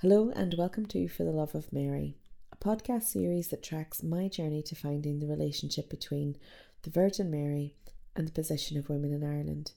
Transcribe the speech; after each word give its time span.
Hello, 0.00 0.30
and 0.36 0.54
welcome 0.56 0.86
to 0.86 1.08
For 1.08 1.24
the 1.24 1.32
Love 1.32 1.56
of 1.56 1.72
Mary, 1.72 2.14
a 2.52 2.56
podcast 2.56 3.02
series 3.02 3.48
that 3.48 3.64
tracks 3.64 4.00
my 4.00 4.28
journey 4.28 4.62
to 4.62 4.76
finding 4.76 5.18
the 5.18 5.26
relationship 5.26 5.90
between 5.90 6.36
the 6.84 6.90
Virgin 6.90 7.32
Mary 7.32 7.74
and 8.14 8.28
the 8.28 8.32
position 8.32 8.78
of 8.78 8.88
women 8.88 9.12
in 9.12 9.24
Ireland. 9.24 9.72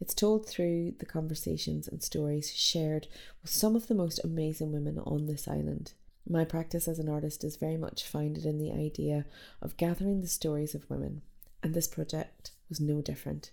It's 0.00 0.14
told 0.14 0.48
through 0.48 0.94
the 1.00 1.04
conversations 1.04 1.86
and 1.86 2.02
stories 2.02 2.50
shared 2.56 3.08
with 3.42 3.50
some 3.50 3.76
of 3.76 3.88
the 3.88 3.94
most 3.94 4.24
amazing 4.24 4.72
women 4.72 4.98
on 5.00 5.26
this 5.26 5.46
island. 5.46 5.92
My 6.26 6.46
practice 6.46 6.88
as 6.88 6.98
an 6.98 7.10
artist 7.10 7.44
is 7.44 7.56
very 7.58 7.76
much 7.76 8.08
founded 8.08 8.46
in 8.46 8.56
the 8.56 8.72
idea 8.72 9.26
of 9.60 9.76
gathering 9.76 10.22
the 10.22 10.28
stories 10.28 10.74
of 10.74 10.88
women, 10.88 11.20
and 11.62 11.74
this 11.74 11.88
project 11.88 12.52
was 12.70 12.80
no 12.80 13.02
different. 13.02 13.50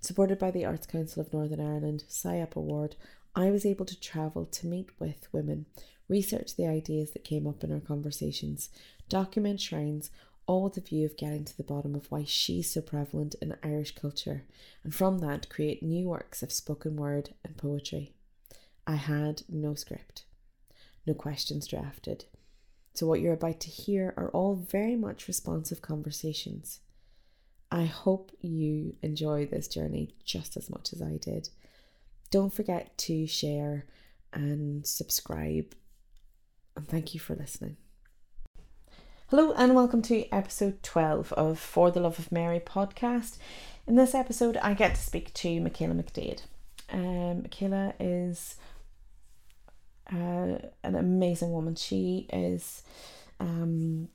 Supported 0.00 0.38
by 0.38 0.50
the 0.50 0.64
Arts 0.64 0.86
Council 0.86 1.20
of 1.20 1.32
Northern 1.32 1.60
Ireland 1.60 2.04
SIAP 2.08 2.56
Award, 2.56 2.96
I 3.34 3.50
was 3.50 3.64
able 3.64 3.86
to 3.86 4.00
travel 4.00 4.44
to 4.46 4.66
meet 4.66 4.90
with 4.98 5.32
women, 5.32 5.66
research 6.08 6.56
the 6.56 6.66
ideas 6.66 7.12
that 7.12 7.24
came 7.24 7.46
up 7.46 7.62
in 7.62 7.72
our 7.72 7.80
conversations, 7.80 8.70
document 9.08 9.60
shrines, 9.60 10.10
all 10.46 10.64
with 10.64 10.74
the 10.74 10.80
view 10.80 11.06
of 11.06 11.16
getting 11.16 11.44
to 11.44 11.56
the 11.56 11.62
bottom 11.62 11.94
of 11.94 12.10
why 12.10 12.24
she's 12.24 12.72
so 12.72 12.80
prevalent 12.80 13.36
in 13.40 13.56
Irish 13.62 13.94
culture, 13.94 14.44
and 14.82 14.92
from 14.92 15.18
that 15.18 15.48
create 15.48 15.82
new 15.82 16.08
works 16.08 16.42
of 16.42 16.50
spoken 16.50 16.96
word 16.96 17.34
and 17.44 17.56
poetry. 17.56 18.14
I 18.86 18.96
had 18.96 19.42
no 19.48 19.74
script, 19.74 20.24
no 21.06 21.14
questions 21.14 21.68
drafted. 21.68 22.24
So, 22.94 23.06
what 23.06 23.20
you're 23.20 23.34
about 23.34 23.60
to 23.60 23.70
hear 23.70 24.12
are 24.16 24.30
all 24.30 24.56
very 24.56 24.96
much 24.96 25.28
responsive 25.28 25.80
conversations. 25.80 26.80
I 27.70 27.84
hope 27.84 28.32
you 28.40 28.96
enjoy 29.02 29.46
this 29.46 29.68
journey 29.68 30.16
just 30.24 30.56
as 30.56 30.68
much 30.68 30.92
as 30.92 31.00
I 31.00 31.18
did. 31.18 31.50
Don't 32.30 32.52
forget 32.52 32.96
to 32.98 33.26
share 33.26 33.86
and 34.32 34.86
subscribe. 34.86 35.74
And 36.76 36.86
thank 36.86 37.12
you 37.12 37.18
for 37.18 37.34
listening. 37.34 37.76
Hello, 39.30 39.52
and 39.52 39.74
welcome 39.74 40.00
to 40.02 40.32
episode 40.32 40.80
12 40.84 41.32
of 41.32 41.58
For 41.58 41.90
the 41.90 41.98
Love 41.98 42.20
of 42.20 42.30
Mary 42.30 42.60
podcast. 42.60 43.38
In 43.88 43.96
this 43.96 44.14
episode, 44.14 44.56
I 44.58 44.74
get 44.74 44.94
to 44.94 45.00
speak 45.00 45.34
to 45.34 45.60
Michaela 45.60 45.94
McDade. 45.94 46.42
Um, 46.92 47.42
Michaela 47.42 47.94
is 47.98 48.54
uh, 50.12 50.58
an 50.84 50.94
amazing 50.94 51.50
woman. 51.50 51.74
She 51.74 52.28
is 52.32 52.84
um, 53.40 54.08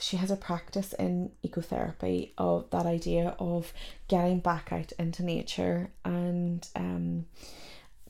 she 0.00 0.16
has 0.16 0.30
a 0.30 0.36
practice 0.36 0.92
in 0.94 1.30
ecotherapy 1.44 2.30
of 2.38 2.68
that 2.70 2.86
idea 2.86 3.34
of 3.38 3.72
getting 4.08 4.40
back 4.40 4.72
out 4.72 4.92
into 4.98 5.22
nature 5.22 5.90
and 6.04 6.68
um 6.74 7.26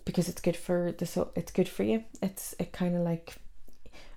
because 0.05 0.29
it's 0.29 0.41
good 0.41 0.57
for 0.57 0.93
the 0.93 1.05
so 1.05 1.31
it's 1.35 1.53
good 1.53 1.69
for 1.69 1.83
you. 1.83 2.05
It's 2.23 2.55
it 2.59 2.73
kind 2.73 2.97
of 2.97 3.03
like 3.03 3.37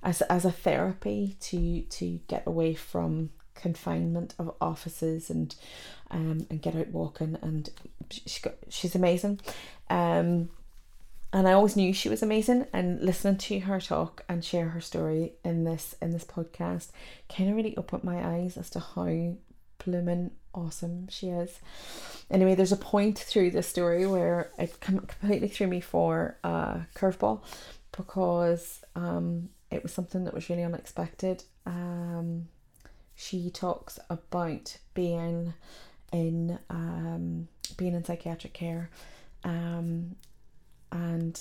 as 0.01 0.21
as 0.23 0.45
a 0.45 0.51
therapy 0.51 1.35
to 1.41 1.81
to 1.81 2.19
get 2.27 2.43
away 2.45 2.75
from 2.75 3.31
confinement 3.55 4.33
of 4.39 4.55
offices 4.61 5.29
and 5.29 5.53
um 6.11 6.47
and 6.49 6.61
get 6.61 6.75
out 6.75 6.87
walking 6.89 7.37
and 7.41 7.69
she 8.09 8.39
got, 8.41 8.53
she's 8.69 8.95
amazing. 8.95 9.41
Um 9.89 10.49
and 11.31 11.47
I 11.47 11.53
always 11.53 11.75
knew 11.75 11.93
she 11.93 12.09
was 12.09 12.23
amazing 12.23 12.65
and 12.73 13.01
listening 13.01 13.37
to 13.37 13.59
her 13.59 13.79
talk 13.79 14.23
and 14.27 14.43
share 14.43 14.69
her 14.69 14.81
story 14.81 15.33
in 15.43 15.63
this 15.63 15.95
in 16.01 16.11
this 16.11 16.25
podcast 16.25 16.89
kind 17.35 17.49
of 17.49 17.55
really 17.55 17.77
opened 17.77 18.03
my 18.03 18.37
eyes 18.37 18.57
as 18.57 18.69
to 18.71 18.79
how 18.79 19.35
blooming 19.83 20.31
awesome 20.53 21.07
she 21.09 21.27
is. 21.27 21.59
Anyway, 22.31 22.55
there's 22.55 22.71
a 22.71 22.77
point 22.77 23.19
through 23.19 23.51
this 23.51 23.67
story 23.67 24.07
where 24.07 24.51
it 24.57 24.79
completely 24.79 25.47
threw 25.47 25.67
me 25.67 25.79
for 25.79 26.37
a 26.43 26.81
curveball 26.95 27.41
because 27.91 28.81
um, 28.95 29.49
it 29.71 29.83
was 29.83 29.93
something 29.93 30.23
that 30.23 30.33
was 30.33 30.49
really 30.49 30.63
unexpected. 30.63 31.43
Um, 31.65 32.47
she 33.15 33.49
talks 33.51 33.99
about 34.09 34.77
being 34.93 35.53
in 36.11 36.57
um, 36.69 37.47
being 37.77 37.93
in 37.93 38.03
psychiatric 38.03 38.53
care 38.53 38.89
um, 39.43 40.15
and 40.91 41.39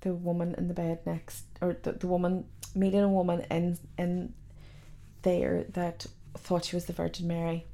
the 0.00 0.12
woman 0.14 0.54
in 0.56 0.68
the 0.68 0.74
bed 0.74 0.98
next 1.06 1.44
or 1.60 1.76
the, 1.82 1.92
the 1.92 2.06
woman 2.06 2.44
meeting 2.74 3.00
a 3.00 3.08
woman 3.08 3.44
in 3.50 3.78
in 3.98 4.32
there 5.22 5.64
that 5.70 6.06
thought 6.36 6.64
she 6.64 6.76
was 6.76 6.84
the 6.84 6.92
Virgin 6.92 7.26
Mary 7.26 7.64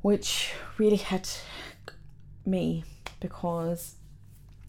which 0.00 0.52
really 0.78 0.96
hit 0.96 1.40
me 2.44 2.84
because 3.20 3.94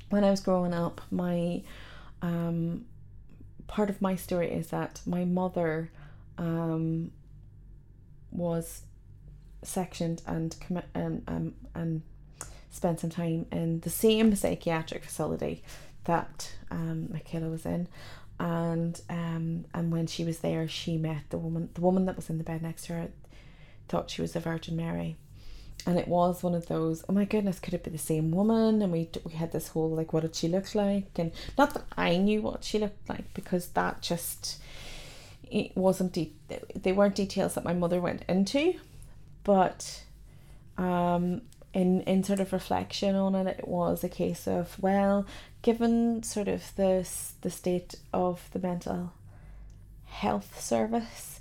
when 0.10 0.24
I 0.24 0.30
was 0.30 0.42
growing 0.42 0.74
up 0.74 1.02
my 1.10 1.64
um 2.22 2.86
part 3.68 3.90
of 3.90 4.02
my 4.02 4.16
story 4.16 4.52
is 4.52 4.68
that 4.68 5.02
my 5.06 5.26
mother 5.26 5.92
um 6.38 7.12
was 8.32 8.84
sectioned 9.64 10.22
and 10.28 10.56
commit 10.60 10.86
and 10.94 11.24
um 11.28 11.56
and 11.74 12.02
spent 12.74 13.00
some 13.00 13.10
time 13.12 13.46
in 13.52 13.80
the 13.82 13.90
same 13.90 14.36
psychiatric 14.36 15.04
facility 15.04 15.64
that 16.06 16.54
um, 16.72 17.08
Michaela 17.12 17.48
was 17.48 17.66
in. 17.66 17.88
And 18.40 19.00
um, 19.10 19.66
and 19.74 19.92
when 19.92 20.08
she 20.08 20.26
was 20.26 20.40
there, 20.40 20.68
she 20.68 20.98
met 20.98 21.30
the 21.30 21.38
woman. 21.38 21.70
The 21.76 21.82
woman 21.82 22.06
that 22.06 22.16
was 22.16 22.30
in 22.30 22.40
the 22.40 22.44
bed 22.44 22.64
next 22.64 22.86
to 22.88 22.94
her 22.94 23.08
thought 23.88 24.10
she 24.10 24.22
was 24.22 24.34
the 24.34 24.40
Virgin 24.40 24.76
Mary, 24.76 25.18
and 25.86 26.00
it 26.00 26.08
was 26.08 26.42
one 26.42 26.56
of 26.56 26.66
those. 26.66 27.06
Oh 27.08 27.14
my 27.14 27.26
goodness, 27.26 27.60
could 27.60 27.76
it 27.76 27.84
be 27.84 27.92
the 27.92 27.98
same 28.00 28.32
woman? 28.32 28.82
And 28.82 28.92
we 28.92 29.08
we 29.24 29.34
had 29.34 29.52
this 29.52 29.70
whole 29.70 29.92
like, 29.92 30.14
what 30.14 30.24
did 30.24 30.36
she 30.36 30.48
look 30.48 30.74
like? 30.74 31.18
And 31.18 31.32
not 31.60 31.76
that 31.76 31.86
I 31.96 32.18
knew 32.18 32.42
what 32.42 32.64
she 32.64 32.80
looked 32.80 33.08
like 33.08 33.34
because 33.36 33.68
that 33.70 34.02
just 34.02 34.60
it 35.50 35.78
wasn't. 35.78 36.14
De- 36.14 36.34
they 36.76 36.92
weren't 36.92 37.16
details 37.16 37.54
that 37.54 37.64
my 37.64 37.74
mother 37.74 38.02
went 38.02 38.24
into, 38.28 38.74
but 39.44 40.04
um 40.76 41.44
in 41.74 42.02
in 42.02 42.24
sort 42.24 42.40
of 42.40 42.54
reflection 42.54 43.16
on 43.16 43.36
it, 43.36 43.60
it 43.60 43.68
was 43.68 44.04
a 44.04 44.10
case 44.10 44.48
of 44.48 44.78
well, 44.80 45.26
given 45.62 46.24
sort 46.24 46.48
of 46.48 46.76
the 46.76 47.08
the 47.42 47.50
state 47.50 47.96
of 48.14 48.48
the 48.52 48.60
mental 48.60 49.14
health 50.06 50.62
service, 50.62 51.40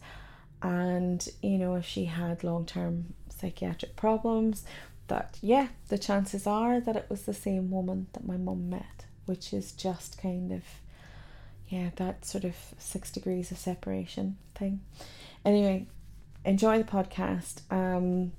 and 0.63 1.29
you 1.43 1.59
know 1.59 1.75
if 1.75 1.85
she 1.85 2.07
had 2.07 2.43
long 2.43 2.65
term 2.65 3.15
psychiatric 3.29 3.95
problems, 3.95 4.65
that 5.09 5.39
yeah, 5.43 5.69
the 5.89 5.99
chances 5.99 6.47
are 6.47 6.81
that 6.81 6.97
it 6.97 7.07
was 7.11 7.23
the 7.23 7.35
same 7.35 7.71
woman 7.71 8.07
that 8.15 8.27
my 8.27 8.37
mum 8.39 8.71
met, 8.71 9.05
which 9.27 9.53
is 9.53 9.73
just 9.73 10.21
kind 10.21 10.51
of 10.51 10.63
yeah 11.69 11.91
that 11.97 12.25
sort 12.25 12.45
of 12.45 12.57
six 12.79 13.11
degrees 13.11 13.51
of 13.51 13.59
separation 13.59 14.39
thing. 14.55 14.81
Anyway, 15.45 15.87
enjoy 16.45 16.79
the 16.79 16.85
podcast. 16.85 17.61
Um, 17.71 18.33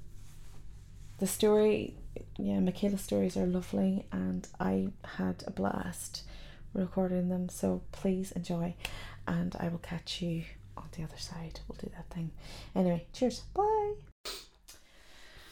the 1.19 1.27
story, 1.27 1.95
yeah, 2.37 2.59
Michaela's 2.59 3.01
stories 3.01 3.37
are 3.37 3.45
lovely, 3.45 4.05
and 4.11 4.47
I 4.59 4.89
had 5.17 5.43
a 5.47 5.51
blast 5.51 6.23
recording 6.73 7.29
them. 7.29 7.49
So 7.49 7.81
please 7.91 8.31
enjoy, 8.31 8.75
and 9.27 9.55
I 9.59 9.67
will 9.69 9.79
catch 9.79 10.21
you 10.21 10.43
on 10.75 10.85
the 10.97 11.03
other 11.03 11.17
side. 11.17 11.59
We'll 11.67 11.77
do 11.81 11.89
that 11.95 12.09
thing. 12.13 12.31
Anyway, 12.75 13.05
cheers. 13.13 13.41
Bye. 13.53 13.93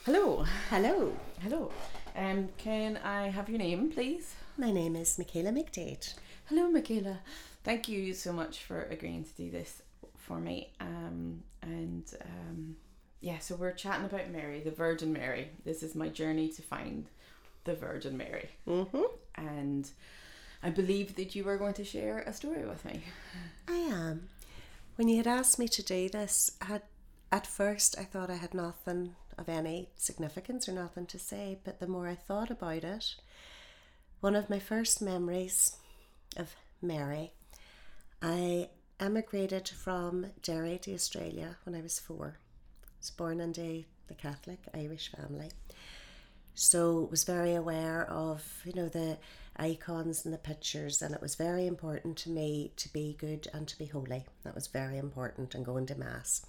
Hello. 0.05 0.45
Hello. 0.69 1.15
Hello. 1.41 1.71
Um, 2.15 2.49
can 2.57 2.97
I 2.97 3.29
have 3.29 3.49
your 3.49 3.59
name, 3.59 3.91
please? 3.91 4.33
My 4.57 4.71
name 4.71 4.95
is 4.95 5.17
Michaela 5.17 5.51
McDade. 5.51 6.13
Hello, 6.45 6.69
Michaela. 6.69 7.19
Thank 7.63 7.87
you 7.87 8.13
so 8.13 8.33
much 8.33 8.63
for 8.63 8.83
agreeing 8.83 9.23
to 9.23 9.33
do 9.35 9.51
this 9.51 9.81
for 10.17 10.39
me. 10.39 10.73
Um, 10.79 11.43
and 11.61 12.03
um, 12.21 12.75
yeah, 13.21 13.37
so 13.37 13.55
we're 13.55 13.71
chatting 13.71 14.05
about 14.05 14.31
Mary, 14.31 14.61
the 14.61 14.71
Virgin 14.71 15.13
Mary. 15.13 15.49
This 15.63 15.83
is 15.83 15.93
my 15.95 16.09
journey 16.09 16.49
to 16.49 16.61
find 16.63 17.05
the 17.63 17.75
Virgin 17.75 18.17
Mary. 18.17 18.49
Mm-hmm. 18.67 19.03
And 19.35 19.89
I 20.63 20.71
believe 20.71 21.15
that 21.15 21.35
you 21.35 21.43
were 21.43 21.57
going 21.57 21.75
to 21.75 21.83
share 21.85 22.19
a 22.19 22.33
story 22.33 22.65
with 22.65 22.83
me. 22.83 23.03
I 23.67 23.75
am. 23.75 24.29
When 24.95 25.07
you 25.07 25.17
had 25.17 25.27
asked 25.27 25.59
me 25.59 25.67
to 25.67 25.83
do 25.83 26.09
this, 26.09 26.51
I 26.61 26.65
had 26.65 26.81
at 27.31 27.47
first 27.47 27.97
I 27.97 28.03
thought 28.03 28.29
I 28.29 28.35
had 28.35 28.53
nothing 28.53 29.15
of 29.37 29.47
any 29.47 29.89
significance 29.95 30.67
or 30.67 30.73
nothing 30.73 31.05
to 31.07 31.19
say, 31.19 31.59
but 31.63 31.79
the 31.79 31.87
more 31.87 32.07
I 32.07 32.15
thought 32.15 32.51
about 32.51 32.83
it, 32.83 33.15
one 34.19 34.35
of 34.35 34.49
my 34.49 34.59
first 34.59 35.01
memories 35.01 35.77
of 36.35 36.55
Mary, 36.81 37.33
I 38.21 38.69
emigrated 38.99 39.69
from 39.69 40.27
Derry 40.43 40.77
to 40.79 40.93
Australia 40.93 41.57
when 41.63 41.75
I 41.75 41.81
was 41.81 41.99
four 41.99 42.37
was 43.01 43.09
born 43.09 43.41
into 43.41 43.83
the 44.07 44.13
Catholic 44.13 44.59
Irish 44.75 45.11
family. 45.11 45.49
So 46.53 47.07
was 47.09 47.23
very 47.23 47.55
aware 47.55 48.07
of, 48.09 48.43
you 48.63 48.73
know, 48.73 48.89
the 48.89 49.17
icons 49.57 50.23
and 50.23 50.33
the 50.33 50.37
pictures 50.37 51.01
and 51.01 51.13
it 51.13 51.21
was 51.21 51.35
very 51.35 51.65
important 51.65 52.17
to 52.17 52.29
me 52.29 52.71
to 52.77 52.93
be 52.93 53.15
good 53.19 53.47
and 53.53 53.67
to 53.67 53.77
be 53.77 53.87
holy. 53.87 54.25
That 54.43 54.53
was 54.53 54.67
very 54.67 54.97
important 54.97 55.55
and 55.55 55.65
going 55.65 55.87
to 55.87 55.95
mass. 55.95 56.45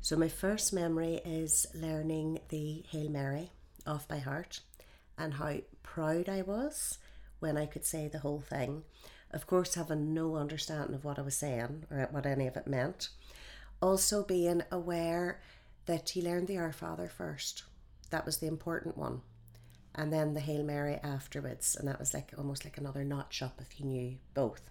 So 0.00 0.16
my 0.16 0.28
first 0.28 0.72
memory 0.72 1.20
is 1.24 1.66
learning 1.74 2.38
the 2.48 2.84
Hail 2.90 3.10
Mary 3.10 3.50
off 3.84 4.06
by 4.06 4.18
heart 4.18 4.60
and 5.18 5.34
how 5.34 5.56
proud 5.82 6.28
I 6.28 6.42
was 6.42 6.98
when 7.40 7.56
I 7.56 7.66
could 7.66 7.84
say 7.84 8.06
the 8.06 8.20
whole 8.20 8.40
thing. 8.40 8.84
Of 9.32 9.46
course, 9.46 9.74
having 9.74 10.14
no 10.14 10.36
understanding 10.36 10.94
of 10.94 11.04
what 11.04 11.18
I 11.18 11.22
was 11.22 11.36
saying 11.36 11.84
or 11.90 12.08
what 12.12 12.26
any 12.26 12.46
of 12.46 12.56
it 12.56 12.66
meant. 12.66 13.08
Also, 13.82 14.22
being 14.22 14.62
aware 14.70 15.40
that 15.86 16.10
he 16.10 16.22
learned 16.22 16.48
the 16.48 16.58
Our 16.58 16.72
Father 16.72 17.08
first. 17.08 17.64
That 18.10 18.26
was 18.26 18.38
the 18.38 18.46
important 18.46 18.96
one. 18.96 19.22
And 19.94 20.12
then 20.12 20.34
the 20.34 20.40
Hail 20.40 20.62
Mary 20.62 20.98
afterwards. 21.02 21.76
And 21.76 21.88
that 21.88 21.98
was 21.98 22.14
like 22.14 22.32
almost 22.38 22.64
like 22.64 22.78
another 22.78 23.04
notch 23.04 23.42
up 23.42 23.60
if 23.60 23.72
he 23.72 23.84
knew 23.84 24.16
both. 24.34 24.62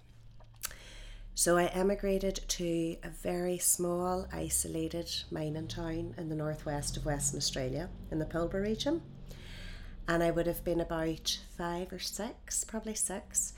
So 1.35 1.57
I 1.57 1.65
emigrated 1.67 2.41
to 2.49 2.97
a 3.01 3.09
very 3.09 3.57
small, 3.57 4.27
isolated 4.31 5.09
mining 5.31 5.67
town 5.67 6.15
in 6.17 6.27
the 6.27 6.35
northwest 6.35 6.97
of 6.97 7.05
Western 7.05 7.37
Australia, 7.37 7.89
in 8.11 8.19
the 8.19 8.25
Pilbara 8.25 8.61
region. 8.61 9.01
And 10.07 10.21
I 10.21 10.31
would 10.31 10.47
have 10.47 10.65
been 10.65 10.81
about 10.81 11.39
five 11.57 11.93
or 11.93 11.99
six, 11.99 12.63
probably 12.63 12.95
six, 12.95 13.53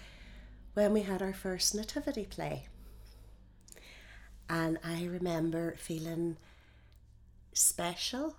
when 0.74 0.94
we 0.94 1.01
had 1.01 1.21
our 1.21 1.33
first 1.33 1.74
nativity 1.74 2.25
play. 2.25 2.68
And 4.48 4.77
I 4.83 5.06
remember 5.06 5.75
feeling 5.77 6.38
special 7.53 8.38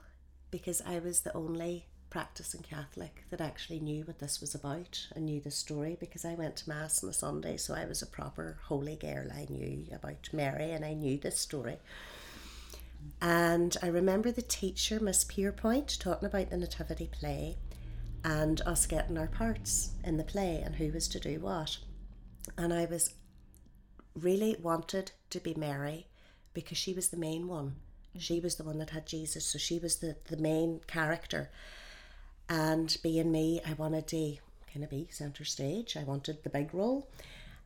because 0.50 0.82
I 0.86 0.98
was 0.98 1.20
the 1.20 1.34
only 1.36 1.86
practicing 2.10 2.60
Catholic 2.60 3.24
that 3.30 3.40
actually 3.40 3.80
knew 3.80 4.04
what 4.04 4.18
this 4.18 4.40
was 4.40 4.54
about 4.54 5.06
and 5.16 5.24
knew 5.24 5.40
the 5.40 5.50
story 5.50 5.96
because 5.98 6.26
I 6.26 6.34
went 6.34 6.56
to 6.56 6.68
Mass 6.68 7.02
on 7.02 7.08
a 7.08 7.12
Sunday, 7.12 7.56
so 7.56 7.74
I 7.74 7.86
was 7.86 8.02
a 8.02 8.06
proper 8.06 8.58
holy 8.64 8.96
girl. 8.96 9.32
I 9.32 9.46
knew 9.48 9.86
about 9.90 10.28
Mary 10.30 10.72
and 10.72 10.84
I 10.84 10.92
knew 10.92 11.16
this 11.16 11.38
story. 11.38 11.78
And 13.20 13.76
I 13.82 13.86
remember 13.86 14.30
the 14.30 14.42
teacher, 14.42 15.00
Miss 15.00 15.24
Pierpoint, 15.24 15.98
talking 15.98 16.26
about 16.26 16.50
the 16.50 16.58
Nativity 16.58 17.08
play 17.10 17.56
and 18.24 18.60
us 18.62 18.86
getting 18.86 19.16
our 19.18 19.26
parts 19.26 19.92
in 20.04 20.18
the 20.18 20.24
play 20.24 20.60
and 20.62 20.76
who 20.76 20.92
was 20.92 21.08
to 21.08 21.20
do 21.20 21.40
what. 21.40 21.78
And 22.58 22.74
I 22.74 22.84
was 22.84 23.14
really 24.14 24.56
wanted 24.60 25.12
to 25.30 25.40
be 25.40 25.54
Mary 25.54 26.08
because 26.52 26.78
she 26.78 26.92
was 26.92 27.08
the 27.08 27.16
main 27.16 27.48
one. 27.48 27.76
She 28.18 28.40
was 28.40 28.56
the 28.56 28.64
one 28.64 28.78
that 28.78 28.90
had 28.90 29.06
Jesus, 29.06 29.44
so 29.44 29.58
she 29.58 29.78
was 29.78 29.96
the, 29.96 30.16
the 30.26 30.36
main 30.36 30.80
character. 30.86 31.50
And 32.48 32.96
being 33.02 33.32
me, 33.32 33.60
I 33.66 33.72
wanted 33.72 34.06
to 34.08 34.36
kind 34.72 34.84
of 34.84 34.90
be 34.90 35.08
centre 35.10 35.44
stage. 35.44 35.96
I 35.96 36.04
wanted 36.04 36.42
the 36.42 36.50
big 36.50 36.74
role. 36.74 37.08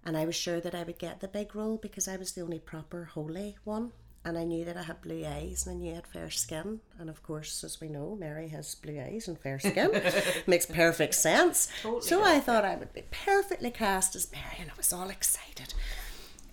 And 0.04 0.16
I 0.16 0.24
was 0.24 0.36
sure 0.36 0.60
that 0.60 0.74
I 0.74 0.84
would 0.84 0.98
get 0.98 1.20
the 1.20 1.28
big 1.28 1.56
role 1.56 1.78
because 1.78 2.06
I 2.06 2.16
was 2.16 2.32
the 2.32 2.42
only 2.42 2.60
proper 2.60 3.04
holy 3.04 3.56
one. 3.64 3.90
And 4.24 4.36
I 4.36 4.44
knew 4.44 4.64
that 4.64 4.76
I 4.76 4.82
had 4.82 5.02
blue 5.02 5.24
eyes 5.24 5.66
and 5.66 5.76
I 5.76 5.78
knew 5.78 5.92
I 5.92 5.96
had 5.96 6.06
fair 6.06 6.30
skin. 6.30 6.80
And 6.98 7.08
of 7.08 7.22
course, 7.22 7.62
as 7.62 7.80
we 7.80 7.88
know, 7.88 8.16
Mary 8.18 8.48
has 8.48 8.74
blue 8.74 9.00
eyes 9.00 9.28
and 9.28 9.38
fair 9.38 9.60
skin. 9.60 10.02
Makes 10.46 10.66
perfect 10.66 11.14
sense. 11.14 11.68
Totally 11.82 12.02
so 12.02 12.18
does, 12.18 12.28
I 12.28 12.40
thought 12.40 12.64
I 12.64 12.74
would 12.74 12.92
be 12.92 13.04
perfectly 13.10 13.70
cast 13.70 14.16
as 14.16 14.30
Mary 14.32 14.56
and 14.60 14.70
I 14.70 14.74
was 14.76 14.92
all 14.92 15.10
excited. 15.10 15.74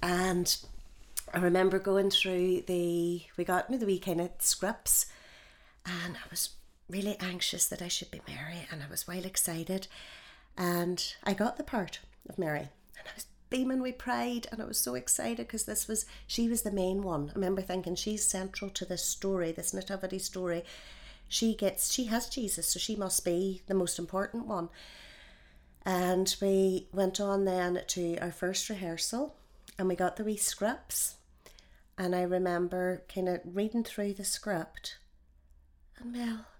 And 0.03 0.55
I 1.33 1.39
remember 1.39 1.79
going 1.79 2.11
through 2.11 2.61
the, 2.67 3.23
we 3.37 3.43
got 3.43 3.69
me 3.69 3.77
the 3.77 3.85
wee 3.85 3.99
kind 3.99 4.21
of 4.21 4.29
scripts 4.39 5.07
and 5.85 6.15
I 6.15 6.27
was 6.29 6.49
really 6.89 7.17
anxious 7.19 7.67
that 7.67 7.81
I 7.81 7.87
should 7.87 8.11
be 8.11 8.21
Mary, 8.27 8.67
and 8.71 8.81
I 8.83 8.89
was 8.89 9.07
well 9.07 9.25
excited. 9.25 9.87
And 10.57 11.03
I 11.23 11.33
got 11.33 11.57
the 11.57 11.63
part 11.63 11.99
of 12.29 12.37
Mary, 12.37 12.69
and 12.97 13.07
I 13.07 13.15
was 13.15 13.25
beaming 13.49 13.81
with 13.81 13.97
pride, 13.97 14.47
and 14.51 14.61
I 14.61 14.65
was 14.65 14.77
so 14.77 14.95
excited 14.95 15.47
because 15.47 15.65
this 15.65 15.87
was 15.87 16.05
she 16.27 16.47
was 16.47 16.61
the 16.61 16.71
main 16.71 17.01
one. 17.01 17.29
I 17.29 17.33
remember 17.33 17.61
thinking 17.61 17.95
she's 17.95 18.25
central 18.25 18.69
to 18.71 18.85
this 18.85 19.03
story, 19.03 19.51
this 19.51 19.73
nativity 19.73 20.19
story. 20.19 20.63
She 21.27 21.55
gets 21.55 21.91
she 21.91 22.05
has 22.05 22.29
Jesus, 22.29 22.67
so 22.67 22.79
she 22.79 22.95
must 22.95 23.25
be 23.25 23.61
the 23.67 23.73
most 23.73 23.97
important 23.99 24.45
one. 24.45 24.69
And 25.85 26.33
we 26.41 26.87
went 26.93 27.19
on 27.19 27.43
then 27.43 27.81
to 27.87 28.17
our 28.19 28.31
first 28.31 28.69
rehearsal, 28.69 29.35
and 29.77 29.87
we 29.87 29.95
got 29.95 30.15
the 30.15 30.23
wee 30.23 30.37
scripts. 30.37 31.15
And 31.97 32.15
I 32.15 32.23
remember 32.23 33.03
kind 33.13 33.29
of 33.29 33.41
reading 33.45 33.83
through 33.83 34.13
the 34.13 34.25
script, 34.25 34.97
and 35.97 36.15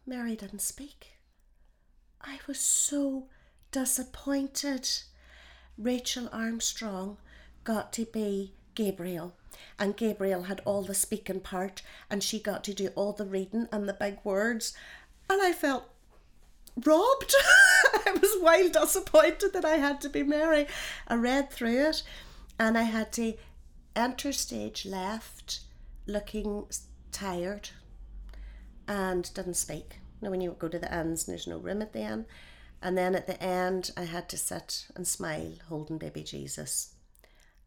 Mary 0.05 0.35
didn't 0.35 0.61
speak. 0.61 1.13
I 2.21 2.39
was 2.47 2.59
so 2.59 3.27
disappointed. 3.71 4.87
Rachel 5.77 6.29
Armstrong 6.31 7.17
got 7.63 7.91
to 7.93 8.05
be 8.05 8.53
Gabriel, 8.75 9.35
and 9.79 9.97
Gabriel 9.97 10.43
had 10.43 10.61
all 10.65 10.83
the 10.83 10.93
speaking 10.93 11.39
part, 11.39 11.81
and 12.09 12.23
she 12.23 12.39
got 12.39 12.63
to 12.65 12.73
do 12.73 12.89
all 12.95 13.13
the 13.13 13.25
reading 13.25 13.67
and 13.71 13.89
the 13.89 13.93
big 13.93 14.19
words, 14.23 14.73
and 15.29 15.41
I 15.41 15.51
felt 15.51 15.89
robbed. 16.75 17.33
I 18.05 18.11
was 18.11 18.37
wild 18.41 18.73
disappointed 18.73 19.53
that 19.53 19.65
I 19.65 19.77
had 19.77 20.01
to 20.01 20.09
be 20.09 20.23
Mary. 20.23 20.67
I 21.07 21.15
read 21.15 21.51
through 21.51 21.87
it, 21.89 22.03
and 22.59 22.77
I 22.77 22.83
had 22.83 23.11
to 23.13 23.33
enter 23.95 24.31
stage 24.31 24.85
left, 24.85 25.61
looking 26.05 26.65
tired, 27.11 27.69
and 28.87 29.33
didn't 29.33 29.55
speak. 29.55 29.99
You 30.19 30.25
know, 30.25 30.31
when 30.31 30.41
you 30.41 30.55
go 30.57 30.67
to 30.67 30.79
the 30.79 30.93
ends, 30.93 31.27
and 31.27 31.33
there's 31.33 31.47
no 31.47 31.57
room 31.57 31.81
at 31.81 31.93
the 31.93 31.99
end. 31.99 32.25
And 32.81 32.97
then 32.97 33.15
at 33.15 33.27
the 33.27 33.41
end, 33.41 33.91
I 33.95 34.03
had 34.03 34.27
to 34.29 34.37
sit 34.37 34.87
and 34.95 35.07
smile, 35.07 35.53
holding 35.69 35.97
baby 35.97 36.23
Jesus. 36.23 36.95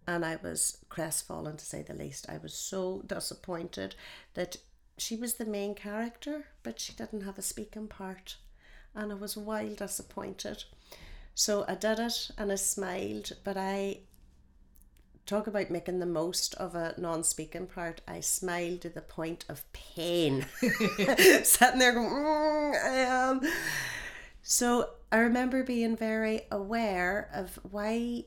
And 0.07 0.25
I 0.25 0.37
was 0.37 0.79
crestfallen 0.89 1.57
to 1.57 1.65
say 1.65 1.83
the 1.83 1.95
least. 1.95 2.27
I 2.29 2.39
was 2.39 2.55
so 2.55 3.03
disappointed 3.07 3.95
that 4.35 4.57
she 4.99 5.17
was 5.17 5.35
the 5.35 5.45
main 5.45 5.75
character, 5.75 6.47
but 6.63 6.79
she 6.79 6.93
didn't 6.93 7.23
have 7.23 7.39
a 7.39 7.43
speaking 7.43 7.89
part. 7.89 8.37
And 8.95 9.11
I 9.11 9.15
was 9.15 9.37
wild 9.37 9.79
disappointed. 9.79 10.65
So 11.35 11.65
I 11.69 11.75
did 11.75 11.99
it 11.99 12.31
and 12.39 12.53
I 12.53 12.55
smiled, 12.55 13.33
but 13.45 13.57
I 13.57 14.01
talk 15.27 15.47
about 15.47 15.71
making 15.71 15.99
the 15.99 16.07
most 16.07 16.55
of 16.55 16.75
a 16.75 16.95
non-speaking 16.99 17.67
part. 17.67 18.01
I 18.07 18.21
smiled 18.21 18.83
to 18.83 18.89
the 18.89 19.03
point 19.03 19.45
of 19.49 19.71
pain, 19.73 20.47
sitting 20.61 21.79
there 21.79 21.93
going, 21.93 22.11
mm, 22.11 22.85
"I 22.85 22.99
am." 22.99 23.41
So 24.43 24.91
I 25.11 25.19
remember 25.19 25.63
being 25.63 25.97
very 25.97 26.43
aware 26.51 27.29
of 27.35 27.59
why 27.71 28.25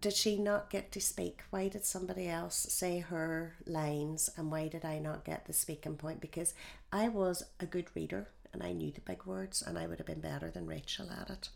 did 0.00 0.14
she 0.14 0.36
not 0.36 0.70
get 0.70 0.90
to 0.92 1.00
speak? 1.00 1.42
Why 1.50 1.68
did 1.68 1.84
somebody 1.84 2.28
else 2.28 2.56
say 2.56 3.00
her 3.00 3.54
lines, 3.66 4.30
and 4.36 4.50
why 4.50 4.68
did 4.68 4.84
I 4.84 4.98
not 4.98 5.24
get 5.24 5.46
the 5.46 5.52
speaking 5.52 5.96
point? 5.96 6.20
Because 6.20 6.54
I 6.92 7.08
was 7.08 7.42
a 7.60 7.66
good 7.66 7.86
reader 7.94 8.28
and 8.52 8.62
I 8.62 8.72
knew 8.72 8.90
the 8.90 9.00
big 9.00 9.24
words, 9.26 9.62
and 9.62 9.78
I 9.78 9.86
would 9.86 9.98
have 9.98 10.06
been 10.06 10.20
better 10.20 10.50
than 10.50 10.66
Rachel 10.66 11.08
at 11.10 11.30
it. 11.30 11.48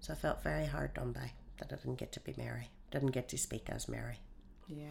So 0.00 0.12
I 0.12 0.16
felt 0.16 0.42
very 0.42 0.66
hard 0.66 0.94
done 0.94 1.12
by 1.12 1.32
that 1.58 1.72
I 1.72 1.76
didn't 1.76 1.98
get 1.98 2.12
to 2.12 2.20
be 2.20 2.34
Mary, 2.36 2.70
didn't 2.92 3.10
get 3.10 3.28
to 3.30 3.38
speak 3.38 3.68
as 3.68 3.88
Mary. 3.88 4.18
Yeah, 4.68 4.86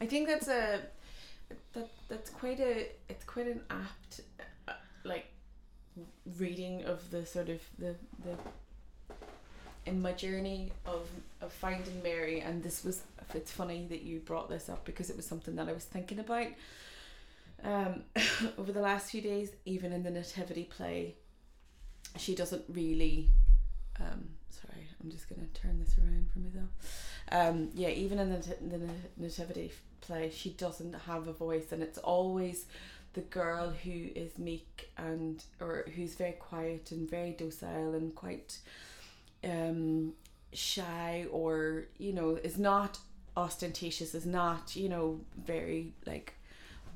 I 0.00 0.06
think 0.06 0.28
that's 0.28 0.48
a 0.48 0.80
that 1.74 1.90
that's 2.08 2.30
quite 2.30 2.60
a 2.60 2.88
it's 3.08 3.24
quite 3.24 3.46
an 3.46 3.60
apt 3.70 4.20
uh, 4.68 4.72
like 5.04 5.26
reading 6.38 6.84
of 6.84 7.10
the 7.10 7.26
sort 7.26 7.48
of 7.48 7.60
the 7.78 7.94
the 8.24 9.14
in 9.86 10.00
my 10.00 10.12
journey 10.12 10.72
of 10.86 11.06
of 11.40 11.52
finding 11.52 12.02
Mary 12.02 12.40
and 12.40 12.62
this 12.62 12.84
was 12.84 13.02
it's 13.34 13.50
funny 13.50 13.86
that 13.88 14.02
you 14.02 14.20
brought 14.20 14.48
this 14.48 14.68
up 14.68 14.84
because 14.84 15.10
it 15.10 15.16
was 15.16 15.26
something 15.26 15.56
that 15.56 15.68
I 15.68 15.72
was 15.72 15.84
thinking 15.84 16.18
about 16.18 16.48
um 17.62 18.04
over 18.58 18.72
the 18.72 18.80
last 18.80 19.10
few 19.10 19.20
days 19.20 19.50
even 19.64 19.92
in 19.92 20.02
the 20.02 20.10
nativity 20.10 20.64
play 20.64 21.16
she 22.16 22.34
doesn't 22.34 22.64
really 22.68 23.28
um 24.00 24.28
sorry 24.48 24.86
I'm 25.04 25.10
just 25.10 25.28
gonna 25.28 25.46
turn 25.52 25.78
this 25.80 25.96
around 25.98 26.28
for 26.32 26.38
me 26.38 26.50
though 26.54 27.36
um 27.36 27.68
yeah 27.74 27.88
even 27.88 28.18
in 28.18 28.30
the, 28.30 28.38
the 28.38 28.88
nativity 29.16 29.72
play 30.00 30.30
she 30.34 30.50
doesn't 30.50 30.94
have 31.06 31.28
a 31.28 31.32
voice 31.32 31.72
and 31.72 31.82
it's 31.82 31.98
always 31.98 32.66
the 33.12 33.20
girl 33.20 33.70
who 33.84 34.08
is 34.14 34.38
meek 34.38 34.90
and 34.96 35.44
or 35.60 35.84
who's 35.94 36.14
very 36.14 36.32
quiet 36.32 36.90
and 36.90 37.08
very 37.08 37.30
docile 37.32 37.94
and 37.94 38.14
quite 38.14 38.58
um 39.44 40.12
shy 40.52 41.26
or 41.30 41.84
you 41.98 42.12
know 42.12 42.36
is 42.42 42.58
not 42.58 42.98
ostentatious 43.36 44.14
is 44.14 44.26
not 44.26 44.74
you 44.76 44.88
know 44.88 45.20
very 45.44 45.92
like 46.06 46.34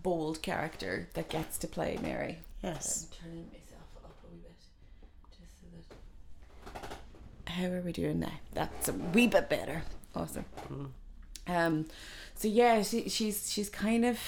bold 0.02 0.40
character 0.42 1.08
that 1.14 1.28
gets 1.28 1.58
to 1.58 1.66
play 1.66 1.98
Mary 2.02 2.38
Yes. 2.62 3.06
I'm 3.12 3.28
turning 3.28 3.46
myself 3.46 3.82
up 4.04 4.16
a 4.24 4.32
wee 4.32 4.40
bit 4.42 4.52
just 5.38 5.60
so 5.60 5.66
that 6.74 6.90
how 7.48 7.66
are 7.66 7.80
we 7.80 7.92
doing 7.92 8.20
now 8.20 8.32
that's 8.52 8.88
a 8.88 8.92
wee 8.92 9.26
bit 9.26 9.48
better. 9.48 9.82
Awesome. 10.14 10.44
Um 11.46 11.86
so 12.34 12.48
yeah 12.48 12.82
she, 12.82 13.08
she's 13.08 13.50
she's 13.50 13.68
kind 13.70 14.04
of 14.04 14.18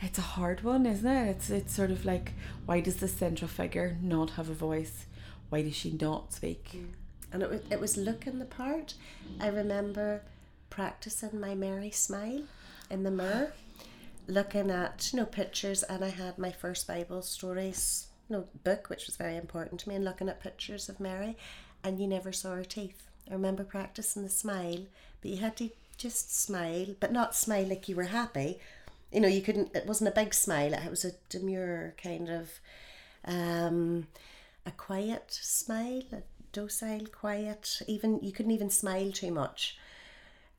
it's 0.00 0.18
a 0.18 0.22
hard 0.22 0.62
one 0.62 0.86
isn't 0.86 1.10
it? 1.10 1.28
It's 1.30 1.50
it's 1.50 1.74
sort 1.74 1.90
of 1.90 2.04
like 2.04 2.32
why 2.66 2.80
does 2.80 2.96
the 2.96 3.08
central 3.08 3.48
figure 3.48 3.96
not 4.02 4.30
have 4.30 4.48
a 4.50 4.54
voice? 4.54 5.06
Why 5.48 5.62
does 5.62 5.76
she 5.76 5.92
not 5.92 6.32
speak? 6.32 6.76
And 7.32 7.42
it 7.42 7.50
was, 7.50 7.60
it 7.70 7.80
was 7.80 7.96
looking 7.96 8.38
the 8.38 8.44
part. 8.44 8.94
I 9.40 9.48
remember 9.48 10.22
practicing 10.70 11.40
my 11.40 11.54
merry 11.54 11.90
smile 11.90 12.42
in 12.90 13.02
the 13.02 13.10
mirror, 13.10 13.52
looking 14.26 14.70
at 14.70 15.10
you 15.12 15.18
know 15.20 15.26
pictures, 15.26 15.82
and 15.82 16.04
I 16.04 16.08
had 16.10 16.38
my 16.38 16.52
first 16.52 16.86
Bible 16.86 17.22
stories 17.22 18.06
you 18.28 18.36
know, 18.36 18.44
book, 18.64 18.88
which 18.88 19.06
was 19.06 19.16
very 19.16 19.36
important 19.36 19.80
to 19.80 19.88
me, 19.88 19.94
and 19.94 20.04
looking 20.04 20.28
at 20.28 20.40
pictures 20.42 20.88
of 20.88 21.00
Mary. 21.00 21.36
and 21.82 22.00
you 22.00 22.06
never 22.06 22.32
saw 22.32 22.54
her 22.54 22.64
teeth. 22.64 23.02
I 23.30 23.34
remember 23.34 23.64
practicing 23.64 24.22
the 24.22 24.30
smile, 24.30 24.86
but 25.20 25.30
you 25.30 25.36
had 25.38 25.56
to 25.58 25.70
just 25.96 26.34
smile, 26.34 26.88
but 26.98 27.12
not 27.12 27.34
smile 27.34 27.66
like 27.66 27.88
you 27.88 27.96
were 27.96 28.04
happy. 28.04 28.58
You 29.12 29.20
know, 29.20 29.28
you 29.28 29.42
couldn't. 29.42 29.74
It 29.76 29.86
wasn't 29.86 30.08
a 30.08 30.20
big 30.20 30.34
smile. 30.34 30.72
It 30.74 30.90
was 30.90 31.04
a 31.04 31.12
demure 31.28 31.94
kind 32.02 32.28
of, 32.30 32.50
um, 33.24 34.08
a 34.66 34.70
quiet 34.72 35.24
smile, 35.30 36.02
a 36.12 36.22
docile, 36.52 37.06
quiet. 37.06 37.82
Even 37.86 38.18
you 38.22 38.32
couldn't 38.32 38.52
even 38.52 38.70
smile 38.70 39.12
too 39.12 39.30
much. 39.30 39.78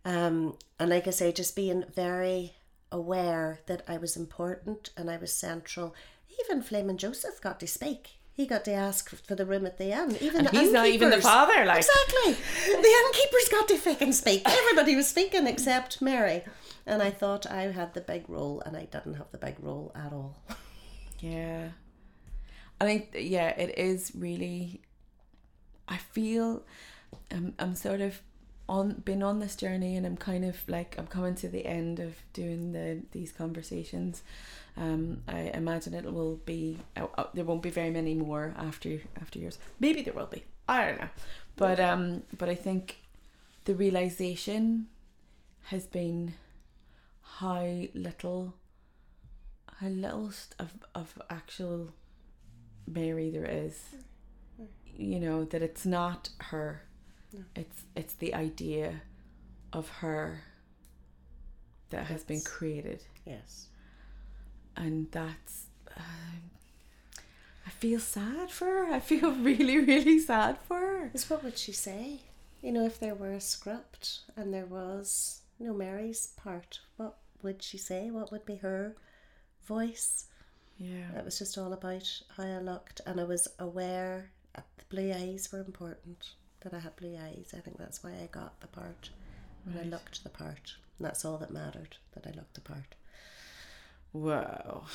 Um, 0.05 0.57
and 0.79 0.89
like 0.89 1.07
I 1.07 1.11
say, 1.11 1.31
just 1.31 1.55
being 1.55 1.83
very 1.93 2.53
aware 2.91 3.59
that 3.65 3.83
I 3.87 3.97
was 3.97 4.15
important 4.15 4.91
and 4.95 5.09
I 5.09 5.17
was 5.17 5.31
central. 5.33 5.95
Even 6.43 6.61
Flaming 6.61 6.97
Joseph 6.97 7.41
got 7.41 7.59
to 7.59 7.67
speak. 7.67 8.19
He 8.33 8.45
got 8.45 8.65
to 8.65 8.73
ask 8.73 9.09
for 9.09 9.33
the 9.33 9.45
room 9.45 9.65
at 9.65 9.77
the 9.77 9.93
end. 9.93 10.21
Even 10.21 10.45
And 10.45 10.49
the 10.49 10.59
he's 10.59 10.71
not 10.71 10.87
even 10.87 11.09
the 11.09 11.21
father, 11.21 11.63
like. 11.63 11.77
Exactly. 11.77 12.33
The 12.65 13.03
innkeepers 13.05 13.49
got 13.49 13.67
to 13.69 13.77
fucking 13.77 14.11
speak. 14.11 14.41
Everybody 14.45 14.95
was 14.95 15.07
speaking 15.07 15.47
except 15.47 16.01
Mary. 16.01 16.43
And 16.85 17.01
I 17.01 17.11
thought 17.11 17.49
I 17.49 17.63
had 17.71 17.93
the 17.93 18.01
big 18.01 18.29
role 18.29 18.61
and 18.65 18.75
I 18.75 18.85
didn't 18.85 19.15
have 19.15 19.31
the 19.31 19.37
big 19.37 19.55
role 19.59 19.93
at 19.95 20.11
all. 20.11 20.37
Yeah. 21.19 21.69
I 22.79 22.85
think 22.85 23.15
yeah, 23.17 23.49
it 23.49 23.79
is 23.79 24.11
really 24.13 24.81
I 25.87 25.97
feel 25.97 26.63
I'm 27.31 27.53
I'm 27.57 27.75
sort 27.75 28.01
of 28.01 28.21
on 28.67 29.01
been 29.05 29.21
on 29.21 29.39
this 29.39 29.55
journey 29.55 29.95
and 29.95 30.05
I'm 30.05 30.17
kind 30.17 30.43
of 30.43 30.67
like 30.67 30.95
I'm 30.97 31.07
coming 31.07 31.35
to 31.35 31.47
the 31.47 31.65
end 31.65 31.99
of 31.99 32.15
doing 32.33 32.71
the 32.71 33.01
these 33.11 33.31
conversations. 33.31 34.23
Um 34.77 35.21
I 35.27 35.51
imagine 35.53 35.93
it 35.93 36.11
will 36.11 36.37
be 36.45 36.79
uh, 36.95 37.25
there 37.33 37.45
won't 37.45 37.61
be 37.61 37.69
very 37.69 37.91
many 37.91 38.13
more 38.13 38.53
after 38.57 38.99
after 39.21 39.39
yours. 39.39 39.59
Maybe 39.79 40.01
there 40.01 40.13
will 40.13 40.25
be. 40.27 40.43
I 40.67 40.85
don't 40.85 40.99
know. 41.01 41.09
But 41.55 41.79
um 41.79 42.23
but 42.37 42.49
I 42.49 42.55
think 42.55 43.01
the 43.65 43.75
realization 43.75 44.87
has 45.65 45.85
been 45.87 46.33
how 47.21 47.65
little 47.93 48.53
how 49.79 49.87
little 49.87 50.31
of, 50.59 50.73
of 50.93 51.21
actual 51.29 51.93
Mary 52.87 53.29
there 53.29 53.45
is. 53.45 53.83
You 54.97 55.19
know, 55.19 55.43
that 55.45 55.61
it's 55.61 55.85
not 55.85 56.29
her. 56.39 56.83
It's 57.55 57.83
it's 57.95 58.13
the 58.13 58.33
idea 58.33 59.01
of 59.73 59.89
her 59.89 60.41
that 61.89 62.05
has 62.07 62.23
been 62.23 62.41
created. 62.41 63.03
Yes. 63.25 63.67
And 64.75 65.07
that's 65.11 65.67
um, 65.95 66.51
I 67.65 67.69
feel 67.71 67.99
sad 67.99 68.51
for 68.51 68.65
her. 68.65 68.93
I 68.93 68.99
feel 68.99 69.31
really, 69.51 69.77
really 69.77 70.19
sad 70.19 70.57
for 70.67 70.79
her. 70.79 71.05
Because 71.05 71.29
what 71.29 71.43
would 71.43 71.57
she 71.57 71.71
say? 71.71 72.21
You 72.61 72.71
know, 72.71 72.85
if 72.85 72.99
there 72.99 73.15
were 73.15 73.33
a 73.33 73.41
script 73.41 74.21
and 74.35 74.53
there 74.53 74.65
was, 74.65 75.41
you 75.59 75.67
know, 75.67 75.73
Mary's 75.73 76.27
part, 76.37 76.79
what 76.97 77.17
would 77.41 77.61
she 77.61 77.77
say? 77.77 78.09
What 78.11 78.31
would 78.31 78.45
be 78.45 78.55
her 78.57 78.95
voice? 79.65 80.25
Yeah. 80.77 81.17
It 81.17 81.25
was 81.25 81.39
just 81.39 81.57
all 81.57 81.73
about 81.73 82.21
how 82.35 82.43
I 82.43 82.59
looked, 82.59 83.01
and 83.05 83.19
I 83.19 83.23
was 83.23 83.47
aware 83.59 84.31
that 84.55 84.65
the 84.77 84.83
blue 84.89 85.13
eyes 85.13 85.49
were 85.51 85.61
important. 85.61 86.33
That 86.65 86.73
I 86.73 86.79
had 86.79 86.95
blue 86.95 87.15
eyes. 87.15 87.53
I 87.55 87.59
think 87.59 87.77
that's 87.77 88.03
why 88.03 88.09
I 88.09 88.27
got 88.31 88.59
the 88.59 88.65
part. 88.65 89.11
When 89.65 89.77
I 89.77 89.83
looked 89.87 90.23
the 90.23 90.31
part, 90.31 90.73
and 90.97 91.05
that's 91.05 91.23
all 91.23 91.37
that 91.37 91.51
mattered. 91.51 91.97
That 92.13 92.25
I 92.25 92.31
looked 92.35 92.55
the 92.55 92.61
part. 92.61 92.95
Wow. 94.13 94.85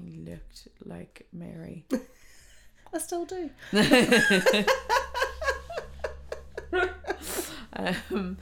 You 0.00 0.24
looked 0.24 0.68
like 0.84 1.26
Mary. 1.32 1.84
I 2.94 2.98
still 2.98 3.26
do. 3.26 3.50
um, 7.72 8.38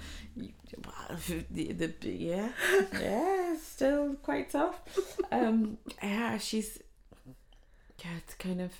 well, 0.86 1.18
the, 1.50 1.72
the 1.72 1.92
yeah, 2.08 2.52
yeah, 2.98 3.56
still 3.60 4.14
quite 4.22 4.50
tough. 4.50 4.80
Um, 5.30 5.78
yeah, 6.02 6.38
she's 6.38 6.78
yeah, 8.04 8.12
it's 8.18 8.34
kind 8.34 8.60
of 8.60 8.72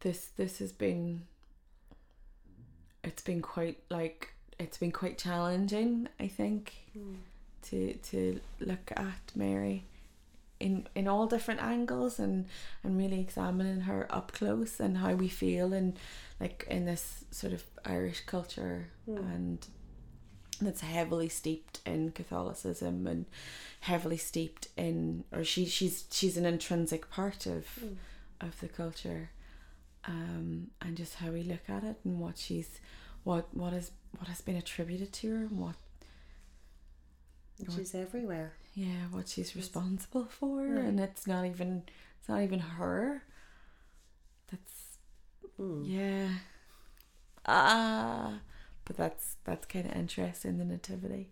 this. 0.00 0.26
This 0.36 0.58
has 0.60 0.72
been. 0.72 1.22
It's 3.04 3.22
been 3.22 3.42
quite 3.42 3.78
like 3.90 4.34
it's 4.58 4.78
been 4.78 4.92
quite 4.92 5.18
challenging. 5.18 6.08
I 6.18 6.28
think 6.28 6.74
hmm. 6.92 7.14
to 7.64 7.94
to 7.94 8.40
look 8.60 8.92
at 8.96 9.32
Mary 9.34 9.84
in 10.60 10.86
in 10.94 11.08
all 11.08 11.26
different 11.26 11.62
angles 11.62 12.18
and 12.18 12.46
and 12.82 12.96
really 12.96 13.20
examining 13.20 13.82
her 13.82 14.06
up 14.10 14.32
close 14.32 14.80
and 14.80 14.98
how 14.98 15.12
we 15.14 15.28
feel 15.28 15.72
and 15.72 15.98
like 16.40 16.66
in 16.70 16.84
this 16.84 17.24
sort 17.30 17.52
of 17.52 17.62
Irish 17.84 18.20
culture 18.26 18.88
hmm. 19.04 19.16
and 19.16 19.66
that's 20.60 20.80
heavily 20.80 21.28
steeped 21.28 21.80
in 21.84 22.12
Catholicism 22.12 23.06
and 23.06 23.26
heavily 23.80 24.16
steeped 24.16 24.68
in 24.76 25.24
or 25.32 25.44
she 25.44 25.66
she's 25.66 26.04
she's 26.10 26.36
an 26.36 26.46
intrinsic 26.46 27.10
part 27.10 27.46
of 27.46 27.66
hmm. 27.66 27.94
of 28.40 28.58
the 28.60 28.68
culture 28.68 29.30
um 30.06 30.68
and 30.82 30.96
just 30.96 31.14
how 31.16 31.30
we 31.30 31.42
look 31.42 31.68
at 31.68 31.82
it 31.84 31.96
and 32.04 32.20
what 32.20 32.36
she's 32.38 32.80
what 33.24 33.46
what 33.54 33.72
is 33.72 33.90
what 34.18 34.28
has 34.28 34.40
been 34.40 34.56
attributed 34.56 35.12
to 35.12 35.30
her 35.30 35.36
and 35.46 35.58
what 35.58 35.74
she's 37.74 37.94
everywhere. 37.94 38.52
yeah 38.74 39.06
what 39.10 39.28
she's 39.28 39.54
responsible 39.56 40.24
for 40.26 40.66
and 40.66 40.98
it's 41.00 41.26
not 41.26 41.44
even 41.46 41.82
it's 42.20 42.28
not 42.28 42.42
even 42.42 42.58
her. 42.60 43.22
That's 44.50 44.80
Mm. 45.60 45.82
yeah. 45.86 46.28
Ah 47.46 48.40
but 48.84 48.96
that's 48.96 49.36
that's 49.44 49.66
kind 49.66 49.86
of 49.86 49.92
interesting 49.96 50.58
the 50.58 50.64
nativity. 50.64 51.30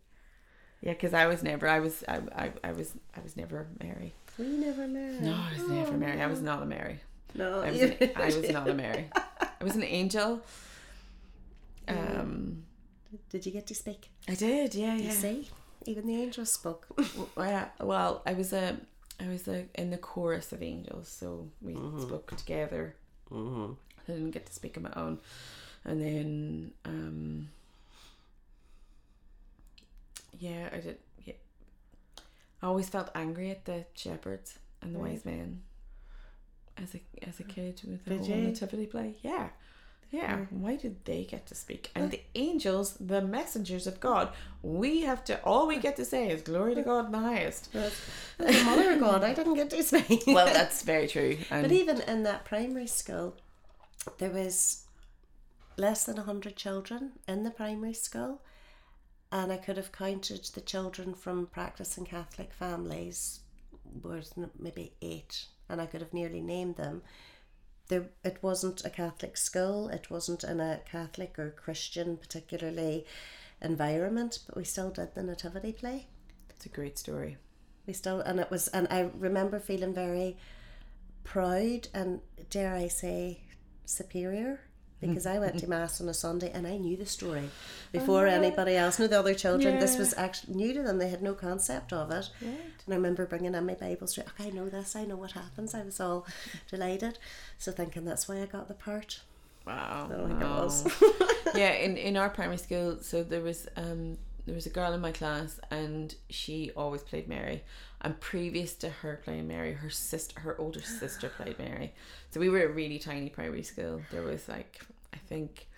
Yeah 0.81 0.93
because 0.93 1.13
i 1.15 1.27
was 1.27 1.43
never 1.43 1.67
i 1.69 1.81
was 1.81 2.05
I, 2.09 2.21
I 2.35 2.53
i 2.65 2.73
was 2.73 2.95
i 3.17 3.21
was 3.21 3.37
never 3.37 3.67
mary 3.83 4.15
We 4.39 4.47
never 4.47 4.87
met. 4.89 5.21
no 5.21 5.33
i 5.35 5.53
was 5.59 5.69
never 5.69 5.93
mary 5.97 6.21
i 6.21 6.27
was 6.27 6.41
not 6.41 6.63
a 6.63 6.67
mary 6.67 7.01
No, 7.35 7.61
I 7.63 7.71
was, 7.71 7.81
an, 7.81 8.11
I 8.17 8.27
was 8.27 8.51
not 8.51 8.69
a 8.69 8.75
mary 8.75 9.11
i 9.61 9.65
was 9.65 9.75
an 9.77 9.83
angel 9.85 10.41
um 11.89 12.65
Did 13.31 13.47
you 13.47 13.53
get 13.53 13.67
to 13.69 13.75
speak? 13.75 14.11
i 14.29 14.35
did 14.35 14.75
yeah 14.75 14.95
You 14.97 15.05
yeah 15.05 15.11
see, 15.11 15.51
even 15.87 16.07
the 16.07 16.17
angels 16.23 16.51
spoke. 16.53 16.87
well, 17.37 17.71
well, 17.81 18.23
I 18.27 18.35
was 18.35 18.53
a, 18.53 18.77
I 19.21 19.29
was 19.29 19.49
a, 19.49 19.67
in 19.75 19.91
the 19.91 19.99
chorus 19.99 20.53
of 20.53 20.63
angels, 20.63 21.09
so 21.09 21.49
we 21.61 21.75
spoke 22.01 22.37
together. 22.37 22.95
mm-hmm. 23.31 23.73
I 23.99 24.13
didn't 24.13 24.31
get 24.33 24.47
to 24.47 24.53
speak 24.53 24.77
on 24.77 24.85
my 24.85 24.93
own, 24.97 25.19
and 25.85 26.01
then, 26.01 26.73
um, 26.85 27.49
yeah, 30.39 30.69
I 30.73 30.79
did. 30.79 30.99
Yeah, 31.25 31.35
I 32.63 32.67
always 32.67 32.89
felt 32.89 33.11
angry 33.15 33.51
at 33.51 33.65
the 33.65 33.85
shepherds 33.95 34.59
and 34.81 34.95
the 34.95 34.99
Right. 35.01 35.13
wise 35.13 35.25
men. 35.25 35.63
As 36.83 36.95
a 36.95 37.01
as 37.27 37.39
a 37.41 37.45
mm. 37.45 37.49
kid 37.49 37.81
with 37.87 38.05
the 38.05 38.11
Did 38.11 38.21
whole 38.21 38.37
you? 38.37 38.43
nativity 38.49 38.87
play, 38.87 39.15
yeah. 39.23 39.49
Yeah, 40.11 40.21
Yeah. 40.21 40.47
why 40.51 40.77
did 40.77 41.05
they 41.07 41.25
get 41.25 41.47
to 41.47 41.55
speak? 41.55 41.91
And 41.95 42.11
the 42.11 42.21
angels, 42.35 42.95
the 43.01 43.23
messengers 43.23 43.87
of 43.87 43.99
God, 43.99 44.35
we 44.63 45.01
have 45.03 45.25
to, 45.25 45.43
all 45.43 45.67
we 45.67 45.79
get 45.79 45.97
to 45.97 46.05
say 46.05 46.29
is 46.29 46.43
glory 46.43 46.75
to 46.75 46.83
God 46.83 47.07
in 47.07 47.13
the 47.13 47.19
highest. 47.19 47.73
the 47.73 48.63
mother 48.65 48.93
of 48.93 49.01
God, 49.01 49.25
I 49.25 49.33
didn't 49.33 49.55
get 49.55 49.71
to 49.71 49.83
speak. 49.83 50.25
Well, 50.27 50.53
that's 50.53 50.83
very 50.83 51.09
true. 51.09 51.39
And 51.51 51.63
But 51.63 51.73
even 51.73 52.03
in 52.03 52.25
that 52.25 52.45
primary 52.45 52.87
school, 52.89 53.37
there 54.19 54.31
was 54.31 54.85
less 55.79 56.05
than 56.05 56.17
100 56.17 56.57
children 56.57 57.13
in 57.27 57.43
the 57.45 57.51
primary 57.51 57.95
school. 57.95 58.43
And 59.31 59.51
I 59.51 59.57
could 59.57 59.79
have 59.79 59.93
counted 59.93 60.45
the 60.55 60.61
children 60.61 61.15
from 61.15 61.47
practicing 61.47 62.05
Catholic 62.05 62.53
families, 62.53 63.41
was 64.03 64.35
maybe 64.59 64.93
eight, 65.01 65.47
and 65.69 65.81
I 65.81 65.87
could 65.87 66.01
have 66.01 66.13
nearly 66.13 66.41
named 66.41 66.77
them. 66.77 67.03
There, 67.89 68.07
it 68.25 68.39
wasn't 68.43 68.85
a 68.85 68.91
Catholic 68.91 69.37
school, 69.37 69.89
it 69.89 70.11
wasn't 70.11 70.45
in 70.45 70.61
a 70.61 70.81
Catholic 70.91 71.39
or 71.39 71.51
Christian, 71.51 72.17
particularly, 72.17 73.07
environment, 73.61 74.41
but 74.47 74.57
we 74.57 74.65
still 74.65 74.91
did 74.91 75.15
the 75.15 75.23
nativity 75.23 75.73
play 75.73 76.07
it's 76.63 76.73
a 76.73 76.77
great 76.77 76.97
story. 76.97 77.37
we 77.89 77.93
still 77.93 78.21
and 78.21 78.39
it 78.39 78.49
was 78.49 78.69
and 78.69 78.87
i 78.89 79.11
remember 79.19 79.59
feeling 79.59 79.93
very 79.93 80.37
proud 81.25 81.89
and 81.93 82.21
dare 82.51 82.73
i 82.73 82.87
say 82.87 83.41
superior 83.85 84.61
because 85.11 85.27
i 85.27 85.39
went 85.39 85.59
to 85.59 85.69
mass 85.75 86.01
on 86.01 86.09
a 86.09 86.15
sunday 86.15 86.51
and 86.53 86.67
i 86.67 86.77
knew 86.77 86.97
the 86.97 87.07
story 87.07 87.51
before 87.93 88.27
anybody 88.27 88.75
else. 88.75 88.99
Knew 88.99 89.09
the 89.09 89.19
other 89.19 89.35
children 89.35 89.79
this 89.79 89.99
was 89.99 90.15
actually 90.17 90.55
new 90.55 90.73
to 90.73 90.83
them. 90.83 90.99
They 90.99 91.11
had 91.11 91.23
no 91.23 91.35
concept 91.35 91.93
of 91.93 92.11
it. 92.11 92.31
Right. 92.41 92.51
and 92.87 92.91
i 92.93 92.95
remember 92.95 93.27
bringing 93.27 93.55
in 93.55 93.67
my 93.67 93.75
bible 93.75 94.07
straight 94.07 94.29
okay 94.29 94.49
i 94.49 94.51
know 94.51 94.69
this. 94.69 94.97
I 94.97 95.05
know 95.05 95.17
what 95.17 95.33
happens. 95.33 95.75
I 95.75 95.83
was 95.83 96.01
all 96.01 96.27
delighted. 96.71 97.19
So 97.59 97.73
thinking 97.73 98.05
that's 98.05 98.29
why 98.29 98.43
i 98.43 98.47
got 98.47 98.69
the 98.69 98.75
part. 98.75 99.21
Wow. 99.67 100.09
I 100.11 100.15
don't 100.15 100.29
think 100.29 100.41
it 100.41 100.45
was. 100.45 100.77
yeah, 101.55 101.73
in, 101.75 101.97
in 101.97 102.17
our 102.17 102.29
primary 102.31 102.57
school, 102.57 102.99
so 103.01 103.23
there 103.23 103.43
was 103.43 103.69
um 103.77 104.19
there 104.45 104.55
was 104.55 104.67
a 104.67 104.71
girl 104.71 104.93
in 104.93 105.01
my 105.01 105.13
class 105.13 105.61
and 105.71 106.15
she 106.29 106.71
always 106.77 107.03
played 107.03 107.29
Mary. 107.29 107.63
And 108.01 108.19
previous 108.19 108.75
to 108.77 108.89
her 108.89 109.21
playing 109.25 109.47
Mary, 109.47 109.73
her 109.75 109.91
sister, 109.91 110.41
her 110.41 110.61
older 110.61 110.81
sister 110.81 111.29
played 111.29 111.59
Mary. 111.59 111.95
So 112.31 112.41
we 112.41 112.49
were 112.49 112.65
a 112.65 112.69
really 112.69 112.99
tiny 112.99 113.29
primary 113.29 113.63
school. 113.63 114.03
There 114.11 114.23
was 114.23 114.49
like, 114.49 114.81
I 115.15 115.19
think, 115.19 115.69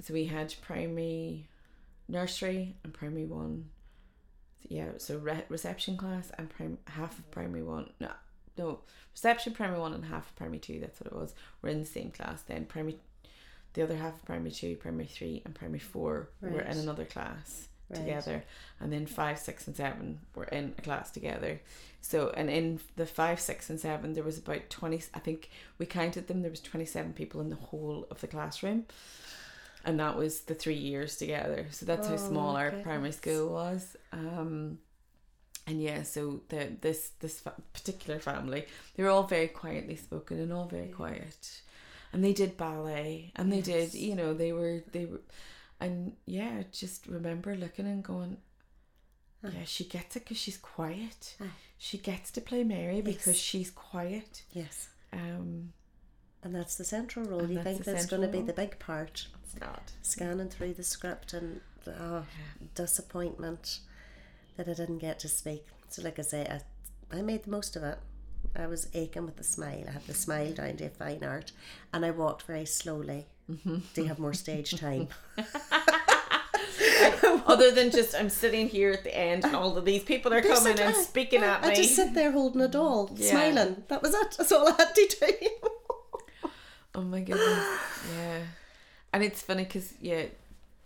so 0.00 0.14
we 0.14 0.24
had 0.24 0.54
primary, 0.62 1.48
nursery, 2.08 2.76
and 2.82 2.94
primary 2.94 3.26
one. 3.26 3.68
Yeah, 4.68 4.92
so 4.96 5.18
re- 5.18 5.44
reception 5.48 5.96
class 5.98 6.30
and 6.38 6.48
prim- 6.48 6.78
half 6.86 7.18
of 7.18 7.30
primary 7.30 7.62
one. 7.62 7.90
No, 8.00 8.08
no, 8.56 8.80
reception 9.12 9.52
primary 9.52 9.80
one 9.80 9.92
and 9.92 10.04
half 10.06 10.30
of 10.30 10.36
primary 10.36 10.60
two. 10.60 10.80
That's 10.80 10.98
what 11.00 11.12
it 11.12 11.16
was. 11.16 11.34
We're 11.60 11.70
in 11.70 11.80
the 11.80 11.86
same 11.86 12.10
class. 12.10 12.42
Then 12.42 12.64
primary, 12.64 12.98
the 13.74 13.82
other 13.82 13.96
half 13.96 14.14
of 14.14 14.24
primary 14.24 14.50
two, 14.50 14.76
primary 14.76 15.06
three, 15.06 15.42
and 15.44 15.54
primary 15.54 15.78
four 15.78 16.28
were 16.40 16.60
in 16.60 16.76
another 16.78 17.04
class 17.04 17.68
Right. 17.88 17.98
together, 18.00 18.44
and 18.80 18.90
then 18.90 19.04
five, 19.04 19.38
six, 19.38 19.66
and 19.66 19.76
seven 19.76 20.20
were 20.34 20.44
in 20.44 20.74
a 20.78 20.82
class 20.82 21.10
together. 21.10 21.60
So, 22.00 22.30
and 22.34 22.48
in 22.48 22.80
the 22.96 23.04
five, 23.04 23.38
six, 23.38 23.68
and 23.68 23.78
seven, 23.78 24.14
there 24.14 24.24
was 24.24 24.38
about 24.38 24.70
twenty. 24.70 25.02
I 25.12 25.18
think 25.18 25.50
we 25.78 25.84
counted 25.84 26.26
them. 26.26 26.40
There 26.40 26.50
was 26.50 26.60
twenty-seven 26.60 27.12
people 27.12 27.40
in 27.42 27.50
the 27.50 27.56
whole 27.56 28.06
of 28.10 28.20
the 28.22 28.28
classroom, 28.28 28.86
and 29.84 30.00
that 30.00 30.16
was 30.16 30.40
the 30.42 30.54
three 30.54 30.74
years 30.76 31.16
together. 31.16 31.66
So 31.70 31.84
that's 31.84 32.06
how 32.06 32.14
Oh, 32.14 32.16
small 32.16 32.56
our 32.56 32.70
goodness. 32.70 32.82
primary 32.84 33.12
school 33.12 33.52
was. 33.52 33.96
Um, 34.12 34.78
and 35.66 35.82
yeah, 35.82 36.02
so 36.02 36.40
the 36.48 36.72
this 36.80 37.10
this 37.20 37.42
particular 37.74 38.18
family, 38.20 38.64
they 38.96 39.02
were 39.02 39.10
all 39.10 39.24
very 39.24 39.48
quietly 39.48 39.96
spoken 39.96 40.40
and 40.40 40.52
all 40.52 40.66
very 40.66 40.88
quiet, 40.88 41.60
and 42.12 42.22
they 42.24 42.32
did 42.32 42.56
ballet 42.56 43.32
and 43.36 43.52
they 43.52 43.60
did, 43.60 43.94
you 43.94 44.14
know, 44.14 44.34
they 44.34 44.52
were 44.52 44.82
they 44.92 45.06
were, 45.06 45.20
and 45.80 46.12
yeah, 46.26 46.62
just 46.72 47.06
remember 47.06 47.54
looking 47.56 47.86
and 47.86 48.02
going, 48.02 48.36
yeah, 49.42 49.64
she 49.64 49.84
gets 49.84 50.16
it 50.16 50.20
because 50.24 50.36
she's 50.38 50.58
quiet. 50.58 51.36
She 51.78 51.98
gets 51.98 52.30
to 52.32 52.40
play 52.40 52.62
Mary 52.64 53.00
because 53.00 53.36
she's 53.36 53.70
quiet. 53.70 54.42
Yes. 54.52 54.88
Um, 55.12 55.72
And 56.44 56.54
that's 56.54 56.76
the 56.76 56.84
central 56.84 57.24
role. 57.26 57.48
You 57.50 57.62
think 57.62 57.84
that's 57.84 58.06
going 58.06 58.22
to 58.22 58.28
be 58.28 58.40
the 58.42 58.52
big 58.52 58.78
part. 58.78 59.26
it's 59.44 59.60
not. 59.60 59.92
Scanning 60.02 60.48
through 60.48 60.74
the 60.74 60.82
script 60.84 61.32
and 61.32 61.60
oh, 61.88 62.24
disappointment 62.74 63.80
that 64.56 64.68
I 64.68 64.74
didn't 64.74 64.98
get 64.98 65.18
to 65.20 65.28
speak. 65.28 65.66
So, 65.88 66.02
like 66.02 66.18
I 66.18 66.22
say, 66.22 66.46
I, 66.48 67.16
I 67.18 67.22
made 67.22 67.44
the 67.44 67.50
most 67.50 67.76
of 67.76 67.82
it. 67.82 67.98
I 68.56 68.66
was 68.66 68.88
aching 68.94 69.24
with 69.24 69.36
the 69.36 69.44
smile. 69.44 69.84
I 69.88 69.92
had 69.92 70.06
the 70.06 70.14
smile 70.14 70.52
down 70.52 70.76
to 70.76 70.88
fine 70.90 71.24
art, 71.24 71.52
and 71.92 72.04
I 72.04 72.10
walked 72.10 72.42
very 72.42 72.66
slowly 72.66 73.26
to 73.94 74.04
have 74.06 74.18
more 74.18 74.34
stage 74.34 74.72
time. 74.78 75.08
Other 77.46 77.70
than 77.70 77.90
just 77.90 78.14
I'm 78.14 78.28
sitting 78.30 78.68
here 78.68 78.92
at 78.92 79.04
the 79.04 79.16
end 79.16 79.44
and 79.44 79.54
all 79.54 79.76
of 79.76 79.84
these 79.84 80.02
people 80.04 80.32
are 80.32 80.40
Just 80.40 80.62
coming 80.64 80.78
and 80.80 80.94
I- 80.94 81.02
speaking 81.02 81.42
I, 81.42 81.46
at 81.46 81.64
I 81.64 81.68
me. 81.68 81.72
I 81.72 81.76
just 81.76 81.94
sit 81.96 82.14
there 82.14 82.30
holding 82.32 82.60
a 82.60 82.68
doll, 82.68 83.10
Yeah. 83.16 83.30
smiling. 83.30 83.84
That 83.88 84.02
was 84.02 84.14
it. 84.14 84.34
That's 84.38 84.52
all 84.52 84.68
I 84.68 84.72
had 84.78 84.94
to 84.94 85.16
do. 85.20 85.48
Oh 86.94 87.02
my 87.02 87.20
goodness, 87.20 87.66
yeah. 88.14 88.38
And 89.12 89.22
it's 89.24 89.42
funny 89.42 89.64
because 89.64 89.94
yeah, 90.00 90.24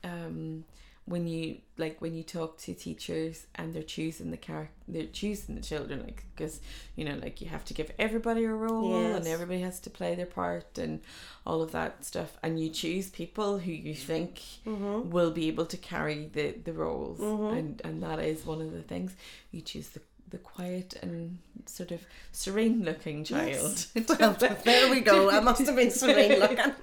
um, 0.05 0.65
when 1.07 1.27
you 1.29 1.59
like 1.79 2.01
when 2.01 2.15
you 2.15 2.23
talk 2.25 2.59
to 2.59 2.75
teachers 2.75 3.47
and 3.55 3.73
they're 3.73 3.83
choosing 3.83 4.31
the 4.33 4.37
character, 4.37 4.73
they're 4.89 5.07
choosing 5.07 5.55
the 5.55 5.61
children 5.61 6.03
like 6.03 6.25
because 6.35 6.61
you 6.97 7.05
know 7.05 7.17
like 7.23 7.41
you 7.41 7.49
have 7.49 7.65
to 7.67 7.75
give 7.75 7.91
everybody 7.99 8.45
a 8.45 8.53
role 8.53 8.93
and 9.15 9.27
everybody 9.27 9.61
has 9.61 9.79
to 9.81 9.89
play 9.91 10.15
their 10.17 10.27
part 10.27 10.79
and 10.79 11.01
all 11.47 11.63
of 11.63 11.71
that 11.73 12.05
stuff, 12.05 12.37
and 12.43 12.59
you 12.61 12.69
choose 12.71 13.09
people 13.09 13.59
who 13.59 13.71
you 13.73 13.95
think 13.95 14.41
Mm-hmm. 14.67 15.11
will 15.11 15.31
be 15.31 15.47
able 15.49 15.67
to 15.67 15.77
carry 15.77 16.29
the 16.33 16.53
the 16.65 16.73
roles, 16.73 17.21
and 17.21 17.81
and 17.85 18.03
that 18.03 18.19
is 18.19 18.45
one 18.45 18.61
of 18.61 18.73
the 18.73 18.83
things 18.83 19.15
you 19.53 19.61
choose 19.61 19.89
the 19.91 20.01
the 20.29 20.39
quiet 20.39 20.95
and 21.03 21.39
sort 21.67 21.93
of 21.93 22.01
serene 22.33 22.83
looking 22.85 23.23
child 23.23 23.87
well, 24.19 24.33
there 24.65 24.91
we 24.91 25.01
go. 25.01 25.31
I 25.31 25.39
must 25.39 25.65
have 25.67 25.77
been 25.77 25.93
serene 25.93 26.41
looking. 26.41 26.57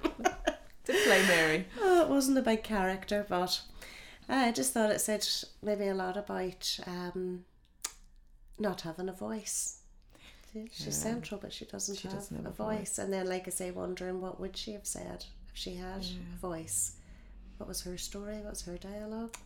to 0.86 0.92
play 1.04 1.22
Mary. 1.26 1.66
Oh, 1.80 2.02
it 2.02 2.08
wasn't 2.08 2.38
a 2.38 2.42
big 2.42 2.62
character, 2.62 3.24
but 3.28 3.60
I 4.28 4.52
just 4.52 4.72
thought 4.72 4.90
it 4.90 5.00
said 5.00 5.26
maybe 5.62 5.86
a 5.88 5.94
lot 5.94 6.16
about 6.16 6.78
um, 6.86 7.44
not 8.58 8.82
having 8.82 9.08
a 9.08 9.12
voice. 9.12 9.78
She's 10.52 10.86
Yeah. 10.86 10.90
central, 10.92 11.40
but 11.40 11.52
she 11.52 11.64
doesn't, 11.64 11.96
She 11.96 12.06
have, 12.08 12.16
doesn't 12.16 12.36
have 12.36 12.46
a, 12.46 12.50
voice. 12.50 12.78
voice. 12.78 12.98
And 12.98 13.12
then, 13.12 13.26
like 13.28 13.46
I 13.48 13.50
say, 13.50 13.70
wondering 13.72 14.20
what 14.20 14.38
would 14.40 14.56
she 14.56 14.72
have 14.72 14.86
said 14.86 15.24
if 15.52 15.56
she 15.56 15.74
had 15.74 16.04
a 16.04 16.36
voice. 16.38 16.92
What 17.58 17.68
was 17.68 17.82
her 17.82 17.98
story? 17.98 18.36
What 18.36 18.50
was 18.50 18.62
her 18.62 18.76
dialogue? 18.78 19.36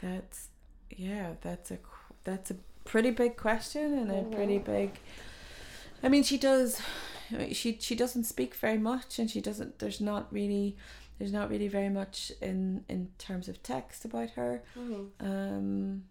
That's 0.00 0.48
yeah, 0.96 1.34
that's 1.40 1.70
a 1.70 1.78
that's 2.24 2.50
a 2.50 2.56
pretty 2.84 3.10
big 3.10 3.36
question 3.36 3.98
and 3.98 4.10
a 4.10 4.22
pretty 4.36 4.58
big. 4.58 4.92
I 6.02 6.08
mean, 6.08 6.22
she 6.22 6.38
does. 6.38 6.80
She 7.52 7.78
she 7.80 7.94
doesn't 7.94 8.24
speak 8.24 8.54
very 8.54 8.78
much, 8.78 9.18
and 9.18 9.30
she 9.30 9.40
doesn't. 9.40 9.78
There's 9.78 10.00
not 10.00 10.32
really. 10.32 10.76
There's 11.18 11.32
not 11.32 11.48
really 11.50 11.68
very 11.68 11.88
much 11.88 12.32
in 12.42 12.84
in 12.88 13.10
terms 13.18 13.48
of 13.48 13.62
text 13.62 14.04
about 14.04 14.30
her. 14.30 14.62
Um, 15.20 16.04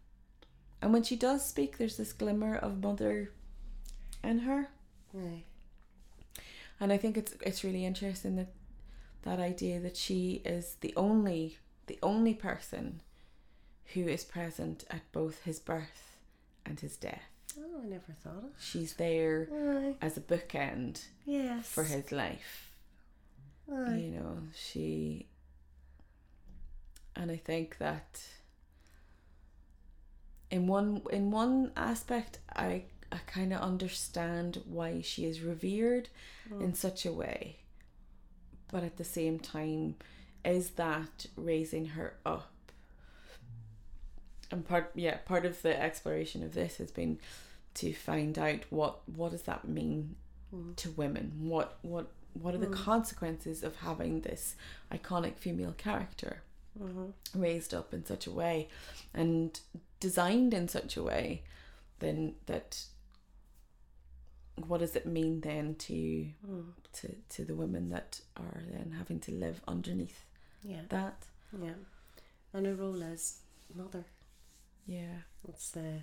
and 0.82 0.94
when 0.94 1.04
she 1.04 1.16
does 1.16 1.46
speak, 1.46 1.78
there's 1.78 1.98
this 1.98 2.14
glimmer 2.14 2.56
of 2.56 2.82
mother 2.82 3.32
in 4.24 4.40
her. 4.40 4.70
Right. 5.14 5.44
And 6.80 6.92
I 6.92 6.98
think 6.98 7.18
it's 7.18 7.34
it's 7.42 7.64
really 7.64 7.86
interesting 7.86 8.36
that 8.38 8.52
that 9.24 9.40
idea 9.40 9.80
that 9.82 9.98
she 9.98 10.42
is 10.46 10.76
the 10.82 10.94
only 10.98 11.58
the 11.88 12.00
only 12.02 12.34
person 12.34 13.02
who 13.94 14.08
is 14.08 14.24
present 14.24 14.86
at 14.90 15.02
both 15.12 15.44
his 15.44 15.60
birth 15.60 16.18
and 16.66 16.80
his 16.80 16.96
death. 16.96 17.24
Oh, 17.60 17.82
I 17.84 17.86
never 17.86 18.14
thought 18.24 18.38
of. 18.46 18.52
She's 18.60 18.94
there 18.94 19.48
Aye. 19.54 19.96
as 20.02 20.18
a 20.18 20.22
bookend 20.22 21.06
Yes. 21.26 21.68
for 21.68 21.84
his 21.84 22.12
life. 22.12 22.63
Aye. 23.72 23.96
You 23.96 24.12
know, 24.12 24.38
she 24.56 25.28
and 27.16 27.32
I 27.32 27.38
think 27.38 27.78
that 27.78 28.22
in 30.50 30.68
one 30.68 31.02
in 31.12 31.32
one 31.32 31.72
aspect 31.76 32.40
I 32.56 32.84
I 33.12 33.18
kind 33.28 33.54
of 33.54 33.62
understand 33.62 34.64
why 34.66 35.02
she 35.02 35.26
is 35.26 35.42
revered 35.42 36.10
mm. 36.52 36.62
in 36.62 36.74
such 36.74 37.06
a 37.06 37.12
way. 37.12 37.58
But 38.72 38.84
at 38.84 38.98
the 38.98 39.04
same 39.04 39.38
time, 39.38 39.96
is 40.44 40.72
that 40.72 41.28
raising 41.36 41.86
her 41.88 42.16
up? 42.26 42.52
And 44.50 44.68
part 44.68 44.92
yeah, 44.96 45.18
part 45.18 45.46
of 45.46 45.62
the 45.62 45.80
exploration 45.80 46.44
of 46.44 46.54
this 46.54 46.78
has 46.78 46.92
been 46.92 47.20
to 47.76 47.94
find 47.94 48.38
out 48.38 48.62
what 48.70 49.08
what 49.08 49.32
does 49.32 49.44
that 49.44 49.68
mean 49.68 50.16
mm. 50.54 50.76
to 50.78 50.90
women? 50.92 51.34
What 51.40 51.78
what 51.82 52.08
what 52.34 52.54
are 52.54 52.60
the 52.60 52.66
hmm. 52.68 52.74
consequences 52.74 53.64
of 53.64 53.76
having 53.78 54.22
this 54.22 54.56
iconic 54.92 55.38
female 55.38 55.74
character 55.78 56.42
mm-hmm. 56.82 57.08
raised 57.40 57.74
up 57.74 57.94
in 57.94 58.06
such 58.06 58.28
a 58.28 58.32
way 58.32 58.68
and 59.14 59.60
designed 60.00 60.54
in 60.54 60.68
such 60.68 60.98
a 60.98 61.04
way 61.04 61.44
then 62.00 62.34
that 62.48 62.84
what 64.68 64.80
does 64.80 64.96
it 64.96 65.06
mean 65.06 65.42
then 65.42 65.76
to 65.76 66.28
hmm. 66.46 66.62
to 66.92 67.16
to 67.30 67.44
the 67.46 67.56
women 67.56 67.90
that 67.90 68.22
are 68.38 68.62
then 68.72 68.96
having 68.98 69.20
to 69.20 69.32
live 69.32 69.62
underneath 69.68 70.24
Yeah. 70.64 70.82
that 70.90 71.26
Yeah. 71.62 71.74
And 72.54 72.66
her 72.68 72.76
role 72.76 73.02
as 73.04 73.40
mother. 73.74 74.06
yeah 74.86 75.22
It's 75.48 75.72
the 75.72 76.02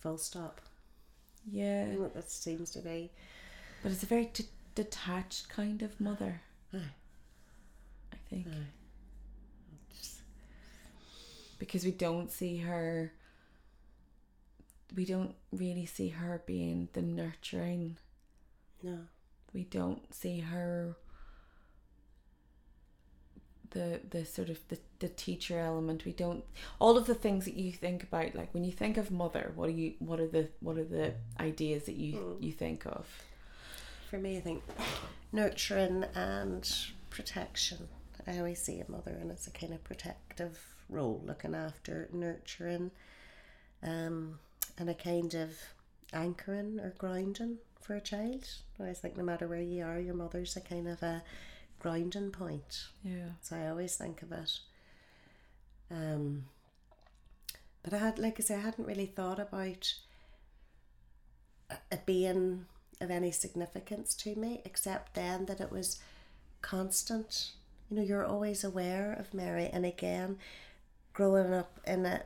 full 0.00 0.18
stop. 0.18 0.60
yeah 1.50 1.94
That 2.14 2.30
seems 2.30 2.70
to 2.70 2.80
be. 2.80 3.10
but 3.82 3.92
it's 3.92 4.02
a 4.02 4.06
very 4.06 4.26
d- 4.32 4.46
detached 4.74 5.48
kind 5.48 5.82
of 5.82 6.00
mother 6.00 6.40
Aye. 6.72 6.78
i 8.12 8.16
think. 8.28 8.46
Just- 9.90 10.22
because 11.58 11.84
we 11.84 11.90
don't 11.92 12.30
see 12.30 12.58
her 12.58 13.12
we 14.94 15.04
don't 15.04 15.34
really 15.52 15.86
see 15.86 16.08
her 16.08 16.42
being 16.46 16.88
the 16.92 17.02
nurturing 17.02 17.96
No. 18.82 18.98
we 19.52 19.64
don't 19.64 20.12
see 20.12 20.40
her 20.40 20.96
the 23.70 24.00
the 24.10 24.24
sort 24.24 24.50
of 24.50 24.58
the, 24.68 24.78
the 24.98 25.08
teacher 25.08 25.58
element 25.58 26.04
we 26.04 26.12
don't 26.12 26.44
all 26.78 26.96
of 26.96 27.06
the 27.06 27.14
things 27.14 27.44
that 27.46 27.54
you 27.54 27.72
think 27.72 28.02
about 28.02 28.34
like 28.34 28.52
when 28.52 28.64
you 28.64 28.72
think 28.72 28.96
of 28.96 29.10
mother 29.10 29.52
what 29.54 29.68
are 29.68 29.72
you 29.72 29.94
what 29.98 30.20
are 30.20 30.28
the 30.28 30.48
what 30.60 30.76
are 30.76 30.84
the 30.84 31.14
ideas 31.40 31.84
that 31.84 31.96
you 31.96 32.16
hmm. 32.16 32.42
you 32.42 32.52
think 32.52 32.86
of 32.86 33.06
For 34.12 34.18
me, 34.18 34.36
I 34.36 34.40
think 34.40 34.62
nurturing 35.32 36.04
and 36.14 36.70
protection. 37.08 37.88
I 38.26 38.36
always 38.36 38.60
see 38.60 38.78
a 38.78 38.90
mother, 38.90 39.16
and 39.18 39.30
it's 39.30 39.46
a 39.46 39.50
kind 39.50 39.72
of 39.72 39.82
protective 39.84 40.60
role, 40.90 41.22
looking 41.24 41.54
after, 41.54 42.10
nurturing, 42.12 42.90
um, 43.82 44.38
and 44.76 44.90
a 44.90 44.94
kind 44.94 45.32
of 45.32 45.52
anchoring 46.12 46.78
or 46.78 46.92
grounding 46.98 47.56
for 47.80 47.94
a 47.94 48.02
child. 48.02 48.46
I 48.78 48.82
always 48.82 48.98
think 48.98 49.16
no 49.16 49.24
matter 49.24 49.48
where 49.48 49.62
you 49.62 49.82
are, 49.82 49.98
your 49.98 50.12
mother's 50.12 50.56
a 50.56 50.60
kind 50.60 50.88
of 50.88 51.02
a 51.02 51.22
grounding 51.78 52.32
point. 52.32 52.88
yeah 53.02 53.30
So 53.40 53.56
I 53.56 53.68
always 53.68 53.96
think 53.96 54.20
of 54.20 54.30
it. 54.32 54.58
Um, 55.90 56.44
but 57.82 57.94
I 57.94 57.98
had, 57.98 58.18
like 58.18 58.38
I 58.38 58.42
say, 58.42 58.56
I 58.56 58.60
hadn't 58.60 58.86
really 58.86 59.06
thought 59.06 59.40
about 59.40 59.94
it 61.90 62.04
being 62.04 62.66
of 63.02 63.10
any 63.10 63.30
significance 63.30 64.14
to 64.14 64.34
me, 64.36 64.62
except 64.64 65.14
then 65.14 65.46
that 65.46 65.60
it 65.60 65.70
was 65.70 65.98
constant. 66.62 67.50
You 67.90 67.96
know, 67.98 68.02
you're 68.02 68.24
always 68.24 68.64
aware 68.64 69.12
of 69.12 69.34
Mary, 69.34 69.68
and 69.72 69.84
again, 69.84 70.38
growing 71.12 71.52
up 71.52 71.80
in 71.86 72.06
a 72.06 72.22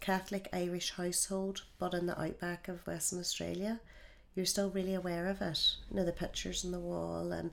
Catholic 0.00 0.48
Irish 0.52 0.92
household, 0.92 1.64
but 1.78 1.92
in 1.92 2.06
the 2.06 2.18
outback 2.20 2.68
of 2.68 2.86
Western 2.86 3.18
Australia, 3.20 3.80
you're 4.34 4.46
still 4.46 4.70
really 4.70 4.94
aware 4.94 5.26
of 5.26 5.42
it. 5.42 5.74
You 5.90 5.96
know, 5.96 6.04
the 6.04 6.12
pictures 6.12 6.64
on 6.64 6.70
the 6.70 6.78
wall 6.78 7.32
and 7.32 7.50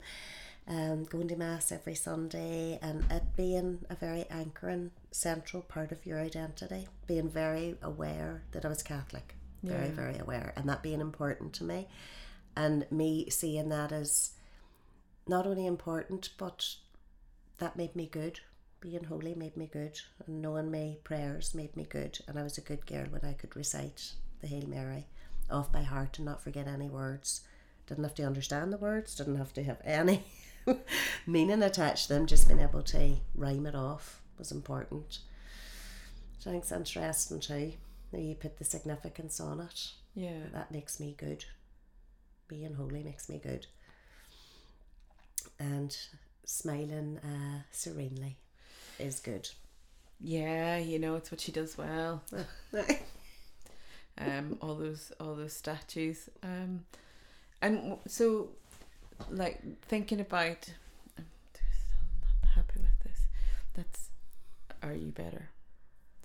um, 0.66 1.04
going 1.04 1.28
to 1.28 1.36
Mass 1.36 1.72
every 1.72 1.94
Sunday 1.94 2.78
and 2.80 3.04
it 3.10 3.22
being 3.36 3.80
a 3.90 3.94
very 3.94 4.24
anchoring 4.30 4.90
central 5.10 5.62
part 5.62 5.92
of 5.92 6.06
your 6.06 6.20
identity, 6.20 6.86
being 7.06 7.28
very 7.28 7.76
aware 7.82 8.42
that 8.52 8.64
I 8.64 8.68
was 8.68 8.82
Catholic, 8.82 9.34
very, 9.62 9.86
Yeah. 9.88 9.92
very 9.92 10.18
aware, 10.18 10.52
and 10.56 10.68
that 10.68 10.82
being 10.82 11.00
important 11.00 11.52
to 11.54 11.64
me. 11.64 11.88
And 12.58 12.90
me 12.90 13.30
seeing 13.30 13.68
that 13.68 13.92
as 13.92 14.32
not 15.28 15.46
only 15.46 15.64
important, 15.64 16.30
but 16.38 16.74
that 17.58 17.76
made 17.76 17.94
me 17.94 18.08
good. 18.10 18.40
Being 18.80 19.04
holy 19.04 19.36
made 19.36 19.56
me 19.56 19.68
good, 19.72 20.00
and 20.26 20.42
knowing 20.42 20.72
my 20.72 20.96
prayers 21.04 21.54
made 21.54 21.76
me 21.76 21.86
good. 21.88 22.18
And 22.26 22.36
I 22.36 22.42
was 22.42 22.58
a 22.58 22.62
good 22.62 22.84
girl 22.84 23.06
when 23.10 23.24
I 23.24 23.34
could 23.34 23.54
recite 23.54 24.12
the 24.40 24.48
Hail 24.48 24.66
Mary 24.66 25.06
off 25.48 25.70
by 25.70 25.82
heart 25.82 26.18
and 26.18 26.26
not 26.26 26.42
forget 26.42 26.66
any 26.66 26.88
words. 26.88 27.42
Didn't 27.86 28.02
have 28.02 28.16
to 28.16 28.24
understand 28.24 28.72
the 28.72 28.76
words, 28.76 29.14
didn't 29.14 29.36
have 29.36 29.52
to 29.54 29.62
have 29.62 29.80
any 29.84 30.24
meaning 31.28 31.62
attached 31.62 32.08
to 32.08 32.14
them, 32.14 32.26
just 32.26 32.48
being 32.48 32.60
able 32.60 32.82
to 32.82 33.18
rhyme 33.36 33.66
it 33.66 33.76
off 33.76 34.20
was 34.36 34.50
important. 34.50 35.20
So 36.40 36.50
I 36.50 36.54
think 36.54 36.64
it's 36.64 36.72
interesting 36.72 37.38
too. 37.38 37.74
You 38.12 38.34
put 38.34 38.58
the 38.58 38.64
significance 38.64 39.38
on 39.38 39.60
it. 39.60 39.92
Yeah. 40.16 40.48
That 40.52 40.72
makes 40.72 40.98
me 40.98 41.14
good. 41.16 41.44
Being 42.48 42.74
holy 42.74 43.02
makes 43.02 43.28
me 43.28 43.38
good. 43.42 43.66
And 45.58 45.96
smiling 46.44 47.18
uh, 47.22 47.62
serenely 47.70 48.36
is 48.98 49.20
good. 49.20 49.48
Yeah, 50.20 50.78
you 50.78 50.98
know, 50.98 51.16
it's 51.16 51.30
what 51.30 51.40
she 51.40 51.52
does 51.52 51.76
well. 51.78 52.22
um 54.20 54.58
all 54.60 54.74
those 54.74 55.12
all 55.20 55.34
those 55.34 55.52
statues 55.52 56.28
um 56.42 56.84
and 57.62 57.96
so 58.06 58.48
like 59.30 59.60
thinking 59.82 60.20
about 60.20 60.72
i'm 61.16 61.26
still 61.52 61.96
not 62.42 62.50
happy 62.54 62.80
with 62.80 62.98
this 63.04 63.20
that's 63.74 64.08
are 64.82 64.94
you 64.94 65.10
better 65.12 65.50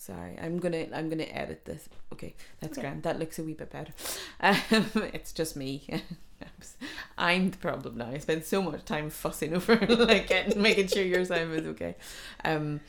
sorry 0.04 0.38
i'm 0.42 0.58
gonna 0.60 0.86
i'm 0.94 1.08
gonna 1.10 1.24
edit 1.24 1.64
this 1.66 1.88
okay 2.12 2.34
that's 2.60 2.78
Okay. 2.78 2.82
grand 2.88 3.04
that 3.04 3.20
looks 3.20 3.40
a 3.40 3.44
wee 3.44 3.54
bit 3.54 3.72
better 3.72 3.94
um 4.42 4.58
it's 5.14 5.32
just 5.32 5.56
me 5.56 5.88
i'm 7.18 7.52
the 7.52 7.58
problem 7.58 7.98
now 7.98 8.10
i 8.10 8.18
spend 8.18 8.44
so 8.44 8.62
much 8.62 8.84
time 8.84 9.10
fussing 9.10 9.54
over 9.58 9.76
like 9.88 10.28
getting, 10.28 10.62
making 10.62 10.88
sure 10.88 11.04
your 11.04 11.24
sound 11.24 11.54
is 11.54 11.66
okay 11.68 11.96
um 12.44 12.82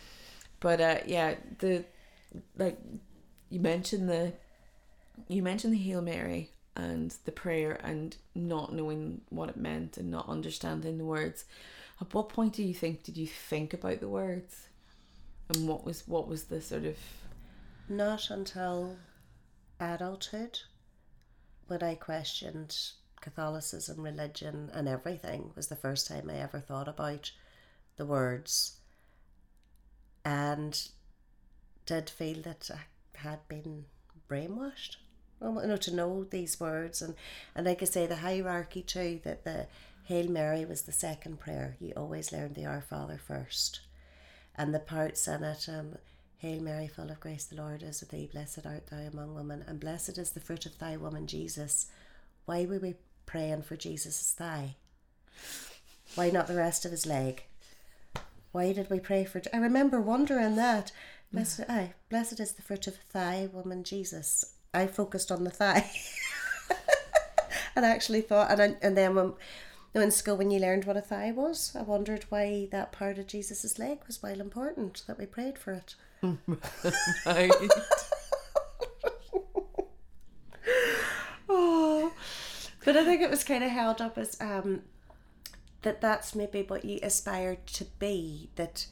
but 0.60 0.80
uh 0.80 0.98
yeah 1.06 1.34
the 1.60 1.84
like 2.58 2.78
you 3.50 3.60
mentioned 3.60 4.08
the 4.08 4.32
you 5.28 5.42
mentioned 5.42 5.72
the 5.72 5.78
Hail 5.78 6.02
Mary 6.02 6.50
and 6.74 7.14
the 7.24 7.30
prayer 7.30 7.78
and 7.84 8.16
not 8.34 8.72
knowing 8.74 9.20
what 9.30 9.48
it 9.48 9.56
meant 9.56 9.96
and 9.96 10.10
not 10.10 10.28
understanding 10.28 10.98
the 10.98 11.04
words. 11.04 11.44
At 12.00 12.12
what 12.12 12.28
point 12.28 12.54
do 12.54 12.64
you 12.64 12.74
think 12.74 13.04
did 13.04 13.16
you 13.16 13.28
think 13.28 13.72
about 13.72 14.00
the 14.00 14.08
words? 14.08 14.66
And 15.48 15.68
what 15.68 15.84
was 15.84 16.06
what 16.06 16.26
was 16.26 16.44
the 16.44 16.60
sort 16.60 16.84
of 16.84 16.96
Not 17.88 18.30
until 18.30 18.96
adulthood, 19.78 20.60
when 21.66 21.82
I 21.82 21.94
questioned 21.94 22.76
Catholicism, 23.20 24.02
religion, 24.02 24.70
and 24.72 24.88
everything, 24.88 25.52
was 25.54 25.68
the 25.68 25.76
first 25.76 26.06
time 26.08 26.30
I 26.30 26.36
ever 26.36 26.60
thought 26.60 26.88
about 26.88 27.30
the 27.96 28.06
words 28.06 28.78
and 30.24 30.88
did 31.86 32.08
feel 32.08 32.40
that 32.42 32.70
I 32.72 33.18
had 33.18 33.46
been 33.48 33.84
brainwashed. 34.28 34.96
You 35.40 35.52
know, 35.52 35.76
to 35.76 35.94
know 35.94 36.24
these 36.24 36.58
words 36.58 37.02
and, 37.02 37.14
and 37.54 37.66
like 37.66 37.82
I 37.82 37.84
say, 37.84 38.06
the 38.06 38.16
hierarchy 38.16 38.82
too, 38.82 39.20
that 39.24 39.44
the 39.44 39.66
Hail 40.04 40.28
Mary 40.28 40.64
was 40.64 40.82
the 40.82 40.92
second 40.92 41.40
prayer. 41.40 41.76
You 41.80 41.92
always 41.96 42.32
learned 42.32 42.54
the 42.54 42.66
Our 42.66 42.80
Father 42.80 43.18
first. 43.18 43.80
And 44.56 44.74
the 44.74 44.78
parts 44.78 45.26
in 45.26 45.42
it, 45.42 45.68
um, 45.68 45.96
Hail 46.38 46.60
Mary, 46.60 46.86
full 46.86 47.10
of 47.10 47.20
grace, 47.20 47.44
the 47.44 47.56
Lord 47.56 47.82
is 47.82 48.00
with 48.00 48.10
thee. 48.10 48.28
Blessed 48.30 48.66
art 48.66 48.88
thou 48.88 48.98
among 48.98 49.34
women, 49.34 49.64
and 49.66 49.80
blessed 49.80 50.18
is 50.18 50.32
the 50.32 50.40
fruit 50.40 50.66
of 50.66 50.78
thy 50.78 50.96
womb, 50.96 51.26
Jesus. 51.26 51.86
Why 52.44 52.66
were 52.66 52.78
we 52.78 52.94
praying 53.26 53.62
for 53.62 53.76
Jesus' 53.76 54.32
thigh? 54.36 54.76
Why 56.14 56.30
not 56.30 56.46
the 56.46 56.56
rest 56.56 56.84
of 56.84 56.90
his 56.90 57.06
leg? 57.06 57.44
Why 58.52 58.72
did 58.72 58.90
we 58.90 59.00
pray 59.00 59.24
for? 59.24 59.42
I 59.52 59.56
remember 59.56 60.00
wondering 60.00 60.54
that. 60.56 60.92
Blessed, 61.32 61.62
aye, 61.68 61.94
blessed 62.08 62.38
is 62.40 62.52
the 62.52 62.62
fruit 62.62 62.86
of 62.86 62.98
thy 63.12 63.48
woman, 63.52 63.82
Jesus. 63.82 64.54
I 64.72 64.86
focused 64.86 65.32
on 65.32 65.44
the 65.44 65.50
thigh, 65.50 65.90
and 67.76 67.84
actually 67.84 68.20
thought, 68.20 68.50
and 68.50 68.62
I, 68.62 68.76
and 68.82 68.96
then 68.96 69.14
when. 69.14 69.32
Know, 69.94 70.00
In 70.00 70.10
school, 70.10 70.36
when 70.36 70.50
you 70.50 70.58
learned 70.58 70.84
what 70.86 70.96
a 70.96 71.00
thigh 71.00 71.30
was, 71.32 71.74
I 71.78 71.82
wondered 71.82 72.24
why 72.28 72.68
that 72.72 72.92
part 72.92 73.18
of 73.18 73.26
Jesus' 73.28 73.78
leg 73.78 73.98
was 74.06 74.22
well 74.22 74.40
important 74.40 75.02
that 75.06 75.18
we 75.18 75.26
prayed 75.26 75.58
for 75.58 75.72
it. 75.72 75.94
right? 77.26 77.52
Oh, 81.48 82.12
but 82.84 82.96
I 82.96 83.04
think 83.04 83.20
it 83.22 83.30
was 83.30 83.44
kind 83.44 83.62
of 83.62 83.70
held 83.70 84.00
up 84.00 84.16
as 84.18 84.36
um, 84.40 84.82
that 85.82 86.00
that's 86.00 86.34
maybe 86.34 86.62
what 86.62 86.84
you 86.84 86.98
aspire 87.02 87.58
to 87.74 87.84
be. 87.98 88.48
That 88.56 88.86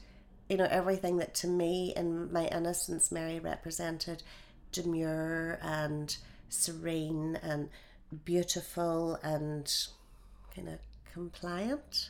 you 0.49 0.57
know 0.57 0.67
everything 0.69 1.17
that 1.17 1.33
to 1.35 1.47
me 1.47 1.93
in 1.95 2.31
my 2.31 2.45
innocence 2.47 3.11
Mary 3.11 3.39
represented, 3.39 4.23
demure 4.71 5.59
and 5.61 6.15
serene 6.49 7.39
and 7.41 7.69
beautiful 8.23 9.15
and 9.23 9.71
kind 10.55 10.69
of 10.69 10.79
compliant, 11.13 12.09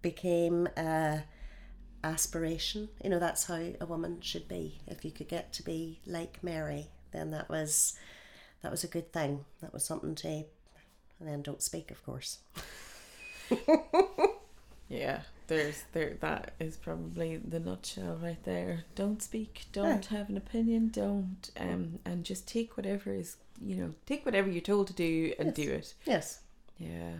became 0.00 0.66
a 0.76 1.24
aspiration. 2.04 2.88
You 3.04 3.10
know 3.10 3.18
that's 3.18 3.44
how 3.44 3.62
a 3.80 3.86
woman 3.86 4.20
should 4.20 4.48
be. 4.48 4.80
If 4.86 5.04
you 5.04 5.10
could 5.10 5.28
get 5.28 5.52
to 5.54 5.62
be 5.62 6.00
like 6.06 6.42
Mary, 6.42 6.88
then 7.12 7.30
that 7.32 7.48
was 7.48 7.96
that 8.62 8.70
was 8.70 8.84
a 8.84 8.88
good 8.88 9.12
thing. 9.12 9.44
That 9.60 9.72
was 9.72 9.84
something 9.84 10.14
to, 10.16 10.28
and 10.28 10.44
then 11.28 11.42
don't 11.42 11.62
speak, 11.62 11.90
of 11.90 12.04
course. 12.04 12.38
yeah. 14.88 15.20
There's 15.48 15.82
there 15.92 16.16
that 16.20 16.54
is 16.60 16.76
probably 16.76 17.36
the 17.36 17.60
nutshell 17.60 18.18
right 18.22 18.42
there. 18.44 18.84
Don't 18.94 19.22
speak, 19.22 19.66
don't 19.72 20.06
have 20.06 20.30
an 20.30 20.36
opinion, 20.36 20.88
don't 20.88 21.50
um 21.60 21.98
and 22.04 22.24
just 22.24 22.48
take 22.48 22.76
whatever 22.76 23.12
is 23.12 23.36
you 23.60 23.76
know, 23.76 23.94
take 24.06 24.24
whatever 24.24 24.48
you're 24.48 24.60
told 24.62 24.86
to 24.88 24.92
do 24.92 25.34
and 25.38 25.48
Yes. 25.48 25.54
do 25.56 25.70
it. 25.72 25.94
Yes. 26.06 26.40
Yeah. 26.78 27.12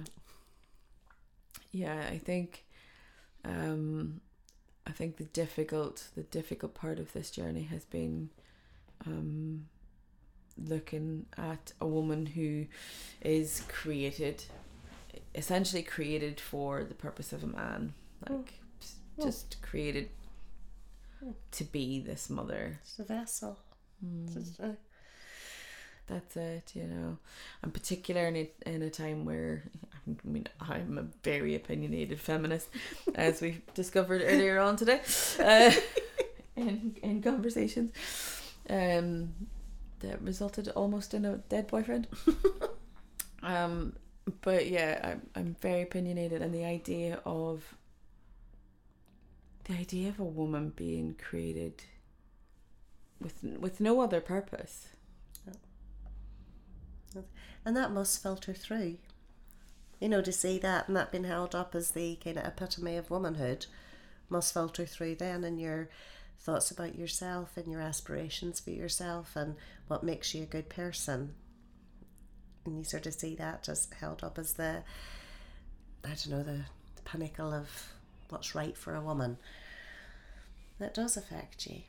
Yeah, 1.72 2.06
I 2.10 2.18
think 2.18 2.64
um 3.44 4.20
I 4.86 4.90
think 4.92 5.16
the 5.16 5.24
difficult 5.24 6.08
the 6.14 6.22
difficult 6.22 6.74
part 6.74 6.98
of 6.98 7.12
this 7.12 7.30
journey 7.30 7.64
has 7.64 7.84
been 7.84 8.30
um 9.06 9.66
looking 10.58 11.26
at 11.38 11.72
a 11.80 11.86
woman 11.86 12.26
who 12.26 12.66
is 13.22 13.62
created 13.68 14.44
essentially 15.34 15.82
created 15.82 16.38
for 16.40 16.84
the 16.84 16.94
purpose 16.94 17.32
of 17.32 17.42
a 17.42 17.46
man. 17.46 17.94
Like 18.28 18.54
Mm. 19.18 19.24
just 19.24 19.60
created 19.62 20.08
Mm. 21.24 21.34
to 21.52 21.64
be 21.64 22.00
this 22.00 22.28
mother. 22.30 22.80
It's 22.82 22.98
a 22.98 23.04
vessel. 23.04 23.58
Mm. 24.04 24.32
Just, 24.34 24.60
uh, 24.60 24.72
That's 26.08 26.36
it, 26.36 26.72
you 26.74 26.84
know. 26.84 27.18
And 27.62 27.72
particular 27.72 28.26
in 28.26 28.36
a, 28.36 28.50
in 28.66 28.82
a 28.82 28.90
time 28.90 29.24
where, 29.24 29.62
I 30.08 30.28
mean, 30.28 30.46
I'm 30.60 30.98
a 30.98 31.06
very 31.22 31.54
opinionated 31.54 32.20
feminist, 32.20 32.68
as 33.14 33.40
we 33.40 33.62
discovered 33.74 34.22
earlier 34.24 34.58
on 34.58 34.76
today, 34.76 35.00
uh, 35.38 35.72
in 36.56 36.96
in 37.02 37.22
conversations, 37.22 37.92
um, 38.68 39.32
that 40.00 40.20
resulted 40.20 40.68
almost 40.68 41.14
in 41.14 41.24
a 41.24 41.36
dead 41.36 41.68
boyfriend. 41.68 42.08
um, 43.42 43.94
but 44.40 44.66
yeah, 44.68 45.00
I'm 45.04 45.22
I'm 45.36 45.56
very 45.60 45.82
opinionated, 45.82 46.42
and 46.42 46.52
the 46.52 46.64
idea 46.64 47.20
of 47.24 47.76
the 49.64 49.74
idea 49.74 50.08
of 50.08 50.18
a 50.18 50.24
woman 50.24 50.72
being 50.74 51.14
created 51.14 51.84
with 53.20 53.44
with 53.60 53.80
no 53.80 54.00
other 54.00 54.20
purpose. 54.20 54.88
and 57.64 57.76
that 57.76 57.92
must 57.92 58.20
filter 58.20 58.52
through. 58.52 58.96
You 60.02 60.08
know, 60.08 60.20
to 60.20 60.32
see 60.32 60.58
that 60.58 60.88
and 60.88 60.96
that 60.96 61.12
being 61.12 61.22
held 61.22 61.54
up 61.54 61.76
as 61.76 61.92
the 61.92 62.16
kind 62.16 62.36
of 62.36 62.44
epitome 62.44 62.96
of 62.96 63.08
womanhood 63.08 63.66
must 64.28 64.52
filter 64.52 64.84
through 64.84 65.14
then 65.14 65.44
in 65.44 65.60
your 65.60 65.90
thoughts 66.40 66.72
about 66.72 66.98
yourself 66.98 67.56
and 67.56 67.70
your 67.70 67.80
aspirations 67.80 68.58
for 68.58 68.70
yourself 68.70 69.36
and 69.36 69.54
what 69.86 70.02
makes 70.02 70.34
you 70.34 70.42
a 70.42 70.46
good 70.46 70.68
person. 70.68 71.34
And 72.64 72.76
you 72.76 72.82
sort 72.82 73.06
of 73.06 73.14
see 73.14 73.36
that 73.36 73.68
as 73.68 73.86
held 74.00 74.24
up 74.24 74.40
as 74.40 74.54
the, 74.54 74.82
I 76.04 76.08
don't 76.08 76.30
know, 76.30 76.42
the, 76.42 76.64
the 76.96 77.02
pinnacle 77.04 77.54
of 77.54 77.68
what's 78.28 78.56
right 78.56 78.76
for 78.76 78.96
a 78.96 79.00
woman. 79.00 79.38
That 80.80 80.94
does 80.94 81.16
affect 81.16 81.64
you. 81.68 81.82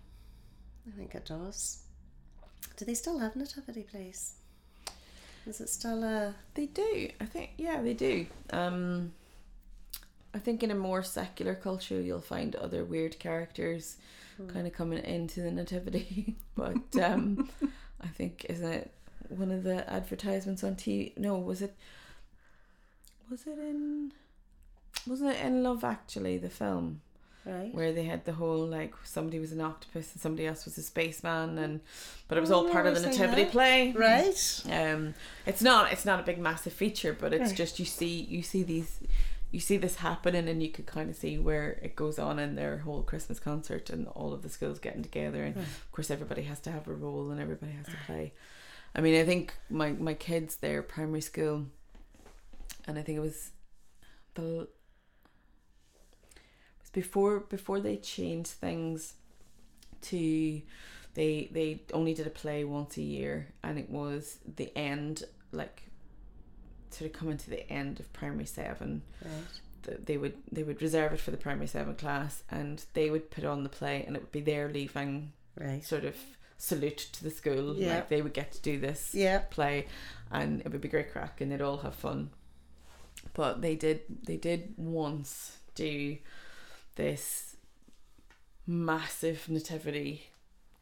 I 0.87 0.95
think 0.95 1.15
it 1.15 1.25
does. 1.25 1.79
Do 2.77 2.85
they 2.85 2.93
still 2.93 3.17
have 3.17 3.35
nativity 3.35 3.81
plays? 3.81 4.35
Is 5.45 5.59
it 5.59 5.69
still 5.69 6.03
a? 6.03 6.33
They 6.53 6.67
do. 6.67 7.09
I 7.19 7.25
think 7.25 7.51
yeah, 7.57 7.81
they 7.81 7.93
do. 7.93 8.25
Um, 8.51 9.13
I 10.33 10.39
think 10.39 10.63
in 10.63 10.71
a 10.71 10.75
more 10.75 11.03
secular 11.03 11.53
culture, 11.53 12.01
you'll 12.01 12.21
find 12.21 12.55
other 12.55 12.83
weird 12.83 13.19
characters 13.19 13.97
kind 14.47 14.65
of 14.65 14.73
coming 14.73 15.03
into 15.03 15.41
the 15.41 15.51
nativity. 15.51 16.35
but 16.55 16.95
um, 17.01 17.49
I 18.01 18.07
think 18.07 18.45
isn't 18.49 18.71
it 18.71 18.91
one 19.29 19.51
of 19.51 19.63
the 19.63 19.89
advertisements 19.91 20.63
on 20.63 20.75
TV? 20.75 21.17
No, 21.17 21.37
was 21.37 21.61
it? 21.61 21.75
Was 23.29 23.45
it 23.45 23.59
in? 23.59 24.11
Wasn't 25.05 25.31
it 25.31 25.45
in 25.45 25.63
Love 25.63 25.83
Actually 25.83 26.37
the 26.37 26.49
film? 26.49 27.01
Right. 27.45 27.73
where 27.73 27.91
they 27.91 28.03
had 28.05 28.23
the 28.25 28.31
whole 28.33 28.65
like 28.65 28.93
somebody 29.03 29.37
was 29.39 29.51
an 29.51 29.59
octopus 29.59 30.13
and 30.13 30.21
somebody 30.21 30.47
else 30.47 30.63
was 30.65 30.77
a 30.77 30.81
spaceman 30.83 31.57
and 31.57 31.81
but 32.29 32.37
it 32.37 32.41
was 32.41 32.51
all 32.51 32.69
part 32.69 32.85
of 32.87 32.95
the 32.95 33.01
nativity 33.01 33.43
that. 33.43 33.51
play 33.51 33.91
Right. 33.91 34.61
um 34.71 35.13
it's 35.45 35.61
not 35.61 35.91
it's 35.91 36.05
not 36.05 36.19
a 36.21 36.23
big 36.23 36.39
massive 36.39 36.71
feature 36.73 37.11
but 37.13 37.33
it's 37.33 37.49
Right. 37.49 37.55
just 37.57 37.79
you 37.79 37.85
see 37.85 38.21
you 38.21 38.43
see 38.43 38.63
these 38.63 38.99
you 39.51 39.59
see 39.59 39.75
this 39.77 39.97
happening 39.97 40.47
and 40.47 40.63
you 40.63 40.69
could 40.69 40.85
kind 40.85 41.09
of 41.09 41.15
see 41.17 41.37
where 41.37 41.71
it 41.83 41.95
goes 41.97 42.17
on 42.17 42.39
in 42.39 42.55
their 42.55 42.77
whole 42.79 43.03
christmas 43.03 43.39
concert 43.41 43.89
and 43.89 44.07
all 44.07 44.31
of 44.33 44.41
the 44.41 44.49
schools 44.49 44.79
getting 44.79 45.03
together 45.03 45.43
and 45.43 45.57
of 45.57 45.91
course 45.91 46.09
everybody 46.09 46.43
has 46.43 46.59
to 46.61 46.71
have 46.71 46.87
a 46.87 46.93
role 46.93 47.29
and 47.29 47.41
everybody 47.41 47.73
has 47.73 47.85
to 47.87 47.97
play 48.05 48.31
i 48.95 49.01
mean 49.01 49.19
i 49.19 49.25
think 49.25 49.53
my 49.69 49.91
my 49.91 50.13
kids 50.13 50.55
their 50.55 50.81
primary 50.81 51.21
school 51.21 51.65
and 52.87 52.97
i 52.97 53.01
think 53.01 53.17
it 53.17 53.21
was 53.21 53.51
the 54.35 54.67
before 56.93 57.41
before 57.41 57.79
they 57.79 57.97
changed 57.97 58.51
things 58.51 59.13
to 60.01 60.61
they 61.15 61.49
they 61.51 61.81
only 61.93 62.13
did 62.13 62.27
a 62.27 62.29
play 62.31 62.63
once 62.63 62.97
a 62.97 63.01
year 63.01 63.47
and 63.63 63.77
it 63.77 63.89
was 63.89 64.39
the 64.55 64.75
end 64.77 65.23
like 65.51 65.83
sort 66.89 67.09
of 67.11 67.17
coming 67.17 67.37
to 67.37 67.49
the 67.49 67.69
end 67.71 67.99
of 67.99 68.11
primary 68.13 68.45
seven 68.45 69.01
Right. 69.23 69.31
th- 69.83 69.99
they 70.05 70.17
would 70.17 70.35
they 70.51 70.63
would 70.63 70.81
reserve 70.81 71.13
it 71.13 71.19
for 71.19 71.31
the 71.31 71.37
primary 71.37 71.67
seven 71.67 71.95
class 71.95 72.43
and 72.49 72.83
they 72.93 73.09
would 73.09 73.31
put 73.31 73.43
on 73.45 73.63
the 73.63 73.69
play 73.69 74.03
and 74.05 74.15
it 74.15 74.21
would 74.21 74.31
be 74.31 74.41
their 74.41 74.69
leaving 74.69 75.31
Right. 75.59 75.83
sort 75.83 76.03
of 76.05 76.15
salute 76.57 76.97
to 77.13 77.23
the 77.23 77.29
school 77.31 77.75
Yeah. 77.75 77.95
like 77.95 78.09
they 78.09 78.21
would 78.21 78.33
get 78.33 78.51
to 78.53 78.61
do 78.61 78.79
this 78.79 79.11
Yeah. 79.13 79.39
play 79.49 79.87
and 80.31 80.61
it 80.61 80.71
would 80.71 80.81
be 80.81 80.87
great 80.89 81.11
crack 81.11 81.41
and 81.41 81.51
they'd 81.51 81.61
all 81.61 81.77
have 81.77 81.95
fun 81.95 82.29
but 83.33 83.61
they 83.61 83.75
did 83.75 84.01
they 84.23 84.37
did 84.37 84.73
once 84.77 85.57
do 85.75 86.17
this 86.95 87.55
massive 88.65 89.49
nativity 89.49 90.27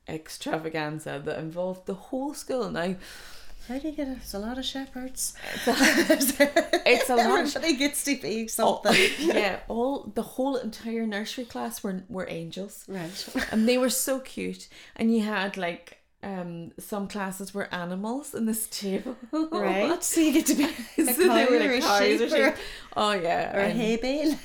extravaganza 0.08 1.21
that 1.24 1.39
involved 1.39 1.86
the 1.86 1.93
whole 1.93 2.34
school 2.34 2.69
now 2.69 2.95
How 3.67 3.78
do 3.78 3.88
you 3.88 3.93
get 3.95 4.08
it? 4.08 4.17
It's 4.17 4.34
a 4.34 4.39
lot 4.39 4.58
of 4.58 4.65
shepherds. 4.65 5.34
it's 5.67 7.10
a 7.10 7.15
lot 7.15 7.39
Everybody 7.39 7.76
gets 7.78 8.04
to 8.06 8.15
be 8.17 8.50
all, 8.60 8.84
something. 8.84 9.10
yeah 9.19 9.60
all 9.67 10.12
the 10.15 10.21
whole 10.24 10.56
entire 10.58 11.06
nursery 11.08 11.45
class 11.45 11.84
were 11.84 12.04
were 12.10 12.28
angels 12.30 12.86
Right. 12.88 13.28
and 13.52 13.67
they 13.69 13.78
were 13.78 13.89
so 13.91 14.19
cute 14.19 14.67
and 14.95 15.13
you 15.15 15.21
had 15.21 15.58
like 15.58 16.00
um 16.24 16.71
some 16.78 17.08
classes 17.08 17.54
were 17.54 17.67
animals 17.74 18.34
in 18.36 18.45
this 18.45 18.67
table 18.67 19.15
Right. 19.32 20.04
So 20.04 20.19
you 20.21 20.34
get 20.34 20.45
to 20.47 20.56
be 20.56 20.65
a 20.65 21.06
so 21.13 21.28
cow 21.28 21.34
they 21.36 21.45
were 21.45 21.56
or 21.56 21.60
like 21.60 21.78
a 21.78 21.82
cows 21.82 22.19
sheep 22.19 22.32
or 22.34 22.47
or. 22.47 22.56
Oh 22.97 23.13
yeah, 23.13 23.56
or 23.56 23.62
a 23.62 23.69
hay 23.69 23.95
bale. 23.97 24.36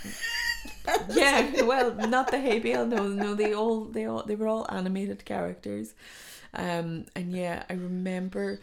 yeah. 1.11 1.63
Well, 1.63 1.95
not 1.95 2.31
the 2.31 2.39
hay 2.39 2.59
bale. 2.59 2.87
No, 2.87 3.09
no. 3.09 3.35
They 3.35 3.53
all 3.53 3.85
they 3.85 4.07
all 4.07 4.23
they 4.23 4.37
were 4.37 4.49
all 4.49 4.67
animated 4.71 5.25
characters, 5.25 5.95
um. 6.55 7.07
And 7.15 7.33
yeah, 7.33 7.65
I 7.69 7.75
remember 7.75 8.61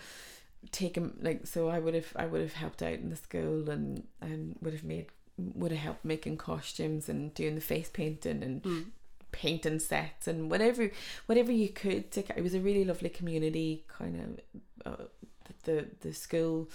taking 0.72 1.14
like 1.22 1.46
so 1.46 1.68
I 1.70 1.80
would 1.80 1.94
have 1.94 2.14
I 2.16 2.26
would 2.26 2.42
have 2.42 2.54
helped 2.54 2.82
out 2.82 2.94
in 2.94 3.10
the 3.10 3.16
school 3.16 3.70
and 3.70 4.04
and 4.22 4.56
would 4.62 4.74
have 4.74 4.84
made 4.84 5.08
would 5.38 5.72
have 5.72 5.82
helped 5.82 6.06
making 6.06 6.38
costumes 6.38 7.10
and 7.10 7.34
doing 7.34 7.56
the 7.56 7.62
face 7.62 7.90
painting 7.92 8.44
and 8.44 8.64
painting 9.32 9.80
sets 9.80 10.28
and 10.28 10.50
whatever 10.50 10.92
whatever 11.26 11.52
you 11.52 11.68
could 11.70 12.12
to 12.12 12.24
it 12.38 12.42
was 12.44 12.54
a 12.54 12.60
really 12.60 12.86
lovely 12.86 13.10
community 13.10 13.84
kind 13.88 14.40
of 14.86 14.92
uh, 14.94 15.04
the 15.64 15.88
the 16.02 16.14
school 16.14 16.70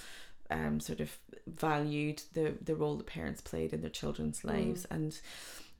um 0.51 0.81
sort 0.81 1.01
of 1.01 1.17
valued 1.57 2.23
the 2.35 2.55
the 2.65 2.75
role 2.75 2.97
that 2.97 3.07
parents 3.07 3.41
played 3.41 3.73
in 3.73 3.81
their 3.81 3.91
children's 3.91 4.45
lives. 4.45 4.85
And 4.91 5.19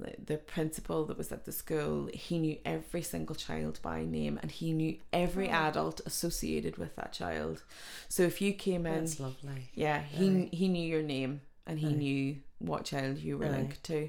the- 0.01 0.15
the 0.25 0.37
principal 0.39 1.05
that 1.07 1.19
was 1.19 1.33
at 1.33 1.45
the 1.45 1.51
school 1.51 2.09
he 2.15 2.39
knew 2.39 2.57
every 2.65 3.03
single 3.03 3.35
child 3.35 3.81
by 3.83 4.05
name 4.05 4.39
and 4.41 4.51
he 4.53 4.73
knew 4.73 4.97
every 5.13 5.49
adult 5.49 6.01
associated 6.07 6.77
with 6.77 6.95
that 6.97 7.13
child. 7.13 7.65
So 8.09 8.23
if 8.23 8.41
you 8.41 8.53
came 8.53 8.87
in 8.87 9.01
That's 9.05 9.19
lovely. 9.19 9.71
yeah, 9.75 10.01
he 10.03 10.47
he 10.53 10.69
knew 10.69 10.87
your 10.89 11.03
name 11.03 11.41
and 11.67 11.79
he 11.81 11.89
knew 11.93 12.37
what 12.61 12.85
child 12.85 13.19
you 13.19 13.39
were 13.39 13.47
linked 13.59 13.83
to, 13.85 14.09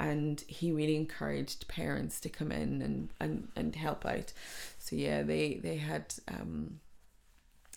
and 0.00 0.40
he 0.46 0.72
really 0.72 0.96
encouraged 0.96 1.68
parents 1.68 2.20
to 2.20 2.28
come 2.30 2.50
in 2.50 2.80
and 2.82 3.10
and 3.20 3.48
and 3.54 3.76
help 3.76 4.06
out. 4.06 4.32
So 4.78 4.96
yeah, 4.96 5.22
they 5.22 5.54
they 5.62 5.76
had 5.76 6.14
um. 6.28 6.80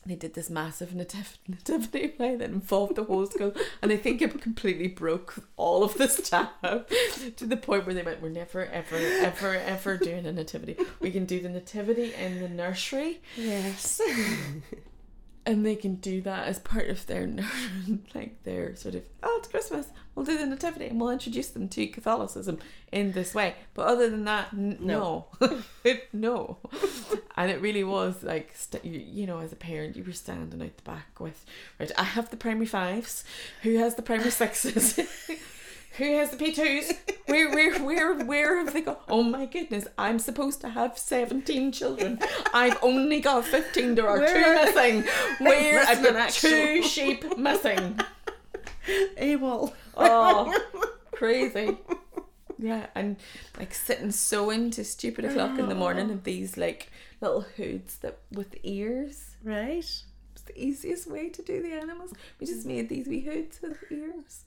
They 0.03 0.15
did 0.15 0.33
this 0.33 0.49
massive 0.49 0.89
nativ- 0.91 1.37
nativity 1.47 2.07
play 2.17 2.35
that 2.35 2.49
involved 2.49 2.95
the 2.95 3.03
whole 3.03 3.27
school, 3.27 3.53
and 3.83 3.91
I 3.91 3.97
think 3.97 4.21
it 4.21 4.41
completely 4.41 4.87
broke 4.87 5.35
all 5.57 5.83
of 5.83 5.93
the 5.95 6.07
staff 6.07 6.49
to 6.61 7.45
the 7.45 7.57
point 7.57 7.85
where 7.85 7.93
they 7.93 8.01
went, 8.01 8.19
"We're 8.21 8.29
never, 8.29 8.65
ever, 8.65 8.95
ever, 8.97 9.53
ever 9.55 9.97
doing 9.97 10.25
a 10.25 10.31
nativity. 10.31 10.75
We 10.99 11.11
can 11.11 11.25
do 11.25 11.39
the 11.39 11.49
nativity 11.49 12.13
in 12.15 12.39
the 12.39 12.49
nursery, 12.49 13.21
Yes. 13.37 14.01
and 15.45 15.65
they 15.65 15.75
can 15.75 15.95
do 15.95 16.21
that 16.21 16.47
as 16.47 16.59
part 16.59 16.87
of 16.89 17.05
their 17.07 17.27
like 18.15 18.43
their 18.43 18.75
sort 18.75 18.95
of 18.95 19.03
oh 19.23 19.35
it's 19.39 19.47
Christmas. 19.47 19.87
We'll 20.13 20.25
do 20.25 20.37
the 20.37 20.45
nativity 20.45 20.87
and 20.87 20.99
we'll 20.99 21.09
introduce 21.09 21.47
them 21.47 21.69
to 21.69 21.87
Catholicism 21.87 22.59
in 22.91 23.13
this 23.13 23.33
way. 23.33 23.55
But 23.73 23.87
other 23.87 24.09
than 24.09 24.25
that 24.25 24.49
n- 24.53 24.77
no. 24.81 25.27
No. 26.13 26.57
And 27.37 27.49
it 27.49 27.61
really 27.61 27.83
was 27.83 28.21
like 28.21 28.51
st- 28.55 28.83
you, 28.85 28.99
you 28.99 29.25
know 29.25 29.39
as 29.39 29.51
a 29.53 29.55
parent 29.55 29.95
you 29.95 30.03
were 30.03 30.11
standing 30.11 30.61
out 30.61 30.75
the 30.77 30.83
back 30.83 31.19
with 31.19 31.45
right 31.79 31.91
I 31.97 32.03
have 32.03 32.29
the 32.29 32.37
primary 32.37 32.65
fives. 32.65 33.23
Who 33.63 33.77
has 33.77 33.95
the 33.95 34.01
primary 34.01 34.31
sixes 34.31 34.99
who 35.97 36.15
has 36.17 36.31
the 36.31 36.37
P2s 36.37 36.97
where 37.25 37.49
where 37.49 37.79
where 37.83 38.25
where 38.25 38.57
have 38.63 38.73
they 38.73 38.81
got 38.81 39.03
oh 39.09 39.23
my 39.23 39.45
goodness 39.45 39.87
I'm 39.97 40.19
supposed 40.19 40.61
to 40.61 40.69
have 40.69 40.97
17 40.97 41.71
children. 41.71 42.19
I've 42.53 42.77
only 42.81 43.19
got 43.19 43.45
15 43.45 43.95
there 43.95 44.07
are 44.07 44.17
two 44.19 44.23
Where- 44.33 44.65
missing. 44.65 45.03
Where 45.39 45.79
I've 45.81 46.01
Missing 46.01 46.03
got 46.03 46.15
actual- 46.15 46.49
two 46.49 46.83
sheep 46.83 47.37
missing? 47.37 47.99
AWOL. 49.17 49.73
oh 49.97 50.59
crazy. 51.11 51.77
Yeah 52.57 52.87
and 52.95 53.17
like 53.57 53.73
sitting 53.73 54.11
so 54.11 54.49
into 54.49 54.83
stupid 54.83 55.25
o'clock 55.25 55.59
in 55.59 55.67
the 55.67 55.75
morning 55.75 56.09
of 56.11 56.23
these 56.23 56.57
like 56.57 56.91
little 57.19 57.41
hoods 57.41 57.97
that 57.97 58.19
with 58.31 58.55
ears. 58.63 59.35
Right. 59.43 59.79
it's 59.79 60.41
the 60.45 60.57
easiest 60.57 61.09
way 61.09 61.29
to 61.29 61.41
do 61.41 61.61
the 61.61 61.73
animals. 61.73 62.13
We 62.39 62.47
just 62.47 62.63
mm. 62.63 62.67
made 62.67 62.89
these 62.89 63.07
wee 63.07 63.21
hoods 63.21 63.59
with 63.61 63.77
ears 63.91 64.43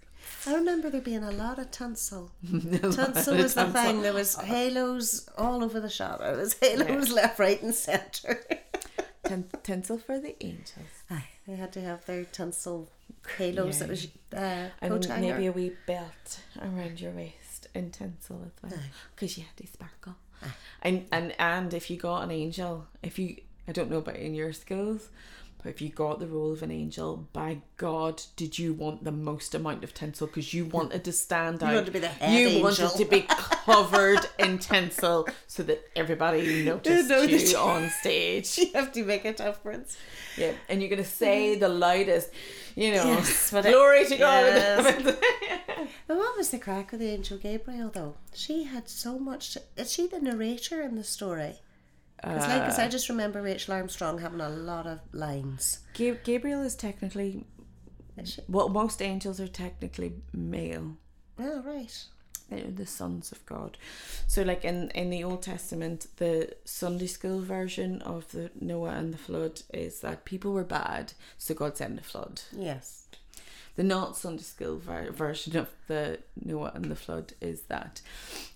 I 0.47 0.55
remember 0.55 0.91
there 0.91 1.01
being 1.01 1.25
a 1.25 1.31
lot 1.31 1.59
of 1.59 1.71
tinsel. 1.71 2.31
Tinsel 2.51 3.37
was 3.37 3.55
the 3.55 3.67
thing. 3.67 4.03
There 4.03 4.13
was 4.13 4.35
halos 4.35 5.29
all 5.39 5.65
over 5.65 5.81
the 5.81 5.89
shop. 5.89 6.21
There 6.21 6.37
was 6.37 6.55
halos 6.61 7.11
left, 7.11 7.39
right, 7.39 7.61
and 7.63 7.75
centre. 7.75 8.41
Tin- 9.25 9.49
tinsel 9.63 9.97
for 9.97 10.19
the 10.19 10.37
angels 10.45 11.03
Aye, 11.11 11.25
they 11.47 11.57
had 11.57 11.73
to 11.73 11.81
have 11.81 12.05
their 12.05 12.25
tinsel 12.25 12.91
halos. 13.39 13.79
That 13.79 13.89
was 13.89 14.07
uh, 14.37 14.69
and 14.83 15.09
maybe 15.19 15.47
a 15.47 15.53
wee 15.53 15.73
belt 15.87 16.41
around 16.61 17.01
your 17.01 17.13
waist 17.13 17.69
in 17.75 17.91
tinsel 17.91 18.43
as 18.45 18.53
well 18.63 18.79
because 19.17 19.39
you 19.39 19.45
had 19.45 19.57
to 19.57 19.67
sparkle 19.67 20.17
and 20.83 21.07
and 21.11 21.35
and 21.39 21.73
if 21.73 21.89
you 21.91 21.97
got 21.97 22.23
an 22.23 22.31
angel 22.31 22.87
if 23.03 23.19
you 23.19 23.37
I 23.67 23.73
don't 23.73 23.91
know 23.91 23.99
about 23.99 24.17
in 24.17 24.35
your 24.35 24.53
schools 24.53 25.09
if 25.65 25.81
you 25.81 25.89
got 25.89 26.19
the 26.21 26.27
role 26.27 26.53
of 26.53 26.63
an 26.63 26.71
angel 26.71 27.29
by 27.33 27.59
God 27.77 28.23
did 28.37 28.59
you 28.59 28.73
want 28.75 29.03
the 29.05 29.13
most 29.13 29.55
amount 29.55 29.83
of 29.85 29.95
tinsel 29.95 30.27
because 30.27 30.53
you 30.53 30.67
wanted 30.67 31.05
to 31.05 31.13
stand 31.13 31.63
out 31.63 31.69
You 31.71 31.75
wanted 31.77 31.87
to 31.87 31.93
be 31.93 31.99
the 32.01 32.09
head 32.09 32.39
you 32.39 32.47
angel. 32.49 32.63
wanted 32.63 32.91
to 32.99 33.05
be 33.07 33.21
covered 33.29 34.21
in 34.39 34.59
tinsel 34.59 35.27
so 35.47 35.63
that 35.65 35.83
everybody 35.97 36.65
noticed 36.65 37.53
you 37.53 37.59
on 37.73 37.89
stage 37.91 38.59
you 38.59 38.67
have 38.75 38.93
to 38.93 39.05
make 39.05 39.25
a 39.25 39.33
difference. 39.33 39.97
yeah, 40.37 40.53
and 40.69 40.81
you're 40.81 40.91
gonna 40.91 41.05
say 41.05 41.57
the 41.57 41.69
loudest, 41.69 42.31
you 42.77 42.91
know, 42.93 43.05
Yes, 43.05 43.51
but 43.51 43.65
it- 43.67 43.73
glory 43.73 44.05
to 44.07 44.17
God. 44.17 44.45
yes. 44.47 45.17
But 46.07 46.17
what 46.19 46.37
was 46.37 46.51
the 46.51 46.59
crack 46.59 46.93
with 46.93 47.01
the 47.01 47.09
angel 47.11 47.39
Gabriel 47.39 47.91
though? 47.91 48.15
She 48.35 48.65
had 48.65 48.89
so 48.89 49.19
much. 49.19 49.53
To, 49.55 49.63
is 49.77 49.93
she 49.93 50.07
the 50.07 50.19
narrator 50.21 50.81
in 50.83 50.97
the 50.97 51.05
story? 51.05 51.61
It's 52.23 52.49
like, 52.49 52.79
I 52.79 52.87
uh, 52.87 52.89
just 52.89 53.09
remember 53.09 53.43
Rachel 53.43 53.75
Armstrong 53.75 54.19
having 54.19 54.41
a 54.41 54.49
lot 54.49 54.87
of 54.87 55.01
lines. 55.13 55.81
Ga- 55.95 56.19
Gabriel 56.25 56.63
is 56.63 56.75
technically 56.75 57.45
Is 58.17 58.41
well, 58.49 58.69
most 58.69 59.03
angels 59.03 59.41
are 59.41 59.49
technically 59.49 60.15
male. 60.33 60.97
Oh 61.39 61.63
right. 61.63 62.05
They're 62.49 62.71
the 62.71 62.87
sons 62.87 63.33
of 63.33 63.45
God. 63.47 63.77
So, 64.27 64.43
like 64.43 64.65
in 64.65 64.91
in 64.91 65.11
the 65.11 65.25
Old 65.25 65.43
Testament, 65.43 66.07
the 66.17 66.55
Sunday 66.65 67.07
school 67.07 67.41
version 67.41 68.03
of 68.03 68.31
the 68.33 68.51
Noah 68.61 68.91
and 68.91 69.13
the 69.13 69.19
flood 69.19 69.63
is 69.73 70.01
that 70.01 70.25
people 70.25 70.53
were 70.53 70.65
bad, 70.65 71.15
so 71.39 71.55
God 71.55 71.77
sent 71.77 71.97
the 71.97 72.03
flood. 72.03 72.43
Yes. 72.57 73.07
The 73.77 73.83
not 73.83 74.17
Sunday 74.17 74.45
school 74.45 74.79
ver- 74.79 75.11
version 75.11 75.57
of 75.57 75.69
the 75.89 76.21
Noah 76.43 76.73
and 76.75 76.85
the 76.85 76.97
flood 76.97 77.33
is 77.41 77.63
that 77.63 78.01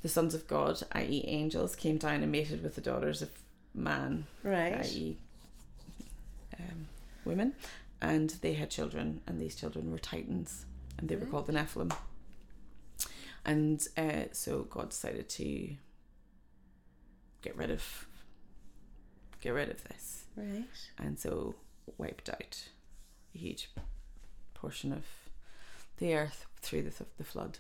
the 0.03 0.09
sons 0.09 0.33
of 0.33 0.47
God, 0.47 0.83
i.e., 0.93 1.25
angels, 1.27 1.75
came 1.75 1.97
down 1.99 2.23
and 2.23 2.31
mated 2.31 2.63
with 2.63 2.77
the 2.77 2.81
daughters 2.81 3.21
of 3.21 3.31
man, 3.79 4.27
Right. 4.43 4.75
i.e., 4.85 5.17
um, 6.59 6.89
women, 7.25 7.55
and 8.01 8.31
they 8.43 8.55
had 8.55 8.71
children, 8.71 9.21
and 9.27 9.41
these 9.41 9.55
children 9.55 9.91
were 9.91 9.99
titans, 9.99 10.67
and 10.99 11.09
they 11.09 11.17
were 11.17 11.27
called 11.27 11.47
the 11.47 11.53
Nephilim. 11.53 11.93
And 13.45 13.87
uh, 13.97 14.25
so 14.33 14.63
God 14.65 14.91
decided 14.91 15.29
to 15.31 15.77
get 17.43 17.57
rid 17.57 17.71
of 17.71 18.07
get 19.41 19.51
rid 19.51 19.71
of 19.71 19.83
this, 19.85 20.25
Right. 20.37 20.65
and 20.99 21.19
so 21.19 21.55
wiped 21.97 22.29
out 22.29 22.69
a 23.35 23.39
huge 23.39 23.71
portion 24.55 24.93
of 24.93 25.05
the 25.99 26.15
earth 26.15 26.47
through 26.61 26.83
the, 26.83 26.93
the 27.17 27.25
flood. 27.25 27.59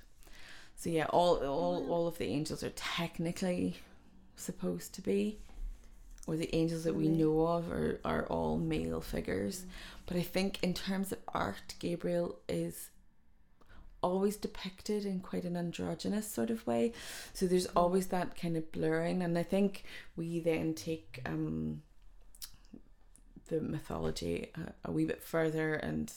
So 0.74 0.90
yeah, 0.90 1.06
all 1.06 1.36
all 1.46 1.86
all 1.90 2.06
of 2.08 2.18
the 2.18 2.26
angels 2.26 2.62
are 2.64 2.70
technically 2.70 3.76
supposed 4.36 4.92
to 4.94 5.00
be, 5.02 5.38
or 6.28 6.36
the 6.36 6.54
angels 6.54 6.84
that 6.84 6.94
we 6.94 7.08
know 7.08 7.46
of 7.46 7.72
are 7.72 7.98
are 8.04 8.26
all 8.26 8.58
male 8.58 9.00
figures. 9.00 9.64
But 10.06 10.18
I 10.18 10.22
think 10.22 10.62
in 10.62 10.74
terms 10.74 11.10
of 11.10 11.18
art, 11.28 11.74
Gabriel 11.78 12.38
is 12.48 12.90
always 14.02 14.36
depicted 14.36 15.04
in 15.04 15.20
quite 15.20 15.44
an 15.44 15.56
androgynous 15.56 16.30
sort 16.30 16.50
of 16.50 16.64
way. 16.66 16.92
So 17.32 17.46
there's 17.46 17.66
always 17.74 18.08
that 18.08 18.36
kind 18.36 18.56
of 18.56 18.70
blurring, 18.70 19.22
and 19.22 19.38
I 19.38 19.42
think 19.42 19.84
we 20.16 20.38
then 20.38 20.74
take 20.74 21.22
um 21.24 21.82
the 23.48 23.62
mythology 23.62 24.50
a, 24.54 24.90
a 24.90 24.92
wee 24.92 25.06
bit 25.06 25.22
further 25.22 25.72
and 25.74 26.12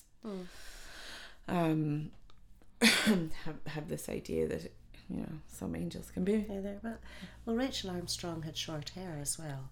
um 1.48 2.12
have 2.82 3.56
have 3.66 3.88
this 3.88 4.10
idea 4.10 4.46
that 4.50 4.64
you 5.10 5.22
know 5.22 5.34
some 5.48 5.74
angels 5.74 6.12
can 6.12 6.26
be. 6.26 6.46
Yeah, 6.50 6.60
there. 6.60 6.80
Well, 6.84 6.98
well, 7.46 7.56
Rachel 7.56 7.92
Armstrong 7.92 8.42
had 8.42 8.58
short 8.58 8.90
hair 8.90 9.18
as 9.22 9.40
well, 9.40 9.70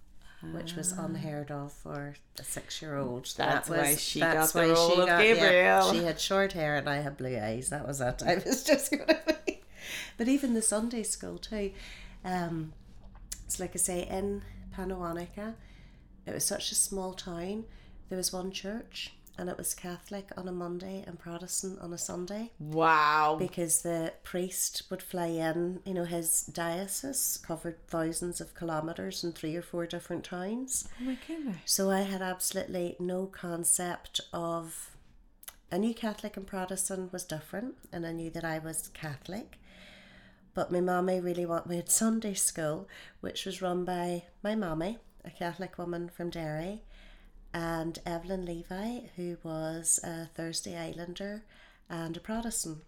which 0.54 0.74
was 0.76 0.92
unheard 0.94 1.52
of 1.52 1.74
for 1.74 2.16
a 2.40 2.44
six-year-old. 2.44 3.26
That's 3.36 3.68
That 3.68 3.78
why 3.78 3.90
was- 3.92 4.02
she 4.02 4.20
that's 4.22 4.54
got 4.54 4.62
the 4.68 4.74
role 4.74 4.92
she 4.96 5.02
of 5.02 5.08
got- 5.08 5.26
yeah, 5.26 5.34
Gabriel. 5.34 5.94
she 5.94 6.04
had 6.06 6.20
short 6.20 6.54
hair 6.54 6.76
and 6.78 6.90
I 6.90 6.98
had 7.02 7.18
blue 7.18 7.38
eyes. 7.38 7.70
That 7.70 7.86
was 7.88 8.00
it. 8.02 8.24
I 8.26 8.36
was 8.46 8.64
just 8.72 8.92
gonna 8.92 9.20
be. 9.46 9.60
But 10.18 10.28
even 10.28 10.54
the 10.54 10.62
Sunday 10.62 11.04
school 11.04 11.38
too. 11.38 11.72
Um, 12.24 12.74
it's 13.46 13.60
like 13.60 13.72
I 13.74 13.78
say 13.78 14.08
in 14.08 14.42
Pannawonica, 14.78 15.56
it 16.26 16.34
was 16.34 16.46
such 16.46 16.72
a 16.72 16.76
small 16.76 17.14
town. 17.14 17.66
There 18.10 18.18
was 18.18 18.32
one 18.34 18.52
church, 18.52 19.14
and 19.40 19.50
it 19.50 19.58
was 19.58 19.74
Catholic 19.74 20.30
on 20.36 20.50
a 20.50 20.52
Monday 20.52 21.02
and 21.08 21.18
Protestant 21.18 21.80
on 21.80 21.94
a 21.94 21.98
Sunday 21.98 22.52
wow 22.60 23.38
because 23.40 23.82
the 23.82 24.12
priest 24.24 24.84
would 24.90 25.02
fly 25.02 25.28
in, 25.28 25.80
you 25.86 25.94
know, 25.94 26.04
his 26.04 26.42
diocese 26.44 27.40
covered 27.42 27.88
thousands 27.88 28.42
of 28.42 28.54
kilometres 28.54 29.24
in 29.24 29.32
three 29.32 29.56
or 29.56 29.62
four 29.62 29.86
different 29.86 30.26
towns. 30.26 30.90
oh 31.00 31.06
my 31.06 31.18
goodness 31.26 31.56
So 31.64 31.90
I 31.90 32.02
had 32.02 32.22
absolutely 32.22 32.98
no 33.00 33.26
concept 33.28 34.20
of. 34.34 34.92
I 35.72 35.78
knew 35.78 35.94
Catholic 35.94 36.36
and 36.36 36.46
Protestant 36.46 37.14
was 37.14 37.24
different, 37.24 37.76
and 37.94 38.06
I 38.06 38.12
knew 38.12 38.30
that 38.32 38.44
I 38.44 38.60
was 38.60 38.90
Catholic. 38.94 39.58
But 40.54 40.72
my 40.72 40.82
mommy 40.82 41.22
really 41.22 41.46
wanted 41.46 41.70
me 41.70 41.78
at 41.78 41.92
Sunday 41.92 42.34
school, 42.34 42.90
which 43.22 43.46
was 43.46 43.62
run 43.62 43.86
by 43.86 44.24
my 44.44 44.56
mommy, 44.56 44.98
a 45.24 45.30
Catholic 45.30 45.78
woman 45.78 46.10
from 46.10 46.32
Derry, 46.32 46.82
and 47.54 48.00
Evelyn 48.06 48.46
Levi, 48.46 49.08
who 49.16 49.38
was 49.44 50.00
a 50.04 50.28
Thursday 50.36 50.78
Islander 50.78 51.44
and 51.90 52.16
a 52.16 52.20
Protestant. 52.20 52.80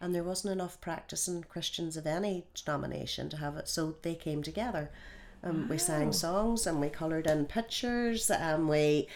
And 0.00 0.14
there 0.14 0.24
wasn't 0.24 0.52
enough 0.52 0.80
practicing 0.80 1.42
Christians 1.44 1.96
of 1.96 2.06
any 2.06 2.44
denomination 2.54 3.28
to 3.30 3.36
have 3.38 3.56
it, 3.56 3.68
so 3.68 3.94
they 4.02 4.14
came 4.14 4.42
together. 4.42 4.90
Um, 5.42 5.68
We 5.68 5.78
sang 5.78 6.12
songs 6.12 6.66
and 6.66 6.80
we 6.80 6.88
coloured 6.88 7.26
in 7.26 7.46
pictures 7.46 8.30
and 8.30 8.68
we 8.68 9.08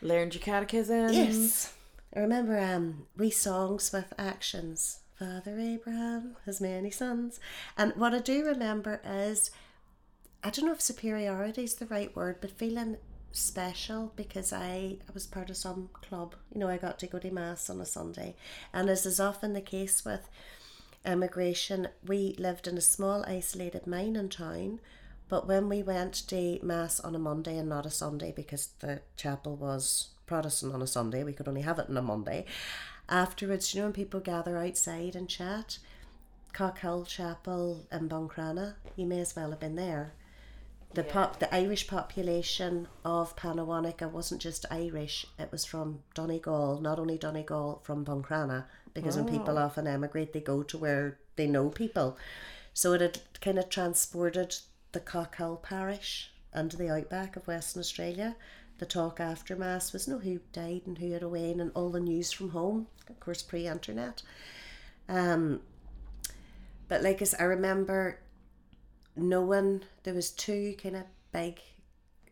learned 0.00 0.34
your 0.34 0.42
catechism 0.42 1.12
Yes. 1.12 1.72
I 2.14 2.20
remember 2.20 2.58
um 2.58 3.06
we 3.16 3.30
songs 3.30 3.92
with 3.92 4.12
actions. 4.18 5.00
Father 5.18 5.58
Abraham 5.58 6.36
has 6.46 6.60
many 6.60 6.90
sons. 6.90 7.40
And 7.76 7.92
what 7.96 8.14
I 8.14 8.20
do 8.20 8.44
remember 8.44 9.00
is 9.04 9.50
I 10.44 10.50
don't 10.50 10.66
know 10.66 10.72
if 10.72 10.80
superiority 10.80 11.64
is 11.64 11.74
the 11.74 11.86
right 11.86 12.14
word, 12.14 12.36
but 12.40 12.52
feeling 12.52 12.96
special 13.32 14.12
because 14.16 14.52
I, 14.52 14.96
I 15.08 15.12
was 15.12 15.26
part 15.26 15.50
of 15.50 15.56
some 15.56 15.90
club. 15.92 16.34
You 16.52 16.60
know, 16.60 16.68
I 16.68 16.76
got 16.76 16.98
to 17.00 17.06
go 17.06 17.18
to 17.18 17.30
mass 17.30 17.68
on 17.70 17.80
a 17.80 17.86
Sunday. 17.86 18.34
And 18.72 18.88
as 18.88 19.06
is 19.06 19.20
often 19.20 19.52
the 19.52 19.60
case 19.60 20.04
with 20.04 20.28
immigration, 21.04 21.88
we 22.06 22.34
lived 22.38 22.66
in 22.66 22.76
a 22.76 22.82
small 22.82 23.24
isolated 23.26 23.86
mining 23.86 24.28
town. 24.28 24.80
But 25.28 25.46
when 25.46 25.68
we 25.68 25.82
went 25.82 26.14
to 26.28 26.58
mass 26.62 27.00
on 27.00 27.14
a 27.14 27.18
Monday 27.18 27.58
and 27.58 27.68
not 27.68 27.86
a 27.86 27.90
Sunday 27.90 28.32
because 28.34 28.70
the 28.80 29.02
chapel 29.16 29.56
was 29.56 30.08
Protestant 30.26 30.74
on 30.74 30.82
a 30.82 30.86
Sunday, 30.86 31.22
we 31.22 31.32
could 31.32 31.48
only 31.48 31.62
have 31.62 31.78
it 31.78 31.88
on 31.88 31.96
a 31.96 32.02
Monday. 32.02 32.46
Afterwards, 33.08 33.74
you 33.74 33.80
know, 33.80 33.86
when 33.86 33.92
people 33.92 34.20
gather 34.20 34.56
outside 34.58 35.14
and 35.14 35.28
chat, 35.28 35.78
Cockhill 36.52 37.06
Chapel 37.06 37.86
in 37.92 38.08
Buncrana, 38.08 38.74
you 38.96 39.06
may 39.06 39.20
as 39.20 39.36
well 39.36 39.50
have 39.50 39.60
been 39.60 39.76
there. 39.76 40.12
The 40.94 41.04
pop, 41.04 41.38
the 41.38 41.54
Irish 41.54 41.86
population 41.86 42.88
of 43.04 43.36
Pannawonica 43.36 44.10
wasn't 44.10 44.40
just 44.40 44.64
Irish; 44.70 45.26
it 45.38 45.52
was 45.52 45.64
from 45.64 46.02
Donegal. 46.14 46.80
Not 46.80 46.98
only 46.98 47.18
Donegal, 47.18 47.80
from 47.84 48.04
Buncrana, 48.04 48.64
because 48.94 49.16
when 49.16 49.28
people 49.28 49.58
often 49.58 49.86
emigrate, 49.86 50.32
they 50.32 50.40
go 50.40 50.62
to 50.62 50.78
where 50.78 51.18
they 51.36 51.46
know 51.46 51.68
people. 51.68 52.16
So 52.72 52.94
it 52.94 53.00
had 53.00 53.20
kind 53.40 53.58
of 53.58 53.68
transported 53.68 54.56
the 54.92 55.00
Cockhill 55.00 55.56
parish 55.62 56.32
into 56.54 56.76
the 56.76 56.90
outback 56.90 57.36
of 57.36 57.46
Western 57.46 57.80
Australia. 57.80 58.36
The 58.78 58.86
talk 58.86 59.20
after 59.20 59.56
Mass 59.56 59.92
was 59.92 60.08
know 60.08 60.18
who 60.18 60.40
died 60.52 60.82
and 60.86 60.98
who 60.98 61.12
had 61.12 61.22
away 61.22 61.50
and 61.50 61.72
all 61.74 61.90
the 61.90 62.00
news 62.00 62.32
from 62.32 62.50
home, 62.50 62.86
of 63.08 63.20
course 63.20 63.42
pre-internet. 63.42 64.22
Um, 65.08 65.60
but 66.88 67.02
like 67.02 67.20
as 67.20 67.34
I 67.34 67.44
remember 67.44 68.20
knowing 69.18 69.82
there 70.04 70.14
was 70.14 70.30
two 70.30 70.74
kind 70.82 70.96
of 70.96 71.04
big 71.32 71.60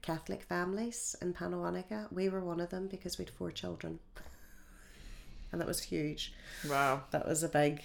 Catholic 0.03 0.43
families 0.43 1.17
in 1.21 1.35
Pannawonica. 1.35 2.11
We 2.13 2.29
were 2.29 2.41
one 2.41 2.61
of 2.61 2.71
them 2.71 2.87
because 2.87 3.19
we 3.19 3.25
had 3.25 3.35
four 3.35 3.51
children. 3.51 3.99
And 5.53 5.61
that 5.61 5.69
was 5.69 5.81
huge. 5.81 6.33
wow 6.69 7.03
That 7.11 7.27
was 7.27 7.43
a 7.43 7.49
big 7.49 7.83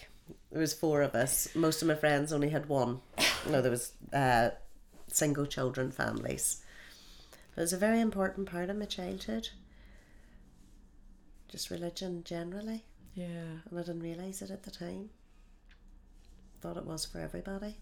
there 0.52 0.62
was 0.62 0.74
four 0.74 1.02
of 1.02 1.16
us. 1.16 1.54
Most 1.56 1.82
of 1.82 1.88
my 1.88 1.96
friends 1.96 2.32
only 2.32 2.50
had 2.50 2.70
one. 2.70 3.02
No, 3.50 3.62
there 3.62 3.72
was 3.72 3.94
uh, 4.14 4.52
single 5.08 5.46
children 5.46 5.92
families. 5.92 6.64
It 7.58 7.60
was 7.60 7.74
a 7.74 7.78
very 7.78 8.00
important 8.00 8.50
part 8.50 8.70
of 8.70 8.78
my 8.78 8.86
childhood. 8.86 9.50
Just 11.50 11.70
religion 11.70 12.24
generally. 12.24 12.86
yeah 13.14 13.60
And 13.70 13.80
I 13.80 13.82
didn't 13.82 14.02
realise 14.02 14.42
it 14.42 14.52
at 14.52 14.64
the 14.64 14.72
time. 14.72 15.10
Thought 16.62 16.78
it 16.78 16.86
was 16.86 17.06
for 17.06 17.20
everybody. 17.20 17.76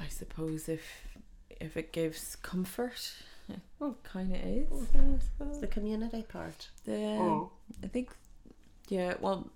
I 0.00 0.06
suppose 0.08 0.68
if 0.68 0.82
if 1.60 1.76
it 1.76 1.92
gives 1.92 2.36
comfort 2.36 3.12
well 3.78 3.96
kind 4.02 4.32
of 4.34 4.40
is 4.40 4.88
I. 5.40 5.60
The 5.60 5.66
community 5.66 6.22
part. 6.22 6.68
The, 6.84 7.48
I 7.82 7.88
think, 7.88 8.10
yeah. 8.88 9.14
Well, 9.20 9.50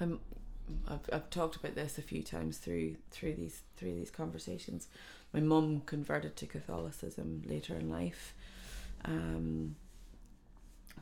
I'm, 0.00 0.20
I've 0.88 1.00
I've 1.12 1.30
talked 1.30 1.56
about 1.56 1.74
this 1.74 1.98
a 1.98 2.02
few 2.02 2.22
times 2.22 2.58
through 2.58 2.96
through 3.10 3.34
these 3.34 3.62
through 3.76 3.94
these 3.94 4.10
conversations. 4.10 4.88
My 5.32 5.40
mum 5.40 5.82
converted 5.86 6.36
to 6.36 6.46
Catholicism 6.46 7.42
later 7.46 7.74
in 7.76 7.88
life, 7.90 8.34
um, 9.04 9.76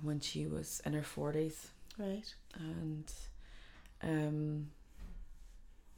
when 0.02 0.20
she 0.20 0.46
was 0.46 0.80
in 0.86 0.92
her 0.94 1.02
forties, 1.02 1.68
Right. 1.98 2.34
and 2.54 3.12
um, 4.02 4.70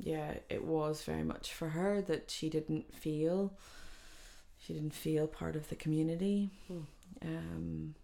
yeah, 0.03 0.35
it 0.49 0.65
was 0.65 1.03
very 1.03 1.25
much 1.25 1.53
for 1.53 1.71
her 1.71 2.01
that 2.03 2.31
she 2.31 2.49
didn't 2.49 2.95
feel 2.95 3.53
she 4.59 4.75
didn't 4.75 4.95
feel 4.95 5.27
part 5.27 5.57
of 5.57 5.69
the 5.69 5.75
community. 5.75 6.51
Hmm. 6.69 6.81
Um, 7.23 7.95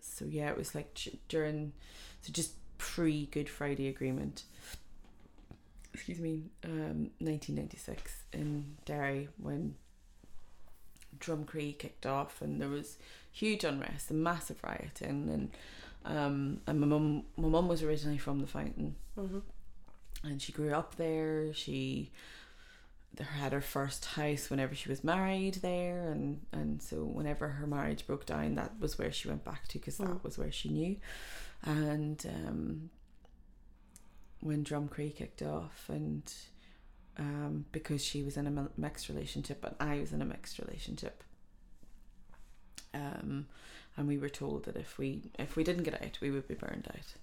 so 0.00 0.24
yeah, 0.24 0.50
it 0.50 0.56
was 0.56 0.74
like 0.74 0.96
during 1.28 1.72
so 2.22 2.32
just 2.32 2.52
pre 2.78 3.26
Good 3.26 3.48
Friday 3.48 3.88
Agreement. 3.88 4.44
Excuse 5.94 6.20
me, 6.20 6.44
um, 6.64 7.10
1996 7.18 8.22
in 8.32 8.76
Derry 8.84 9.28
when 9.36 9.74
Drumcree 11.18 11.78
kicked 11.78 12.06
off 12.06 12.40
and 12.40 12.60
there 12.60 12.68
was 12.68 12.98
huge 13.32 13.64
unrest 13.64 14.10
and 14.10 14.22
massive 14.22 14.62
rioting 14.62 15.28
and 15.28 15.50
um, 16.04 16.60
and 16.66 16.80
my 16.80 16.86
mum 16.86 17.24
my 17.36 17.48
mum 17.48 17.66
was 17.66 17.82
originally 17.82 18.18
from 18.18 18.40
the 18.40 18.46
Fountain 18.46 18.94
Mm-hmm. 19.18 19.38
And 20.24 20.40
she 20.42 20.52
grew 20.52 20.72
up 20.72 20.96
there. 20.96 21.52
She 21.54 22.10
had 23.20 23.52
her 23.52 23.60
first 23.60 24.04
house 24.04 24.48
whenever 24.50 24.74
she 24.74 24.88
was 24.88 25.02
married 25.02 25.54
there, 25.56 26.10
and 26.10 26.40
and 26.52 26.82
so 26.82 26.98
whenever 27.04 27.48
her 27.48 27.66
marriage 27.66 28.06
broke 28.06 28.26
down, 28.26 28.54
that 28.56 28.78
was 28.80 28.98
where 28.98 29.10
she 29.12 29.28
went 29.28 29.44
back 29.44 29.66
to 29.68 29.78
because 29.78 29.98
Mm. 29.98 30.06
that 30.08 30.24
was 30.24 30.38
where 30.38 30.52
she 30.52 30.68
knew. 30.68 30.96
And 31.64 32.24
um, 32.26 32.90
when 34.40 34.62
Drumcree 34.64 35.16
kicked 35.16 35.42
off, 35.42 35.86
and 35.88 36.32
um, 37.16 37.64
because 37.72 38.04
she 38.04 38.22
was 38.22 38.36
in 38.36 38.46
a 38.46 38.68
mixed 38.76 39.08
relationship 39.08 39.64
and 39.64 39.74
I 39.80 39.98
was 39.98 40.12
in 40.12 40.22
a 40.22 40.24
mixed 40.24 40.58
relationship. 40.60 41.24
Um, 42.94 43.46
and 43.96 44.06
we 44.06 44.16
were 44.18 44.28
told 44.28 44.64
that 44.66 44.76
if 44.76 44.96
we 44.98 45.32
if 45.38 45.56
we 45.56 45.64
didn't 45.64 45.82
get 45.82 46.00
out, 46.02 46.18
we 46.20 46.30
would 46.30 46.46
be 46.46 46.54
burned 46.54 46.86
out. 46.94 47.14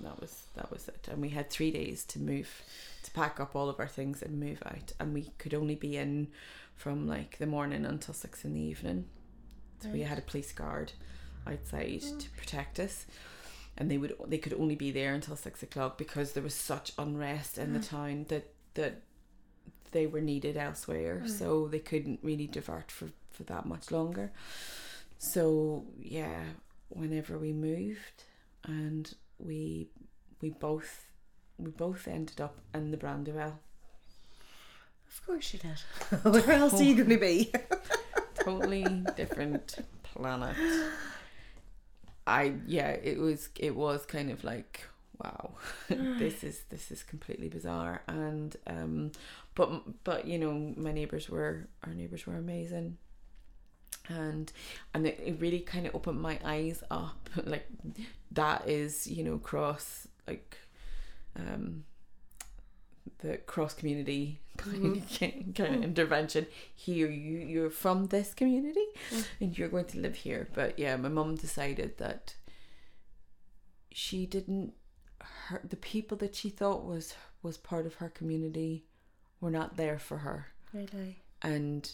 That 0.00 0.20
was 0.20 0.44
that 0.56 0.70
was 0.70 0.88
it. 0.88 1.08
And 1.10 1.20
we 1.20 1.30
had 1.30 1.50
three 1.50 1.70
days 1.70 2.04
to 2.06 2.18
move, 2.18 2.62
to 3.02 3.10
pack 3.12 3.40
up 3.40 3.54
all 3.54 3.68
of 3.68 3.78
our 3.78 3.88
things 3.88 4.22
and 4.22 4.40
move 4.40 4.62
out. 4.66 4.92
And 4.98 5.14
we 5.14 5.30
could 5.38 5.54
only 5.54 5.74
be 5.74 5.96
in 5.96 6.28
from 6.74 7.06
like 7.06 7.38
the 7.38 7.46
morning 7.46 7.84
until 7.84 8.14
six 8.14 8.44
in 8.44 8.54
the 8.54 8.60
evening. 8.60 9.06
So 9.80 9.90
we 9.90 10.00
had 10.00 10.18
a 10.18 10.22
police 10.22 10.52
guard 10.52 10.92
outside 11.46 12.00
mm. 12.00 12.18
to 12.18 12.30
protect 12.30 12.80
us. 12.80 13.06
And 13.76 13.90
they 13.90 13.98
would 13.98 14.14
they 14.26 14.38
could 14.38 14.54
only 14.54 14.76
be 14.76 14.90
there 14.90 15.14
until 15.14 15.36
six 15.36 15.62
o'clock 15.62 15.98
because 15.98 16.32
there 16.32 16.42
was 16.42 16.54
such 16.54 16.92
unrest 16.98 17.58
in 17.58 17.72
the 17.72 17.80
mm. 17.80 17.88
town 17.88 18.26
that 18.28 18.52
that 18.74 19.02
they 19.92 20.06
were 20.06 20.20
needed 20.20 20.56
elsewhere. 20.56 21.20
Right. 21.22 21.30
So 21.30 21.68
they 21.68 21.78
couldn't 21.78 22.20
really 22.22 22.46
divert 22.46 22.90
for, 22.90 23.08
for 23.30 23.44
that 23.44 23.64
much 23.64 23.90
longer. 23.90 24.32
So 25.18 25.84
yeah, 25.98 26.42
whenever 26.88 27.38
we 27.38 27.52
moved 27.52 28.24
and 28.64 29.14
we 29.44 29.88
we 30.40 30.50
both 30.50 31.06
we 31.58 31.70
both 31.70 32.08
ended 32.08 32.40
up 32.40 32.58
in 32.74 32.90
the 32.90 32.96
Brandywell. 32.96 33.58
Of 35.08 35.26
course 35.26 35.52
you 35.52 35.60
did. 35.60 36.22
Where 36.24 36.52
else 36.52 36.80
are 36.80 36.82
you 36.82 36.96
going 36.96 37.10
to 37.10 37.18
be? 37.18 37.52
Totally 38.34 38.84
different 39.16 39.76
planet. 40.02 40.56
I 42.26 42.54
yeah, 42.66 42.90
it 42.90 43.18
was 43.18 43.48
it 43.58 43.76
was 43.76 44.06
kind 44.06 44.30
of 44.30 44.42
like 44.44 44.88
wow, 45.22 45.52
this 45.88 46.42
is 46.42 46.64
this 46.70 46.90
is 46.90 47.04
completely 47.04 47.48
bizarre 47.48 48.02
and 48.08 48.56
um, 48.66 49.12
but 49.54 50.02
but 50.02 50.26
you 50.26 50.38
know 50.38 50.74
my 50.76 50.90
neighbors 50.90 51.28
were 51.30 51.68
our 51.86 51.94
neighbors 51.94 52.26
were 52.26 52.36
amazing. 52.36 52.98
And 54.08 54.52
and 54.92 55.06
it, 55.06 55.20
it 55.24 55.40
really 55.40 55.60
kind 55.60 55.86
of 55.86 55.94
opened 55.94 56.20
my 56.20 56.38
eyes 56.44 56.82
up. 56.90 57.28
Like 57.44 57.66
that 58.30 58.68
is 58.68 59.06
you 59.06 59.24
know 59.24 59.38
cross 59.38 60.06
like 60.26 60.56
um 61.36 61.84
the 63.18 63.38
cross 63.38 63.74
community 63.74 64.40
kind, 64.56 64.96
of, 64.96 65.02
mm-hmm. 65.02 65.52
kind 65.54 65.74
of 65.74 65.80
mm. 65.80 65.84
intervention. 65.84 66.46
Here 66.74 67.10
you 67.10 67.38
you're 67.38 67.70
from 67.70 68.06
this 68.06 68.34
community 68.34 68.86
mm. 69.10 69.26
and 69.40 69.58
you're 69.58 69.68
going 69.68 69.86
to 69.86 69.98
live 69.98 70.16
here. 70.16 70.48
But 70.54 70.78
yeah 70.78 70.96
my 70.96 71.08
mom 71.08 71.34
decided 71.34 71.98
that 71.98 72.34
she 73.92 74.26
didn't 74.26 74.74
her 75.20 75.60
the 75.68 75.76
people 75.76 76.16
that 76.18 76.34
she 76.34 76.50
thought 76.50 76.84
was 76.84 77.14
was 77.42 77.56
part 77.56 77.86
of 77.86 77.94
her 77.96 78.08
community 78.08 78.84
were 79.40 79.50
not 79.50 79.76
there 79.76 79.98
for 79.98 80.18
her. 80.18 80.46
Really? 80.72 81.18
and 81.44 81.90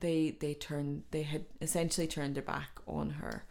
they 0.00 0.36
they 0.38 0.54
turned 0.54 1.04
they 1.10 1.22
had 1.22 1.44
essentially 1.60 2.06
turned 2.06 2.34
their 2.34 2.42
back 2.42 2.80
on 2.86 3.10
her. 3.10 3.44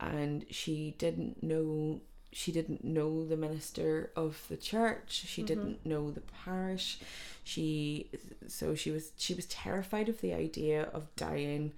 And 0.00 0.44
she 0.50 0.94
didn't 0.98 1.42
know 1.42 2.00
she 2.32 2.52
didn't 2.52 2.84
know 2.84 3.24
the 3.24 3.36
minister 3.36 4.10
of 4.14 4.42
the 4.48 4.56
church. 4.56 5.24
She 5.26 5.42
didn't 5.42 5.84
know 5.84 6.10
the 6.10 6.20
parish. 6.44 7.00
She 7.42 8.10
so 8.46 8.74
she 8.74 8.90
was 8.90 9.12
she 9.16 9.34
was 9.34 9.46
terrified 9.46 10.08
of 10.08 10.20
the 10.20 10.34
idea 10.34 10.84
of 10.92 11.14
dying 11.16 11.72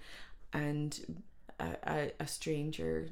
and 0.52 1.22
a, 1.60 1.76
a, 1.84 2.12
a 2.20 2.26
stranger 2.26 3.08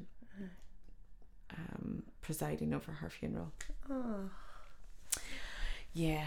um, 1.51 2.03
presiding 2.21 2.73
over 2.73 2.91
her 2.91 3.09
funeral. 3.09 3.51
Oh. 3.89 4.29
yeah. 5.93 6.25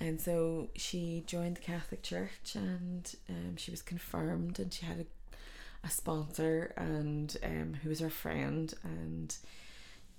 And 0.00 0.20
so 0.20 0.68
she 0.76 1.22
joined 1.26 1.56
the 1.56 1.60
Catholic 1.60 2.02
Church 2.02 2.54
and 2.56 3.14
um, 3.28 3.56
she 3.56 3.70
was 3.70 3.80
confirmed 3.82 4.58
and 4.58 4.72
she 4.72 4.84
had 4.86 5.00
a, 5.00 5.86
a 5.86 5.90
sponsor 5.90 6.72
and 6.76 7.36
um, 7.44 7.74
who 7.82 7.88
was 7.88 8.00
her 8.00 8.10
friend 8.10 8.74
and 8.82 9.36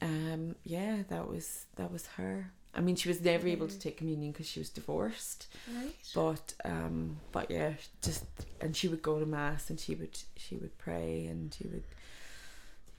um, 0.01 0.55
yeah, 0.63 1.03
that 1.09 1.27
was 1.29 1.65
that 1.75 1.91
was 1.91 2.05
her. 2.17 2.51
I 2.73 2.81
mean, 2.81 2.95
she 2.97 3.07
was 3.07 3.21
never 3.21 3.47
able 3.47 3.67
to 3.69 3.79
take 3.79 3.95
communion 3.97 4.33
because 4.33 4.47
she 4.49 4.59
was 4.59 4.69
divorced, 4.69 5.47
Right. 5.73 5.93
but 6.13 6.53
um, 6.65 7.17
but 7.31 7.49
yeah, 7.49 7.73
just 8.01 8.25
and 8.59 8.75
she 8.75 8.87
would 8.89 9.01
go 9.01 9.19
to 9.19 9.25
mass 9.25 9.69
and 9.69 9.79
she 9.79 9.95
would 9.95 10.17
she 10.35 10.55
would 10.57 10.77
pray 10.77 11.25
and 11.25 11.53
she 11.53 11.67
would 11.69 11.83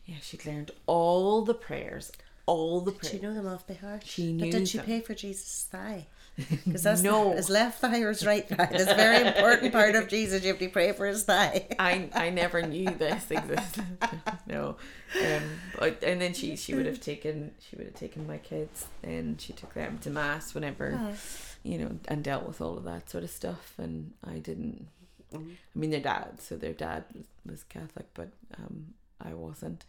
yeah 0.07 0.17
she'd 0.23 0.47
learned 0.47 0.71
all 0.87 1.43
the 1.43 1.53
prayers, 1.55 2.11
all 2.47 2.81
the 2.81 2.91
Did 2.93 3.01
prayers. 3.01 3.13
she 3.15 3.21
know 3.21 3.35
them 3.35 3.47
off 3.47 3.67
by 3.67 3.75
heart? 3.75 4.03
She 4.07 4.33
knew. 4.33 4.51
But 4.51 4.59
did 4.59 4.69
she 4.69 4.79
them. 4.79 4.87
pay 4.87 5.01
for 5.01 5.15
Jesus' 5.15 5.69
thigh? 5.71 6.07
Because 6.37 6.83
that's 6.83 7.03
No. 7.03 7.33
his 7.33 7.49
left 7.49 7.81
thigh 7.81 8.01
or 8.03 8.09
his 8.11 8.27
right 8.27 8.47
thigh. 8.49 8.69
That's 8.71 8.91
a 8.91 8.95
very 8.95 9.27
important 9.27 9.73
part 9.73 9.95
of 9.95 10.07
Jesus. 10.17 10.43
You 10.43 10.49
have 10.49 10.59
to 10.59 10.69
pray 10.69 10.93
for 10.93 11.07
his 11.07 11.25
thigh. 11.25 11.67
I 11.79 12.11
I 12.15 12.31
never 12.43 12.61
knew 12.63 12.91
this 12.91 13.31
existed. 13.31 13.85
no, 14.47 14.77
um, 15.21 15.43
but 15.79 16.03
and 16.03 16.21
then 16.21 16.35
she 16.35 16.57
she 16.57 16.75
would 16.75 16.87
have 16.87 17.01
taken 17.01 17.53
she 17.61 17.77
would 17.77 17.87
have 17.87 17.95
taken 17.95 18.27
my 18.27 18.39
kids 18.39 18.87
and 19.03 19.41
she 19.41 19.53
took 19.53 19.73
them 19.75 19.99
to 20.03 20.11
mass 20.11 20.55
whenever 20.55 20.99
Oh. 21.01 21.15
you 21.63 21.79
know 21.79 21.99
and 22.09 22.23
dealt 22.23 22.47
with 22.47 22.61
all 22.61 22.77
of 22.77 22.85
that 22.85 23.09
sort 23.09 23.25
of 23.25 23.31
stuff 23.31 23.73
and 23.79 24.13
I 24.25 24.39
didn't. 24.39 24.89
I 25.35 25.39
mean, 25.75 25.91
their 25.91 26.01
dad, 26.01 26.41
so 26.41 26.57
their 26.57 26.73
dad 26.73 27.05
was, 27.45 27.65
Catholic, 27.65 28.07
but 28.15 28.29
um, 28.59 28.95
I 29.21 29.35
wasn't, 29.35 29.85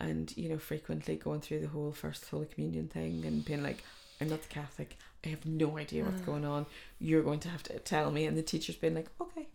and 0.00 0.36
you 0.36 0.48
know, 0.48 0.58
frequently 0.58 1.14
going 1.16 1.40
through 1.40 1.60
the 1.60 1.68
whole 1.68 1.92
first 1.92 2.28
Holy 2.28 2.46
Communion 2.46 2.88
thing 2.88 3.24
and 3.24 3.44
being 3.44 3.62
like, 3.62 3.84
I'm 4.20 4.28
not 4.28 4.46
Catholic. 4.48 4.98
I 5.24 5.28
have 5.28 5.46
no 5.46 5.78
idea 5.78 6.04
what's 6.04 6.20
going 6.22 6.44
on. 6.44 6.66
You're 6.98 7.22
going 7.22 7.40
to 7.40 7.48
have 7.48 7.62
to 7.64 7.78
tell 7.78 8.10
me. 8.10 8.26
And 8.26 8.36
the 8.36 8.42
teacher's 8.42 8.76
been 8.76 8.94
like, 8.94 9.08
okay, 9.20 9.46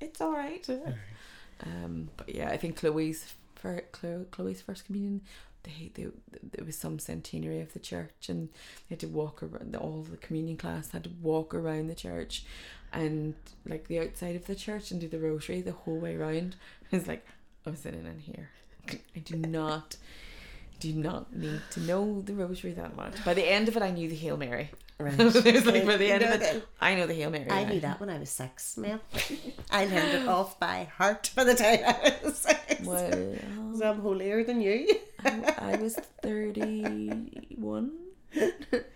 it's 0.00 0.20
all 0.20 0.32
right. 0.32 0.66
Um, 1.64 2.10
but 2.16 2.34
yeah, 2.34 2.48
I 2.48 2.56
think 2.56 2.76
Chloe's 2.76 3.34
for 3.54 3.80
Chloe, 3.92 4.24
Chloe's 4.30 4.60
first 4.62 4.86
communion, 4.86 5.20
they, 5.64 5.90
they 5.94 6.06
there 6.42 6.64
was 6.64 6.76
some 6.76 6.98
centenary 6.98 7.60
of 7.60 7.72
the 7.72 7.78
church, 7.80 8.28
and 8.28 8.48
they 8.88 8.94
had 8.94 9.00
to 9.00 9.08
walk 9.08 9.42
around. 9.42 9.74
All 9.76 10.06
the 10.08 10.16
communion 10.16 10.56
class 10.56 10.90
had 10.92 11.04
to 11.04 11.10
walk 11.20 11.54
around 11.54 11.88
the 11.88 11.94
church, 11.94 12.44
and 12.92 13.34
like 13.66 13.88
the 13.88 14.00
outside 14.00 14.36
of 14.36 14.46
the 14.46 14.54
church, 14.54 14.90
and 14.90 15.00
do 15.00 15.08
the 15.08 15.18
rosary 15.18 15.60
the 15.60 15.72
whole 15.72 15.98
way 15.98 16.16
around. 16.16 16.56
I 16.92 16.96
was 16.96 17.08
like, 17.08 17.26
I'm 17.66 17.76
sitting 17.76 18.06
in 18.06 18.20
here. 18.20 18.50
I 18.88 19.18
do 19.18 19.36
not. 19.36 19.96
Do 20.80 20.92
not 20.94 21.34
need 21.34 21.60
to 21.72 21.80
know 21.80 22.20
the 22.22 22.34
rosary 22.34 22.72
that 22.74 22.94
much. 22.96 23.24
By 23.24 23.34
the 23.34 23.48
end 23.48 23.68
of 23.68 23.76
it, 23.76 23.82
I 23.82 23.90
knew 23.90 24.08
the 24.08 24.14
Hail 24.14 24.36
Mary. 24.36 24.70
Right. 24.98 25.14
it 25.18 25.54
was 25.54 25.66
like 25.66 25.86
by 25.86 25.96
the 25.96 26.10
end 26.10 26.22
of 26.24 26.40
it, 26.42 26.66
I 26.80 26.94
know 26.94 27.06
the 27.06 27.14
Hail 27.14 27.30
Mary. 27.30 27.50
I 27.50 27.64
now. 27.64 27.70
knew 27.70 27.80
that 27.80 28.00
when 28.00 28.10
I 28.10 28.18
was 28.18 28.30
six, 28.30 28.76
Mel. 28.76 29.00
I 29.70 29.84
learned 29.86 30.22
it 30.22 30.28
off 30.28 30.58
by 30.58 30.88
heart 30.96 31.30
by 31.36 31.44
the 31.44 31.54
time 31.54 31.80
I 31.84 32.16
was 32.24 32.38
six. 32.38 32.84
Well, 32.84 33.34
So 33.76 33.90
I'm 33.90 34.00
holier 34.00 34.44
than 34.44 34.60
you. 34.60 34.88
I, 35.24 35.54
I 35.58 35.76
was 35.76 35.94
31 36.22 37.92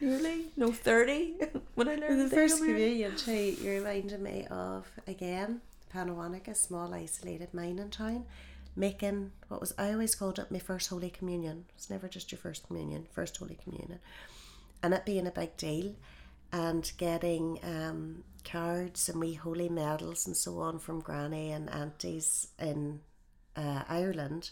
nearly 0.00 0.44
no 0.56 0.70
30 0.70 1.34
when 1.74 1.88
I 1.88 1.94
learned 1.94 2.20
The 2.20 2.24
the 2.24 2.36
first 2.36 2.58
communion 2.58 3.16
too, 3.16 3.32
you 3.32 3.70
reminded 3.70 4.20
me 4.20 4.46
of 4.50 4.86
again 5.06 5.62
Pannawonica, 5.94 6.48
a 6.48 6.54
small 6.54 6.92
isolated 6.94 7.52
mining 7.52 7.90
town, 7.90 8.24
making 8.74 9.32
what 9.48 9.60
was 9.60 9.74
I 9.78 9.92
always 9.92 10.14
called 10.14 10.38
it 10.38 10.50
my 10.50 10.58
first 10.58 10.88
Holy 10.88 11.10
Communion. 11.10 11.66
It's 11.76 11.90
never 11.90 12.08
just 12.08 12.32
your 12.32 12.38
first 12.38 12.66
communion, 12.66 13.06
first 13.12 13.36
Holy 13.36 13.58
Communion, 13.62 13.98
and 14.82 14.94
it 14.94 15.04
being 15.04 15.26
a 15.26 15.30
big 15.30 15.56
deal, 15.56 15.94
and 16.52 16.90
getting 16.96 17.58
um, 17.62 18.24
cards 18.44 19.08
and 19.08 19.20
wee 19.20 19.34
holy 19.34 19.68
medals 19.68 20.26
and 20.26 20.36
so 20.36 20.58
on 20.58 20.78
from 20.78 21.00
granny 21.00 21.50
and 21.52 21.70
aunties 21.70 22.48
in 22.58 23.00
uh, 23.56 23.82
Ireland. 23.88 24.50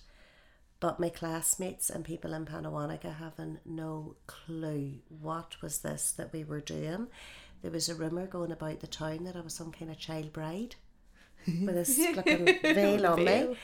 But 0.80 0.98
my 0.98 1.10
classmates 1.10 1.90
and 1.90 2.04
people 2.04 2.32
in 2.32 2.46
Pannawonica 2.46 3.18
having 3.18 3.58
no 3.66 4.16
clue 4.26 5.00
what 5.08 5.60
was 5.60 5.80
this 5.80 6.12
that 6.12 6.32
we 6.32 6.42
were 6.42 6.60
doing. 6.60 7.08
There 7.60 7.70
was 7.70 7.90
a 7.90 7.94
rumour 7.94 8.26
going 8.26 8.52
about 8.52 8.80
the 8.80 8.86
town 8.86 9.24
that 9.24 9.36
I 9.36 9.40
was 9.40 9.52
some 9.52 9.72
kind 9.72 9.90
of 9.90 9.98
child 9.98 10.32
bride 10.32 10.76
with 11.46 11.74
this 11.74 11.96
flipping 11.96 12.46
veil 12.62 13.06
on 13.06 13.24
me. 13.24 13.56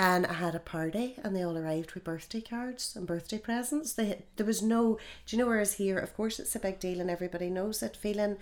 And 0.00 0.26
I 0.26 0.34
had 0.34 0.54
a 0.54 0.60
party, 0.60 1.16
and 1.24 1.34
they 1.34 1.42
all 1.42 1.58
arrived 1.58 1.92
with 1.92 2.04
birthday 2.04 2.40
cards 2.40 2.94
and 2.94 3.04
birthday 3.04 3.38
presents. 3.38 3.92
They 3.92 4.22
there 4.36 4.46
was 4.46 4.62
no, 4.62 4.98
do 5.26 5.36
you 5.36 5.42
know? 5.42 5.48
Whereas 5.48 5.74
here, 5.74 5.98
of 5.98 6.16
course, 6.16 6.38
it's 6.38 6.54
a 6.54 6.60
big 6.60 6.78
deal, 6.78 7.00
and 7.00 7.10
everybody 7.10 7.50
knows 7.50 7.82
it. 7.82 7.96
Feeling, 7.96 8.36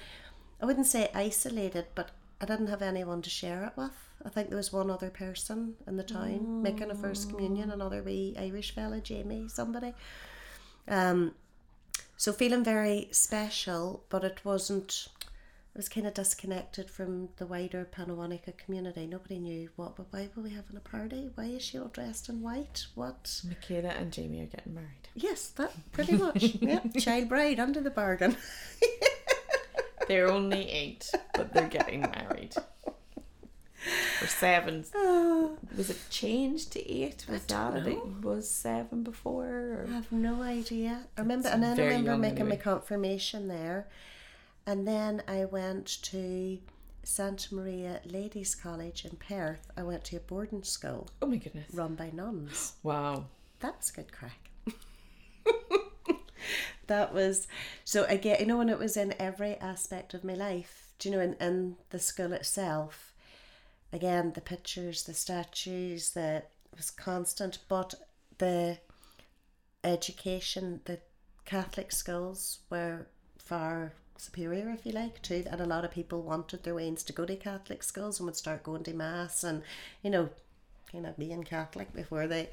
I 0.60 0.66
wouldn't 0.66 0.86
say 0.86 1.10
isolated, 1.14 1.86
but 1.94 2.10
I 2.42 2.44
didn't 2.44 2.66
have 2.66 2.82
anyone 2.82 3.22
to 3.22 3.30
share 3.30 3.64
it 3.64 3.72
with. 3.74 3.96
I 4.22 4.28
think 4.28 4.48
there 4.48 4.58
was 4.58 4.70
one 4.70 4.90
other 4.90 5.08
person 5.08 5.76
in 5.86 5.96
the 5.96 6.02
town 6.02 6.62
making 6.62 6.90
a 6.90 6.94
first 6.94 7.30
communion, 7.30 7.70
another 7.70 8.02
wee 8.02 8.36
Irish 8.38 8.74
fella, 8.74 9.00
Jamie, 9.00 9.48
somebody. 9.48 9.94
Um, 10.88 11.34
so 12.18 12.32
feeling 12.32 12.64
very 12.64 13.08
special, 13.12 14.04
but 14.10 14.24
it 14.24 14.44
wasn't. 14.44 15.08
I 15.76 15.78
was 15.78 15.90
kind 15.90 16.06
of 16.06 16.14
disconnected 16.14 16.90
from 16.90 17.28
the 17.36 17.44
wider 17.44 17.86
Pannawonica 17.94 18.56
community. 18.56 19.06
Nobody 19.06 19.38
knew 19.38 19.68
what. 19.76 19.96
But 19.96 20.06
why 20.08 20.30
were 20.34 20.42
we 20.42 20.48
having 20.48 20.74
a 20.74 20.80
party? 20.80 21.28
Why 21.34 21.44
is 21.44 21.60
she 21.60 21.78
all 21.78 21.88
dressed 21.88 22.30
in 22.30 22.40
white? 22.40 22.86
What? 22.94 23.42
Michaela 23.46 23.90
and 23.90 24.10
Jamie 24.10 24.40
are 24.40 24.46
getting 24.46 24.72
married. 24.72 25.08
Yes, 25.14 25.48
that 25.48 25.72
pretty 25.92 26.14
much. 26.14 26.42
yeah, 26.62 26.80
child 26.98 27.28
bride 27.28 27.60
under 27.60 27.82
the 27.82 27.90
bargain. 27.90 28.38
They're 30.08 30.30
only 30.30 30.70
eight, 30.70 31.10
but 31.34 31.52
they're 31.52 31.68
getting 31.68 32.00
married. 32.00 32.54
Or 34.22 34.26
seven. 34.28 34.86
Was 35.76 35.90
it 35.90 35.98
changed 36.08 36.72
to 36.72 36.90
eight? 36.90 37.26
Was 37.28 37.44
that 37.44 37.74
don't 37.74 37.86
it? 37.86 38.24
Was 38.24 38.48
seven 38.48 39.02
before? 39.02 39.44
Or? 39.44 39.86
I 39.90 39.92
have 39.92 40.10
no 40.10 40.40
idea. 40.40 41.02
I 41.18 41.20
remember, 41.20 41.48
and 41.48 41.62
then 41.62 41.78
I 41.78 41.84
remember 41.84 42.16
making 42.16 42.48
my 42.48 42.56
confirmation 42.56 43.48
there, 43.48 43.88
and 44.66 44.86
then 44.86 45.22
I 45.28 45.44
went 45.44 45.86
to 46.02 46.58
Santa 47.02 47.54
Maria 47.54 48.00
Ladies 48.04 48.54
College 48.54 49.04
in 49.04 49.16
Perth. 49.16 49.70
I 49.76 49.82
went 49.82 50.04
to 50.04 50.16
a 50.16 50.20
boarding 50.20 50.64
school 50.64 51.08
Oh 51.22 51.26
my 51.26 51.36
goodness. 51.36 51.72
run 51.72 51.94
by 51.94 52.10
nuns. 52.10 52.72
Wow. 52.82 53.26
That 53.60 53.76
was 53.78 53.90
good 53.90 54.12
crack. 54.12 54.50
that 56.88 57.14
was 57.14 57.46
so 57.84 58.04
again, 58.04 58.36
you 58.40 58.46
know, 58.46 58.58
when 58.58 58.68
it 58.68 58.78
was 58.78 58.96
in 58.96 59.14
every 59.18 59.56
aspect 59.56 60.14
of 60.14 60.24
my 60.24 60.34
life. 60.34 60.82
Do 60.98 61.08
you 61.10 61.16
know, 61.16 61.22
in, 61.22 61.34
in 61.34 61.76
the 61.90 61.98
school 61.98 62.32
itself, 62.32 63.12
again, 63.92 64.32
the 64.34 64.40
pictures, 64.40 65.02
the 65.04 65.14
statues, 65.14 66.10
the 66.10 66.42
it 66.72 66.76
was 66.76 66.90
constant, 66.90 67.58
but 67.68 67.94
the 68.38 68.78
education, 69.84 70.80
the 70.84 70.98
Catholic 71.44 71.92
schools 71.92 72.60
were 72.70 73.06
far 73.38 73.92
superior, 74.20 74.70
if 74.70 74.84
you 74.86 74.92
like, 74.92 75.22
too. 75.22 75.44
And 75.50 75.60
a 75.60 75.66
lot 75.66 75.84
of 75.84 75.90
people 75.90 76.22
wanted 76.22 76.62
their 76.62 76.74
wains 76.74 77.02
to 77.04 77.12
go 77.12 77.24
to 77.26 77.36
Catholic 77.36 77.82
schools 77.82 78.18
and 78.18 78.26
would 78.26 78.36
start 78.36 78.62
going 78.62 78.84
to 78.84 78.94
mass 78.94 79.44
and, 79.44 79.62
you 80.02 80.10
know, 80.10 80.30
kind 80.90 81.06
of 81.06 81.16
being 81.18 81.42
Catholic 81.44 81.92
before 81.92 82.26
they 82.26 82.50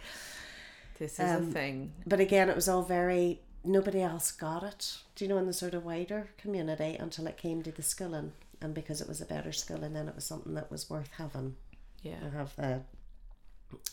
This 0.98 1.20
is 1.20 1.34
a 1.34 1.38
um, 1.38 1.52
thing. 1.52 1.94
but 2.06 2.20
again, 2.20 2.50
it 2.50 2.56
was 2.56 2.68
all 2.70 2.84
very 2.84 3.42
nobody 3.64 4.02
else 4.02 4.32
got 4.32 4.64
it. 4.64 4.98
Do 5.16 5.26
you 5.26 5.30
know 5.30 5.38
in 5.38 5.48
the 5.48 5.54
sort 5.54 5.74
of 5.74 5.84
wider 5.86 6.30
community 6.38 6.96
until 6.96 7.28
it 7.28 7.38
came 7.38 7.64
to 7.64 7.72
the 7.72 7.82
schooling, 7.84 8.34
and 8.62 8.74
because 8.74 9.02
it 9.02 9.08
was 9.08 9.22
a 9.22 9.26
better 9.26 9.52
school, 9.52 9.84
and 9.84 9.96
then 9.96 10.08
it 10.08 10.16
was 10.16 10.26
something 10.26 10.54
that 10.56 10.72
was 10.72 10.90
worth 10.90 11.10
having. 11.18 11.56
Yeah. 12.02 12.18
I 12.26 12.30
have 12.38 12.56
that. 12.58 12.84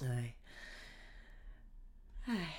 aye. 0.02 0.34
Aye. 2.28 2.54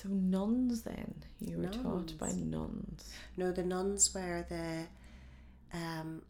So 0.00 0.08
nuns 0.10 0.82
then. 0.82 1.24
You 1.40 1.58
were 1.58 1.66
taught 1.66 2.16
by 2.18 2.28
Nuns. 2.28 2.44
nuns. 2.44 3.12
No, 3.36 3.50
the 3.50 3.64
nuns 3.64 4.14
were 4.14 4.46
the 4.48 4.86
um 5.76 6.22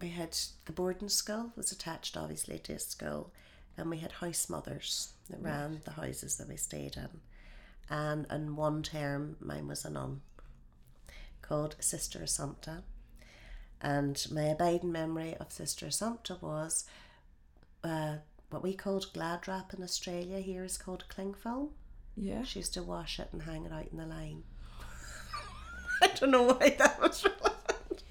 we 0.00 0.08
had 0.08 0.36
the 0.64 0.72
boarding 0.72 1.08
school 1.08 1.52
was 1.54 1.70
attached 1.70 2.16
obviously 2.16 2.58
to 2.58 2.72
a 2.72 2.78
school 2.80 3.32
and 3.78 3.88
we 3.88 3.98
had 3.98 4.10
house 4.10 4.48
mothers 4.48 5.12
that 5.30 5.40
ran 5.40 5.80
the 5.84 5.92
houses 5.92 6.38
that 6.38 6.48
we 6.48 6.56
stayed 6.56 6.96
in. 6.96 7.20
And 7.88 8.26
in 8.32 8.56
one 8.56 8.82
term 8.82 9.36
mine 9.38 9.68
was 9.68 9.84
a 9.84 9.90
nun 9.90 10.22
called 11.42 11.76
Sister 11.78 12.18
Assumpta. 12.18 12.82
And 13.80 14.26
my 14.32 14.42
abiding 14.42 14.90
memory 14.90 15.36
of 15.36 15.52
Sister 15.52 15.86
Assumpta 15.86 16.42
was 16.42 16.84
uh, 17.84 18.16
what 18.50 18.64
we 18.64 18.74
called 18.74 19.12
glad 19.12 19.46
wrap 19.46 19.72
in 19.72 19.84
Australia 19.84 20.40
here 20.40 20.64
is 20.64 20.78
called 20.78 21.08
cling 21.08 21.34
film. 21.34 21.70
Yeah. 22.16 22.42
She 22.44 22.60
used 22.60 22.74
to 22.74 22.82
wash 22.82 23.18
it 23.20 23.28
and 23.32 23.42
hang 23.42 23.64
it 23.66 23.72
out 23.72 23.86
in 23.92 23.98
the 23.98 24.06
line. 24.06 24.42
I 26.02 26.08
don't 26.08 26.30
know 26.30 26.42
why 26.42 26.74
that 26.78 27.00
was 27.00 27.24
relevant. 27.24 28.02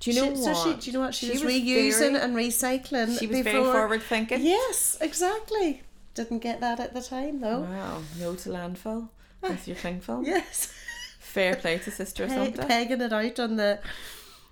Do 0.00 0.10
you 0.10 0.16
know 0.20 0.34
She- 0.34 0.40
what? 0.42 0.56
So 0.56 0.70
she, 0.72 0.76
do 0.80 0.86
you 0.86 0.92
know 0.92 1.04
what 1.04 1.14
she, 1.14 1.30
was, 1.30 1.42
was 1.44 1.52
reusing 1.52 1.98
very- 2.12 2.16
and 2.16 2.36
recycling? 2.36 3.18
She 3.18 3.26
was 3.26 3.40
very 3.40 3.62
forward 3.64 4.02
thinking. 4.02 4.42
Yes, 4.42 4.96
exactly. 5.00 5.82
Didn't 6.14 6.38
get 6.40 6.60
that 6.60 6.80
at 6.80 6.94
the 6.94 7.00
time 7.02 7.40
though. 7.40 7.60
Wow. 7.60 8.02
No 8.18 8.34
to 8.34 8.48
landfill 8.48 9.08
with 9.42 9.66
your 9.68 9.76
thing, 9.76 10.00
film. 10.00 10.24
Yes, 10.24 10.72
Fair 11.20 11.54
play 11.56 11.78
to 11.78 11.90
Sister 11.90 12.26
Pe- 12.26 12.52
Assumpta. 12.52 12.66
pegging 12.66 13.00
it 13.00 13.12
out 13.12 13.38
on 13.38 13.56
the 13.56 13.78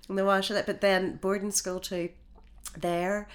on 0.09 0.17
the 0.17 0.25
wash 0.25 0.51
of 0.51 0.57
it. 0.57 0.67
But 0.67 0.81
then 0.81 1.17
boarding 1.17 1.51
school 1.51 1.81
too, 1.81 2.11
there, 2.77 3.27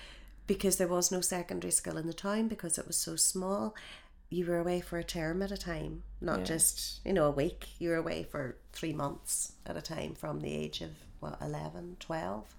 because 0.48 0.78
there 0.78 0.88
was 0.88 1.12
no 1.12 1.20
secondary 1.22 1.72
school 1.72 1.98
in 1.98 2.08
the 2.08 2.14
town 2.14 2.48
because 2.48 2.78
it 2.78 2.88
was 2.88 2.96
so 2.98 3.16
small. 3.18 3.76
You 4.32 4.46
were 4.46 4.58
away 4.58 4.80
for 4.82 4.98
a 4.98 5.04
term 5.04 5.42
at 5.42 5.52
a 5.52 5.58
time, 5.58 6.04
not 6.22 6.40
Yeah. 6.40 6.46
just 6.46 7.02
you 7.06 7.12
know 7.14 7.26
a 7.26 7.32
week. 7.32 7.70
You 7.80 7.90
were 7.90 7.98
away 7.98 8.24
for 8.24 8.56
three 8.72 8.94
months 8.94 9.52
at 9.66 9.76
a 9.78 9.82
time 9.82 10.16
from 10.16 10.40
the 10.40 10.54
age 10.54 10.82
of 10.82 10.92
what 11.20 11.38
11, 11.42 11.98
12. 12.00 12.56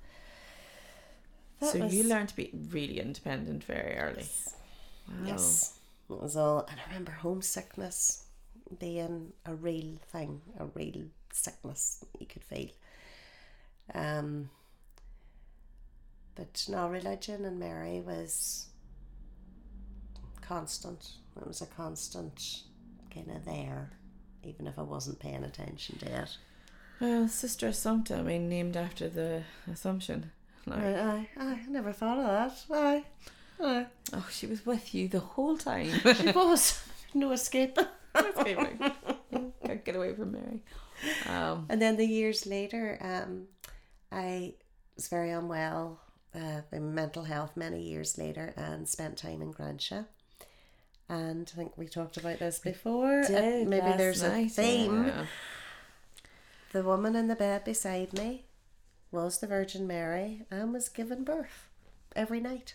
That 1.61 1.73
so 1.73 1.79
you 1.79 1.99
was- 2.01 2.07
learned 2.07 2.29
to 2.29 2.37
be 2.37 2.51
really 2.53 3.01
independent 3.01 3.64
very 3.64 3.97
early. 3.97 4.27
Wow. 5.09 5.14
Yes, 5.27 5.79
it 6.11 6.20
was 6.20 6.37
all. 6.37 6.66
And 6.68 6.79
I 6.79 6.85
remember 6.89 7.12
homesickness 7.12 8.27
being 8.79 9.33
a 9.47 9.55
real 9.55 9.97
thing, 10.11 10.43
a 10.59 10.66
real 10.66 11.07
sickness 11.33 12.05
you 12.20 12.27
could 12.27 12.45
feel. 12.45 12.68
Um, 13.95 14.51
but 16.35 16.66
no, 16.68 16.89
religion 16.89 17.45
and 17.47 17.59
Mary 17.59 18.01
was 18.01 18.66
constant. 20.43 21.12
It 21.41 21.47
was 21.47 21.62
a 21.62 21.66
constant 21.66 22.62
kind 23.12 23.30
of 23.30 23.45
there, 23.45 23.91
even 24.45 24.66
if 24.66 24.78
I 24.78 24.83
wasn't 24.83 25.18
paying 25.20 25.45
attention 25.45 25.99
to 25.99 26.22
it. 26.22 26.37
Well, 27.01 27.28
Sister 27.28 27.68
Assumpta, 27.68 28.18
I 28.18 28.22
mean, 28.22 28.49
named 28.49 28.76
after 28.76 29.09
the 29.09 29.43
Assumption. 29.70 30.30
Like, 30.66 30.78
Aye, 30.78 31.28
aye, 31.37 31.61
I 31.64 31.66
never 31.68 31.93
thought 31.93 32.18
of 32.18 32.24
that. 32.68 32.76
Aye, 32.76 33.05
aye. 33.61 33.87
oh, 34.12 34.28
she 34.30 34.47
was 34.47 34.64
with 34.64 34.95
you 34.95 35.09
the 35.09 35.20
whole 35.20 35.57
time. 35.57 35.89
She 36.16 36.30
was 36.30 36.80
no 37.14 37.33
escaping. 37.33 37.87
Escaping. 38.14 38.78
Can't 39.66 39.85
get 39.85 39.97
away 39.97 40.14
from 40.14 40.33
Mary. 40.33 40.62
Um, 41.28 41.66
And 41.68 41.80
then 41.83 41.97
the 41.97 42.07
years 42.07 42.47
later, 42.47 42.99
um, 43.01 43.47
I 44.12 44.55
was 44.95 45.09
very 45.09 45.30
unwell, 45.30 45.99
uh, 46.35 46.61
in 46.70 46.95
mental 46.95 47.24
health 47.24 47.57
many 47.57 47.83
years 47.83 48.16
later, 48.18 48.53
and 48.57 48.87
spent 48.89 49.16
time 49.16 49.43
in 49.43 49.53
Gransha. 49.53 50.07
And 51.09 51.51
I 51.53 51.57
think 51.57 51.77
we 51.77 51.87
talked 51.87 52.17
about 52.17 52.39
this 52.39 52.59
before. 52.59 53.21
Uh, 53.21 53.27
did 53.29 53.69
Maybe 53.69 53.93
there's 53.97 54.23
a 54.23 54.49
theme. 54.49 55.07
yeah. 55.07 55.27
The 56.73 56.83
woman 56.83 57.15
in 57.15 57.29
the 57.29 57.37
bed 57.37 57.65
beside 57.65 58.15
me 58.15 58.45
was 59.11 59.39
the 59.39 59.47
Virgin 59.47 59.87
Mary 59.87 60.47
and 60.51 60.73
was 60.73 60.89
giving 60.89 61.23
birth 61.23 61.69
every 62.17 62.41
night 62.41 62.75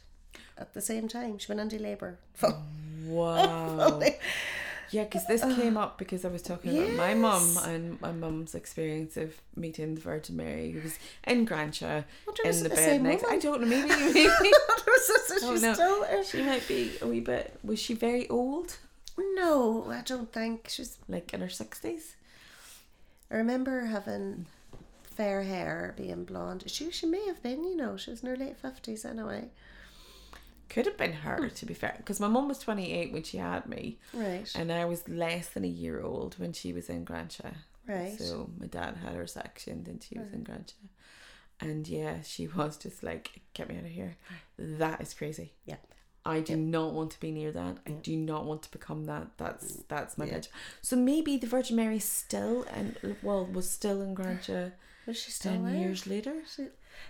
at 0.58 0.74
the 0.76 0.82
same 0.82 1.08
time. 1.08 1.40
She 1.40 1.48
went 1.52 1.62
into 1.62 1.80
labour. 1.80 2.20
Wow. 3.08 4.02
Yeah, 4.92 5.04
because 5.04 5.26
this 5.28 5.42
came 5.42 5.78
up 5.78 5.98
because 5.98 6.24
I 6.26 6.30
was 6.30 6.42
talking 6.42 6.78
about 6.78 6.94
my 6.96 7.14
mum 7.14 7.58
and 7.66 8.00
my 8.02 8.12
mum's 8.12 8.56
experience 8.56 9.18
of 9.18 9.36
meeting 9.56 9.96
the 9.96 10.02
Virgin 10.02 10.38
Mary, 10.38 10.72
who 10.72 10.82
was 10.82 10.98
in 11.26 11.46
Gransha 11.46 12.06
in 12.44 12.64
the 12.64 12.70
bed 12.70 13.04
next. 13.04 13.26
I 13.26 13.38
don't 13.38 13.62
know. 13.62 13.68
Maybe, 13.68 13.90
maybe. 14.14 14.52
Oh, 15.44 15.56
no. 15.62 15.74
still 15.74 16.24
she 16.24 16.42
might 16.42 16.68
be 16.68 16.92
a 17.02 17.08
wee 17.08 17.20
bit. 17.20 17.58
Was 17.64 17.80
she 17.80 17.94
very 17.94 18.28
old? 18.28 18.78
No, 19.18 19.86
I 19.90 20.02
don't 20.02 20.32
think 20.32 20.68
she's 20.70 20.98
Like 21.08 21.34
in 21.34 21.42
her 21.42 21.50
sixties? 21.50 22.16
I 23.32 23.36
remember 23.36 23.82
her 23.82 23.88
having 23.88 24.46
fair 25.04 25.44
hair, 25.44 25.94
being 25.98 26.24
blonde. 26.26 26.64
She 26.68 26.92
she 26.92 27.06
may 27.06 27.26
have 27.28 27.42
been, 27.44 27.64
you 27.64 27.76
know, 27.76 27.98
she 27.98 28.12
was 28.12 28.24
in 28.24 28.30
her 28.30 28.36
late 28.38 28.58
fifties 28.58 29.06
anyway. 29.06 29.50
Could 30.70 30.86
have 30.86 30.97
been 30.97 31.13
her, 31.13 31.38
hmm. 31.38 31.55
to 31.55 31.65
be 31.65 31.74
fair, 31.74 31.95
because 31.97 32.20
my 32.20 32.28
mum 32.28 32.47
was 32.47 32.59
twenty 32.59 32.91
eight 32.91 33.11
when 33.13 33.24
she 33.24 33.38
had 33.38 33.68
me, 33.68 33.99
Right. 34.13 34.49
and 34.55 34.72
I 34.72 34.86
was 34.86 35.07
less 35.07 35.49
than 35.49 35.63
a 35.63 35.68
year 35.68 36.01
old 36.01 36.38
when 36.39 36.53
she 36.53 36.74
was 36.74 36.89
in 36.89 37.05
Gransha. 37.05 37.53
Right. 37.88 38.20
So 38.20 38.49
my 38.59 38.68
dad 38.68 38.97
had 38.97 39.15
her 39.15 39.28
section, 39.28 39.84
then 39.86 39.99
she 39.99 40.20
was 40.20 40.32
in 40.34 40.43
Gransha. 40.43 40.74
And 41.59 41.88
yeah, 41.88 42.22
she 42.22 42.47
was 42.55 42.78
just 42.78 43.01
like, 43.01 43.41
get 43.53 43.70
me 43.70 43.78
out 43.78 43.86
of 43.86 43.89
here. 43.91 44.18
That 44.59 45.01
is 45.01 45.13
crazy. 45.13 45.53
Yeah. 45.65 45.78
I 46.26 46.41
do 46.41 46.57
not 46.57 46.93
want 46.93 47.11
to 47.11 47.20
be 47.22 47.32
near 47.32 47.53
that. 47.53 47.78
I 47.88 47.91
do 47.91 48.18
not 48.18 48.43
want 48.43 48.61
to 48.63 48.72
become 48.72 49.05
that. 49.05 49.28
That's 49.38 49.78
mm. 49.78 49.84
that's 49.88 50.18
my 50.18 50.26
Yeah. 50.26 50.34
pitch. 50.34 50.49
So 50.82 50.97
maybe 50.97 51.38
the 51.38 51.47
Virgin 51.47 51.78
Mary 51.78 51.99
still 51.99 52.63
and 52.63 53.15
well 53.24 53.45
was 53.45 53.70
still 53.70 54.01
in 54.01 54.13
Gransha 54.13 54.74
Was 55.07 55.18
she 55.18 55.32
still 55.32 55.53
ten 55.53 55.80
years 55.80 56.05
later. 56.05 56.36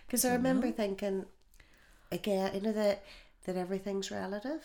Because 0.05 0.23
I 0.23 0.33
remember 0.33 0.71
thinking, 0.71 1.25
again, 2.11 2.53
you 2.53 2.61
know 2.61 2.73
that 2.73 3.03
that 3.47 3.55
everything's 3.57 4.11
relative, 4.11 4.61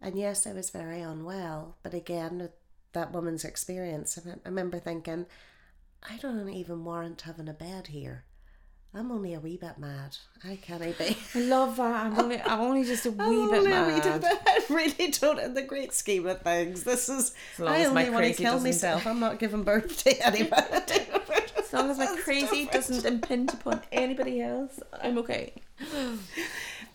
And 0.00 0.18
yes, 0.18 0.46
I 0.46 0.52
was 0.52 0.70
very 0.70 1.00
unwell, 1.00 1.76
but 1.82 1.94
again, 1.94 2.48
that 2.92 3.12
woman's 3.12 3.44
experience, 3.44 4.18
I 4.18 4.34
remember 4.44 4.78
thinking, 4.78 5.26
I 6.02 6.16
don't 6.18 6.48
even 6.48 6.84
warrant 6.84 7.22
having 7.22 7.48
a 7.48 7.52
bed 7.54 7.86
here. 7.88 8.24
I'm 8.96 9.10
only 9.10 9.34
a 9.34 9.40
wee 9.40 9.56
bit 9.56 9.78
mad. 9.78 10.16
How 10.42 10.54
can 10.56 10.80
I 10.82 10.92
be? 10.92 11.16
I 11.34 11.38
love 11.40 11.76
that. 11.78 12.06
I'm 12.06 12.18
only, 12.18 12.40
I'm 12.40 12.60
only 12.60 12.84
just 12.84 13.06
a 13.06 13.10
wee 13.12 13.42
I'm 13.42 13.50
bit 13.50 13.64
mad. 13.64 14.20
bit. 14.20 14.38
I 14.46 14.60
really 14.70 15.10
don't, 15.10 15.38
in 15.40 15.54
the 15.54 15.62
great 15.62 15.92
scheme 15.92 16.26
of 16.26 16.42
things, 16.42 16.84
this 16.84 17.08
is. 17.08 17.34
I 17.60 17.84
only 17.86 18.10
want 18.10 18.24
to 18.26 18.32
kill 18.34 18.60
myself. 18.60 19.06
I'm 19.06 19.20
not 19.20 19.38
giving 19.38 19.62
birth 19.64 20.02
to 20.04 20.26
anybody. 20.26 21.06
As 21.58 21.72
long 21.72 21.90
as 21.90 21.98
my 21.98 22.06
crazy 22.22 22.66
doesn't 22.66 23.04
impinge 23.04 23.52
upon 23.52 23.80
anybody 23.90 24.40
else, 24.40 24.78
I'm 25.02 25.18
okay. 25.18 25.54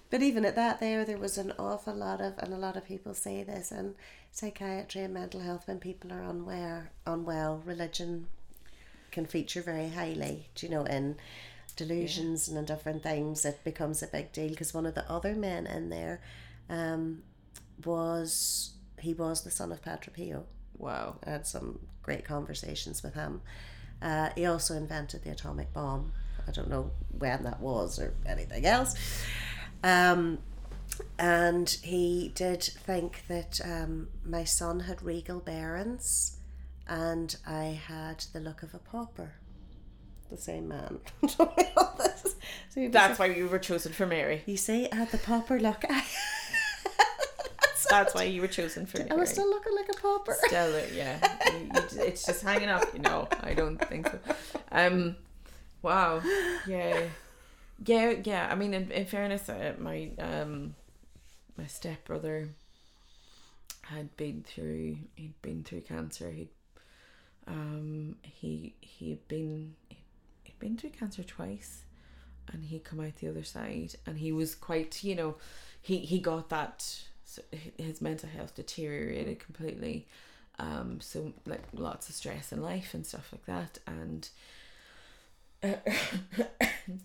But 0.09 0.23
even 0.23 0.43
at 0.43 0.55
that, 0.55 0.79
there 0.79 1.05
there 1.05 1.17
was 1.17 1.37
an 1.37 1.53
awful 1.59 1.93
lot 1.93 2.21
of, 2.21 2.37
and 2.39 2.53
a 2.53 2.57
lot 2.57 2.77
of 2.77 2.85
people 2.85 3.13
say 3.13 3.43
this, 3.43 3.71
in 3.71 3.95
psychiatry 4.31 5.01
and 5.01 5.13
mental 5.13 5.41
health 5.41 5.67
when 5.67 5.79
people 5.79 6.11
are 6.11 6.23
unwell, 6.23 6.83
unwell, 7.05 7.61
religion 7.65 8.27
can 9.11 9.25
feature 9.25 9.61
very 9.61 9.89
highly. 9.89 10.49
Do 10.55 10.65
you 10.65 10.71
know 10.71 10.83
in 10.83 11.15
delusions 11.75 12.47
and 12.47 12.57
in 12.57 12.65
different 12.65 13.01
things, 13.03 13.45
it 13.45 13.63
becomes 13.63 14.03
a 14.03 14.07
big 14.07 14.31
deal. 14.31 14.49
Because 14.49 14.73
one 14.73 14.85
of 14.85 14.95
the 14.95 15.09
other 15.09 15.33
men 15.33 15.65
in 15.65 15.89
there, 15.89 16.21
um, 16.69 17.23
was 17.85 18.71
he 18.99 19.13
was 19.13 19.43
the 19.43 19.51
son 19.51 19.71
of 19.71 19.81
Padre 19.81 20.13
Pio. 20.13 20.45
Wow. 20.77 21.17
I 21.25 21.31
had 21.31 21.47
some 21.47 21.79
great 22.03 22.25
conversations 22.25 23.01
with 23.01 23.13
him. 23.13 23.41
Uh, 24.01 24.29
he 24.35 24.45
also 24.45 24.75
invented 24.75 25.23
the 25.23 25.31
atomic 25.31 25.73
bomb. 25.73 26.11
I 26.47 26.51
don't 26.51 26.69
know 26.69 26.91
when 27.17 27.43
that 27.43 27.59
was 27.59 27.99
or 27.99 28.13
anything 28.25 28.65
else. 28.65 28.95
Um, 29.83 30.39
and 31.17 31.69
he 31.83 32.31
did 32.35 32.61
think 32.63 33.23
that 33.27 33.59
um, 33.63 34.09
my 34.25 34.43
son 34.43 34.81
had 34.81 35.01
regal 35.01 35.39
bearings 35.39 36.37
and 36.87 37.35
I 37.47 37.79
had 37.87 38.25
the 38.33 38.39
look 38.39 38.63
of 38.63 38.73
a 38.73 38.79
pauper. 38.79 39.33
The 40.29 40.37
same 40.37 40.67
man. 40.67 40.99
told 41.27 41.55
me 41.57 41.65
all 41.77 41.95
this. 41.97 42.35
So 42.69 42.87
That's 42.89 43.17
why 43.19 43.27
you 43.27 43.47
were 43.47 43.59
chosen 43.59 43.93
for 43.93 44.05
Mary. 44.05 44.43
you 44.45 44.57
see, 44.57 44.87
I 44.91 44.95
had 44.95 45.11
the 45.11 45.17
pauper 45.17 45.59
look. 45.59 45.83
That's 47.89 48.13
why 48.13 48.23
you 48.23 48.41
were 48.41 48.47
chosen 48.47 48.85
for 48.85 48.99
Mary. 48.99 49.09
I 49.09 49.15
was 49.15 49.31
still 49.31 49.49
looking 49.49 49.75
like 49.75 49.89
a 49.89 49.99
pauper. 49.99 50.35
Stellar, 50.45 50.83
yeah. 50.93 51.17
You- 51.53 51.59
you 51.61 51.71
just- 51.73 51.97
it's 51.97 52.25
just 52.25 52.43
hanging 52.43 52.69
up, 52.69 52.85
you 52.93 52.99
know. 52.99 53.27
I 53.41 53.55
don't 53.55 53.77
think 53.77 54.07
so. 54.07 54.19
Um, 54.71 55.15
wow. 55.81 56.21
Yeah. 56.67 57.01
Yeah, 57.85 58.13
yeah. 58.23 58.47
I 58.51 58.55
mean, 58.55 58.73
in, 58.73 58.91
in 58.91 59.05
fairness, 59.05 59.47
uh, 59.49 59.73
my 59.79 60.11
um, 60.19 60.75
my 61.57 61.65
stepbrother 61.65 62.49
had 63.83 64.15
been 64.17 64.43
through. 64.43 64.97
He'd 65.15 65.41
been 65.41 65.63
through 65.63 65.81
cancer. 65.81 66.29
He'd 66.31 66.49
um 67.47 68.15
he 68.21 68.75
he'd 68.81 69.27
been 69.27 69.75
he'd 70.43 70.59
been 70.59 70.77
through 70.77 70.91
cancer 70.91 71.23
twice, 71.23 71.83
and 72.51 72.65
he 72.65 72.79
come 72.79 72.99
out 72.99 73.15
the 73.17 73.29
other 73.29 73.43
side, 73.43 73.95
and 74.05 74.17
he 74.17 74.31
was 74.31 74.55
quite, 74.55 75.03
you 75.03 75.15
know, 75.15 75.35
he 75.81 75.99
he 75.99 76.19
got 76.19 76.49
that. 76.49 77.03
His 77.77 78.01
mental 78.01 78.27
health 78.27 78.55
deteriorated 78.55 79.39
completely 79.39 80.07
um 80.57 80.99
so 80.99 81.31
like 81.45 81.61
lots 81.73 82.09
of 82.09 82.15
stress 82.15 82.51
in 82.51 82.59
life 82.61 82.95
and 82.95 83.05
stuff 83.05 83.29
like 83.31 83.45
that 83.45 83.77
and 83.85 84.29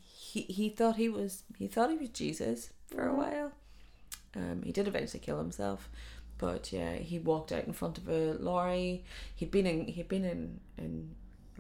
he 0.05 0.43
he 0.43 0.69
thought 0.69 0.97
he 0.97 1.09
was 1.09 1.43
he 1.59 1.67
thought 1.67 1.91
he 1.91 1.97
was 1.97 2.11
Jesus 2.11 2.71
for 2.87 3.07
a 3.07 3.15
while. 3.15 3.53
Um 4.35 4.63
he 4.65 4.73
did 4.73 4.89
eventually 4.89 5.21
kill 5.21 5.39
himself 5.39 5.89
but 6.39 6.73
yeah 6.73 6.95
he 6.95 7.19
walked 7.19 7.53
out 7.53 7.65
in 7.65 7.73
front 7.73 7.99
of 7.99 8.09
a 8.09 8.35
lorry. 8.35 9.05
He'd 9.35 9.51
been 9.51 9.67
in 9.67 9.87
he'd 9.87 10.09
been 10.09 10.25
in 10.25 10.61
in 10.79 11.15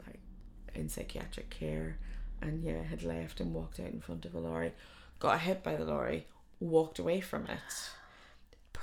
like 0.07 0.20
in 0.74 0.88
psychiatric 0.88 1.51
care 1.51 1.99
and 2.40 2.62
yeah 2.62 2.82
had 2.82 3.03
left 3.03 3.40
and 3.40 3.55
walked 3.55 3.80
out 3.80 3.90
in 3.90 4.01
front 4.01 4.24
of 4.24 4.34
a 4.34 4.38
lorry 4.38 4.72
got 5.18 5.40
hit 5.40 5.62
by 5.62 5.76
the 5.76 5.84
lorry 5.84 6.26
walked 6.61 6.99
away 6.99 7.20
from 7.20 7.47
it 7.47 7.90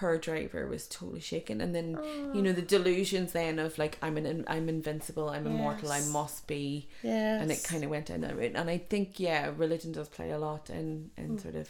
per 0.01 0.17
driver 0.17 0.65
was 0.65 0.87
totally 0.87 1.19
shaken. 1.19 1.61
And 1.61 1.75
then 1.75 1.87
you 2.33 2.41
know 2.41 2.53
the 2.53 2.63
delusions 2.75 3.33
then 3.33 3.59
of 3.59 3.77
like 3.77 3.99
i'm 4.01 4.17
an 4.17 4.43
i'm 4.47 4.67
invincible 4.67 5.29
i'm 5.29 5.45
immortal 5.45 5.91
i 5.91 6.01
must 6.05 6.47
be. 6.47 6.89
Yes. 7.03 7.39
and 7.41 7.51
it 7.51 7.63
kind 7.63 7.83
of 7.83 7.91
went 7.91 8.07
down 8.07 8.21
that 8.21 8.35
route. 8.35 8.53
And 8.55 8.67
i 8.67 8.79
think 8.79 9.19
yeah 9.19 9.51
religion 9.55 9.91
does 9.91 10.09
play 10.09 10.31
a 10.31 10.39
lot 10.39 10.71
in 10.71 11.11
in 11.17 11.37
sort 11.37 11.53
of 11.53 11.69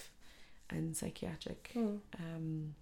in 0.72 0.94
psychiatric 0.94 1.72
um 1.76 2.74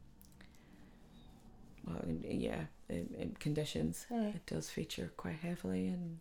well 1.88 2.04
yeah 2.24 2.66
in, 2.88 3.06
in 3.18 3.36
conditions. 3.39 4.06
Yeah. 4.12 4.28
it 4.38 4.45
does 4.45 4.70
feature 4.70 5.12
quite 5.18 5.39
heavily 5.50 5.88
and 5.88 6.20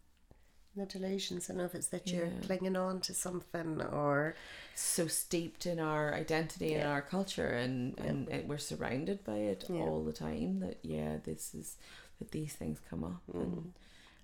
delusions. 0.87 1.49
I 1.51 1.55
know 1.55 1.65
if 1.65 1.75
it's 1.75 1.89
that 1.89 2.11
you're 2.11 2.27
Yeah. 2.27 2.41
clinging 2.43 2.77
on 2.77 3.01
to 3.03 3.15
something 3.15 3.81
or 3.83 4.35
so 4.75 5.07
steeped 5.07 5.67
in 5.67 5.79
our 5.81 6.15
identity 6.15 6.75
and 6.75 6.89
our 6.89 7.03
culture 7.03 7.49
and 7.49 7.99
and 7.99 8.29
it, 8.29 8.47
we're 8.47 8.59
surrounded 8.59 9.25
by 9.25 9.37
it 9.39 9.65
Yeah. 9.69 9.81
all 9.81 10.05
the 10.05 10.13
time 10.13 10.61
that 10.61 10.79
yeah 10.83 11.17
this 11.25 11.55
is 11.55 11.77
that 12.19 12.31
these 12.31 12.55
things 12.55 12.81
come 12.91 13.05
up 13.05 13.23
Mm. 13.33 13.43
and 13.43 13.73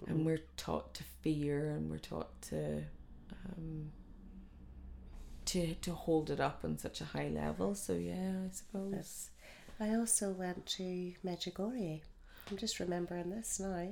and 0.07 0.27
we're 0.27 0.45
taught 0.57 0.95
to 0.95 1.05
fear 1.23 1.71
and 1.71 1.91
we're 1.91 1.99
taught 1.99 2.41
to 2.43 2.85
um 3.47 3.91
to 5.45 5.75
to 5.77 5.93
hold 5.93 6.31
it 6.31 6.41
up 6.41 6.61
on 6.65 6.79
such 6.79 7.01
a 7.01 7.05
high 7.05 7.29
level 7.29 7.75
so 7.75 7.93
yeah 7.95 8.33
i 8.47 8.51
suppose 8.51 9.31
I 9.81 9.97
also 9.97 10.31
went 10.31 10.67
to 10.79 11.15
Medjugorje. 11.25 12.01
I'm 12.49 12.57
just 12.57 12.79
remembering 12.79 13.31
this 13.31 13.59
now. 13.59 13.89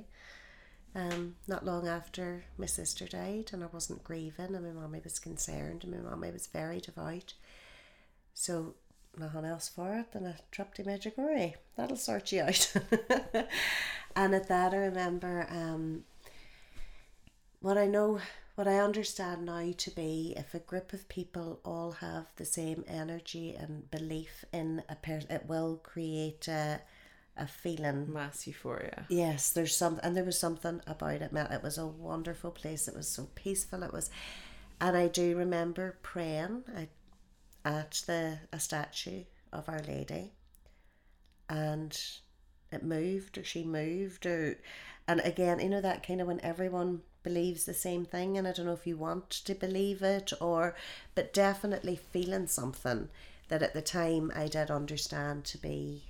Um, 0.95 1.35
not 1.47 1.65
long 1.65 1.87
after 1.87 2.43
my 2.57 2.67
sister 2.67 3.07
died, 3.07 3.49
and 3.51 3.63
I 3.63 3.67
wasn't 3.67 4.03
grieving, 4.03 4.53
and 4.53 4.63
my 4.63 4.81
mummy 4.81 5.01
was 5.03 5.17
concerned, 5.17 5.83
and 5.83 5.91
my 5.91 6.09
mummy 6.09 6.31
was 6.31 6.45
very 6.45 6.79
devout. 6.79 7.33
So, 8.35 8.75
nothing 9.17 9.45
else 9.45 9.69
for 9.69 9.95
it 9.95 10.11
than 10.11 10.25
a 10.25 10.35
trip 10.51 10.75
to 10.75 10.83
Medjugorje. 10.83 11.55
That'll 11.75 11.97
sort 11.97 12.31
you 12.31 12.43
out. 12.43 12.73
and 14.15 14.35
at 14.35 14.47
that, 14.47 14.73
I 14.73 14.77
remember 14.77 15.47
um, 15.49 16.03
what 17.59 17.77
I 17.77 17.87
know, 17.87 18.19
what 18.53 18.67
I 18.67 18.77
understand 18.77 19.45
now 19.45 19.71
to 19.75 19.91
be 19.91 20.33
if 20.37 20.53
a 20.53 20.59
group 20.59 20.93
of 20.93 21.09
people 21.09 21.59
all 21.65 21.93
have 21.93 22.27
the 22.35 22.45
same 22.45 22.83
energy 22.87 23.55
and 23.55 23.89
belief 23.89 24.45
in 24.53 24.83
a 24.89 24.95
person, 24.95 25.31
it 25.31 25.47
will 25.47 25.77
create 25.77 26.47
a, 26.47 26.81
a 27.35 27.47
feeling. 27.47 28.11
mass 28.11 28.45
euphoria 28.47 29.05
Yes, 29.09 29.51
there's 29.51 29.75
some, 29.75 29.99
and 30.03 30.15
there 30.15 30.23
was 30.23 30.39
something 30.39 30.81
about 30.85 31.21
it. 31.21 31.31
man. 31.31 31.51
It 31.51 31.63
was 31.63 31.77
a 31.77 31.87
wonderful 31.87 32.51
place. 32.51 32.87
It 32.87 32.95
was 32.95 33.07
so 33.07 33.29
peaceful. 33.35 33.83
It 33.83 33.93
was, 33.93 34.09
and 34.79 34.95
I 34.95 35.07
do 35.07 35.35
remember 35.35 35.97
praying 36.03 36.63
I, 36.75 36.89
at 37.65 38.03
the 38.05 38.39
a 38.51 38.59
statue 38.59 39.23
of 39.51 39.67
Our 39.69 39.81
Lady, 39.87 40.33
and 41.49 41.99
it 42.71 42.83
moved 42.83 43.37
or 43.37 43.43
she 43.43 43.63
moved 43.63 44.25
or, 44.25 44.57
and 45.07 45.19
again, 45.21 45.59
you 45.59 45.69
know 45.69 45.81
that 45.81 46.05
kind 46.05 46.21
of 46.21 46.27
when 46.27 46.41
everyone 46.41 47.01
believes 47.23 47.65
the 47.65 47.73
same 47.73 48.05
thing, 48.05 48.37
and 48.37 48.47
I 48.47 48.51
don't 48.51 48.65
know 48.65 48.73
if 48.73 48.85
you 48.87 48.97
want 48.97 49.29
to 49.29 49.55
believe 49.55 50.01
it 50.03 50.33
or, 50.41 50.75
but 51.15 51.33
definitely 51.33 51.95
feeling 51.95 52.47
something 52.47 53.09
that 53.47 53.63
at 53.63 53.73
the 53.73 53.81
time 53.81 54.31
I 54.35 54.47
did 54.47 54.69
understand 54.69 55.45
to 55.45 55.57
be 55.57 56.03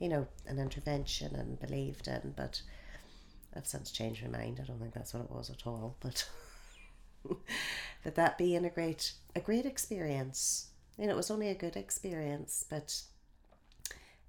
you 0.00 0.08
know, 0.08 0.26
an 0.46 0.58
intervention 0.58 1.36
and 1.36 1.60
believed 1.60 2.08
in, 2.08 2.34
but 2.36 2.62
I've 3.54 3.66
since 3.66 3.92
changed 3.92 4.22
my 4.24 4.38
mind. 4.38 4.58
I 4.60 4.66
don't 4.66 4.80
think 4.80 4.94
that's 4.94 5.14
what 5.14 5.22
it 5.22 5.30
was 5.30 5.50
at 5.50 5.66
all. 5.66 5.96
But 6.00 6.28
that 8.04 8.16
that 8.16 8.38
being 8.38 8.64
a 8.64 8.70
great 8.70 9.12
a 9.36 9.40
great 9.40 9.66
experience. 9.66 10.68
You 10.98 11.06
know, 11.06 11.12
it 11.12 11.16
was 11.16 11.30
only 11.30 11.48
a 11.48 11.54
good 11.54 11.76
experience, 11.76 12.64
but 12.68 13.02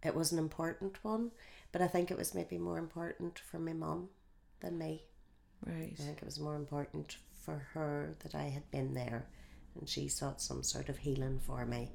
it 0.03 0.13
was 0.13 0.31
an 0.31 0.39
important 0.39 1.03
one. 1.03 1.31
But 1.71 1.81
I 1.81 1.87
think 1.87 2.11
it 2.11 2.17
was 2.17 2.35
maybe 2.35 2.57
more 2.57 2.77
important 2.77 3.39
for 3.39 3.57
my 3.57 3.73
mum 3.73 4.09
than 4.59 4.77
me. 4.77 5.05
right 5.65 5.93
I 5.99 6.03
think 6.03 6.17
it 6.17 6.25
was 6.25 6.39
more 6.39 6.55
important 6.55 7.17
for 7.45 7.67
her 7.73 8.15
that 8.23 8.35
I 8.35 8.43
had 8.43 8.69
been 8.71 8.93
there 8.93 9.25
and 9.79 9.87
she 9.87 10.07
sought 10.07 10.41
some 10.41 10.63
sort 10.63 10.89
of 10.89 10.97
healing 10.97 11.39
for 11.39 11.65
me. 11.65 11.91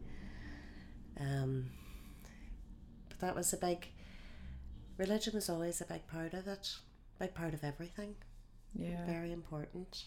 Um, 1.20 1.70
that 3.20 3.34
was 3.34 3.52
a 3.52 3.56
big, 3.56 3.88
religion 4.98 5.34
was 5.34 5.48
always 5.48 5.80
a 5.80 5.84
big 5.84 6.06
part 6.06 6.34
of 6.34 6.46
it, 6.46 6.76
big 7.18 7.34
part 7.34 7.54
of 7.54 7.64
everything, 7.64 8.14
yeah. 8.74 9.06
Very 9.06 9.32
important. 9.32 10.04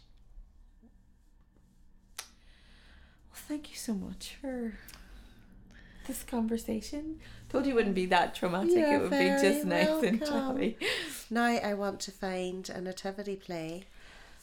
well 2.17 3.41
thank 3.47 3.69
you 3.71 3.75
so 3.75 3.93
much 3.93 4.35
for 4.39 4.73
this 6.07 6.23
conversation. 6.23 7.19
Told 7.49 7.65
you 7.65 7.71
it 7.73 7.75
wouldn't 7.75 7.95
be 7.95 8.05
that 8.07 8.35
traumatic. 8.35 8.75
You're 8.75 8.93
it 8.95 9.01
would 9.01 9.11
be 9.11 9.35
just 9.41 9.65
nice 9.65 9.87
and 9.87 10.19
welcome. 10.19 10.19
jolly. 10.19 10.77
Now 11.29 11.45
I 11.45 11.73
want 11.73 11.99
to 12.01 12.11
find 12.11 12.69
a 12.69 12.81
nativity 12.81 13.35
play 13.35 13.85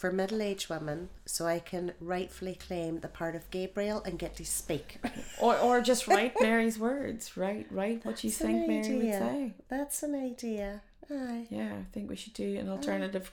for 0.07 0.13
middle 0.13 0.41
aged 0.43 0.69
women 0.71 1.09
so 1.25 1.47
I 1.47 1.59
can 1.59 1.93
rightfully 2.01 2.55
claim 2.55 3.01
the 3.01 3.09
part 3.09 3.35
of 3.35 3.51
Gabriel 3.51 4.03
and 4.05 4.19
get 4.19 4.37
to 4.37 4.45
speak. 4.47 4.99
Or, 5.41 5.55
or 5.59 5.81
just 5.83 6.09
write 6.09 6.35
Mary's 6.41 6.79
words. 6.79 7.37
Write, 7.37 7.67
write 7.71 8.07
what 8.07 8.25
you 8.25 8.31
That's 8.31 8.41
an 8.41 8.47
think 8.47 8.69
Mary 8.69 8.95
would 8.97 9.13
say. 9.13 9.55
That's 9.69 10.03
an 10.03 10.15
idea. 10.15 10.81
Aye. 11.11 11.47
Yeah, 11.51 11.73
I 11.75 11.85
think 11.93 12.09
we 12.09 12.17
should 12.17 12.33
do 12.33 12.57
an 12.59 12.69
alternative, 12.71 13.33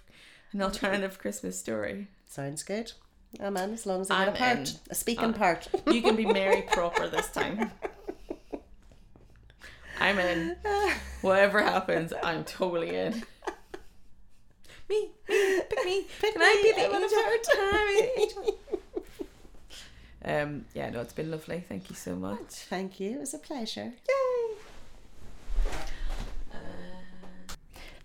an 0.51 0.61
alternative 0.61 1.17
Christmas 1.17 1.57
story. 1.57 2.07
Sounds 2.27 2.61
good. 2.63 2.91
I'm 3.39 3.55
in 3.55 3.71
as 3.73 3.85
long 3.85 4.01
as 4.01 4.11
I 4.11 4.25
get 4.25 4.35
a 4.35 4.37
part. 4.37 4.57
in. 4.69 4.75
A 4.89 4.95
speaking 4.95 5.29
Uh, 5.33 5.37
part. 5.37 5.67
You 5.87 6.01
can 6.01 6.15
be 6.17 6.25
Mary 6.25 6.63
proper 6.71 7.07
this 7.07 7.29
time. 7.31 7.71
I'm 10.01 10.19
in. 10.19 10.57
Whatever 11.21 11.61
happens, 11.61 12.11
I'm 12.21 12.43
totally 12.43 12.95
in. 12.95 13.23
Me, 14.89 15.09
me, 15.29 15.61
pick 15.69 15.85
me. 15.85 16.05
Pick 16.21 16.33
Can 16.33 16.41
I 16.41 16.55
me, 16.55 16.63
be 16.63 16.71
the 16.73 16.85
introvert? 16.85 17.47
Can 17.51 17.73
I 17.73 18.27
be? 18.27 18.51
Um, 20.25 20.65
yeah, 20.73 20.89
no, 20.89 21.01
it's 21.01 21.13
been 21.13 21.31
lovely. 21.31 21.63
Thank 21.67 21.89
you 21.89 21.95
so 21.95 22.15
much. 22.15 22.39
Thank 22.69 22.99
you. 22.99 23.11
It 23.11 23.19
was 23.19 23.33
a 23.33 23.39
pleasure. 23.39 23.93
Yay! 24.07 24.55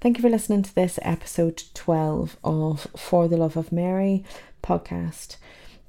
Thank 0.00 0.16
you 0.16 0.22
for 0.22 0.30
listening 0.30 0.62
to 0.62 0.74
this 0.74 0.98
episode 1.02 1.62
12 1.74 2.36
of 2.44 2.86
For 2.96 3.26
the 3.26 3.36
Love 3.36 3.56
of 3.56 3.72
Mary 3.72 4.24
podcast. 4.62 5.36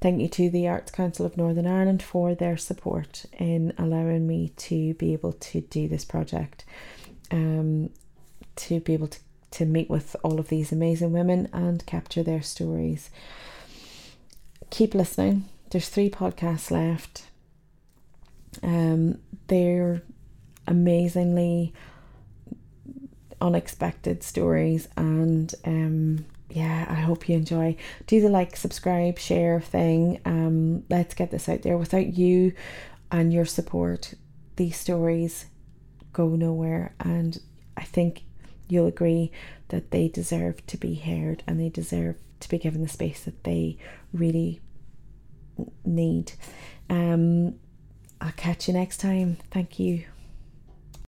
Thank 0.00 0.20
you 0.20 0.28
to 0.28 0.50
the 0.50 0.66
Arts 0.66 0.90
Council 0.90 1.26
of 1.26 1.36
Northern 1.36 1.66
Ireland 1.66 2.02
for 2.02 2.34
their 2.34 2.56
support 2.56 3.26
in 3.38 3.72
allowing 3.78 4.26
me 4.26 4.48
to 4.56 4.94
be 4.94 5.12
able 5.12 5.34
to 5.34 5.60
do 5.60 5.86
this 5.86 6.04
project, 6.04 6.64
um, 7.30 7.90
to 8.56 8.80
be 8.80 8.94
able 8.94 9.08
to, 9.08 9.18
to 9.52 9.64
meet 9.64 9.90
with 9.90 10.16
all 10.22 10.38
of 10.38 10.48
these 10.48 10.72
amazing 10.72 11.12
women 11.12 11.48
and 11.52 11.84
capture 11.86 12.22
their 12.22 12.42
stories. 12.42 13.10
Keep 14.70 14.94
listening. 14.94 15.48
There's 15.70 15.88
three 15.88 16.10
podcasts 16.10 16.70
left. 16.70 17.26
Um, 18.62 19.18
they're 19.48 20.02
amazingly 20.66 21.72
unexpected 23.40 24.22
stories 24.22 24.86
and 24.96 25.54
um 25.64 26.24
yeah 26.50 26.86
i 26.88 26.94
hope 26.94 27.28
you 27.28 27.36
enjoy 27.36 27.74
do 28.06 28.20
the 28.20 28.28
like 28.28 28.54
subscribe 28.54 29.18
share 29.18 29.60
thing 29.60 30.20
um 30.24 30.84
let's 30.90 31.14
get 31.14 31.30
this 31.30 31.48
out 31.48 31.62
there 31.62 31.78
without 31.78 32.14
you 32.14 32.52
and 33.10 33.32
your 33.32 33.46
support 33.46 34.14
these 34.56 34.76
stories 34.76 35.46
go 36.12 36.28
nowhere 36.28 36.94
and 37.00 37.40
i 37.76 37.82
think 37.82 38.22
you'll 38.70 38.86
agree 38.86 39.30
that 39.68 39.90
they 39.90 40.08
deserve 40.08 40.66
to 40.66 40.76
be 40.76 40.94
heard 40.94 41.42
and 41.46 41.60
they 41.60 41.68
deserve 41.68 42.16
to 42.40 42.48
be 42.48 42.58
given 42.58 42.82
the 42.82 42.88
space 42.88 43.24
that 43.24 43.44
they 43.44 43.76
really 44.12 44.60
need. 45.84 46.32
Um 46.88 47.54
i'll 48.20 48.32
catch 48.32 48.68
you 48.68 48.74
next 48.74 48.98
time. 48.98 49.36
Thank 49.50 49.78
you 49.78 50.04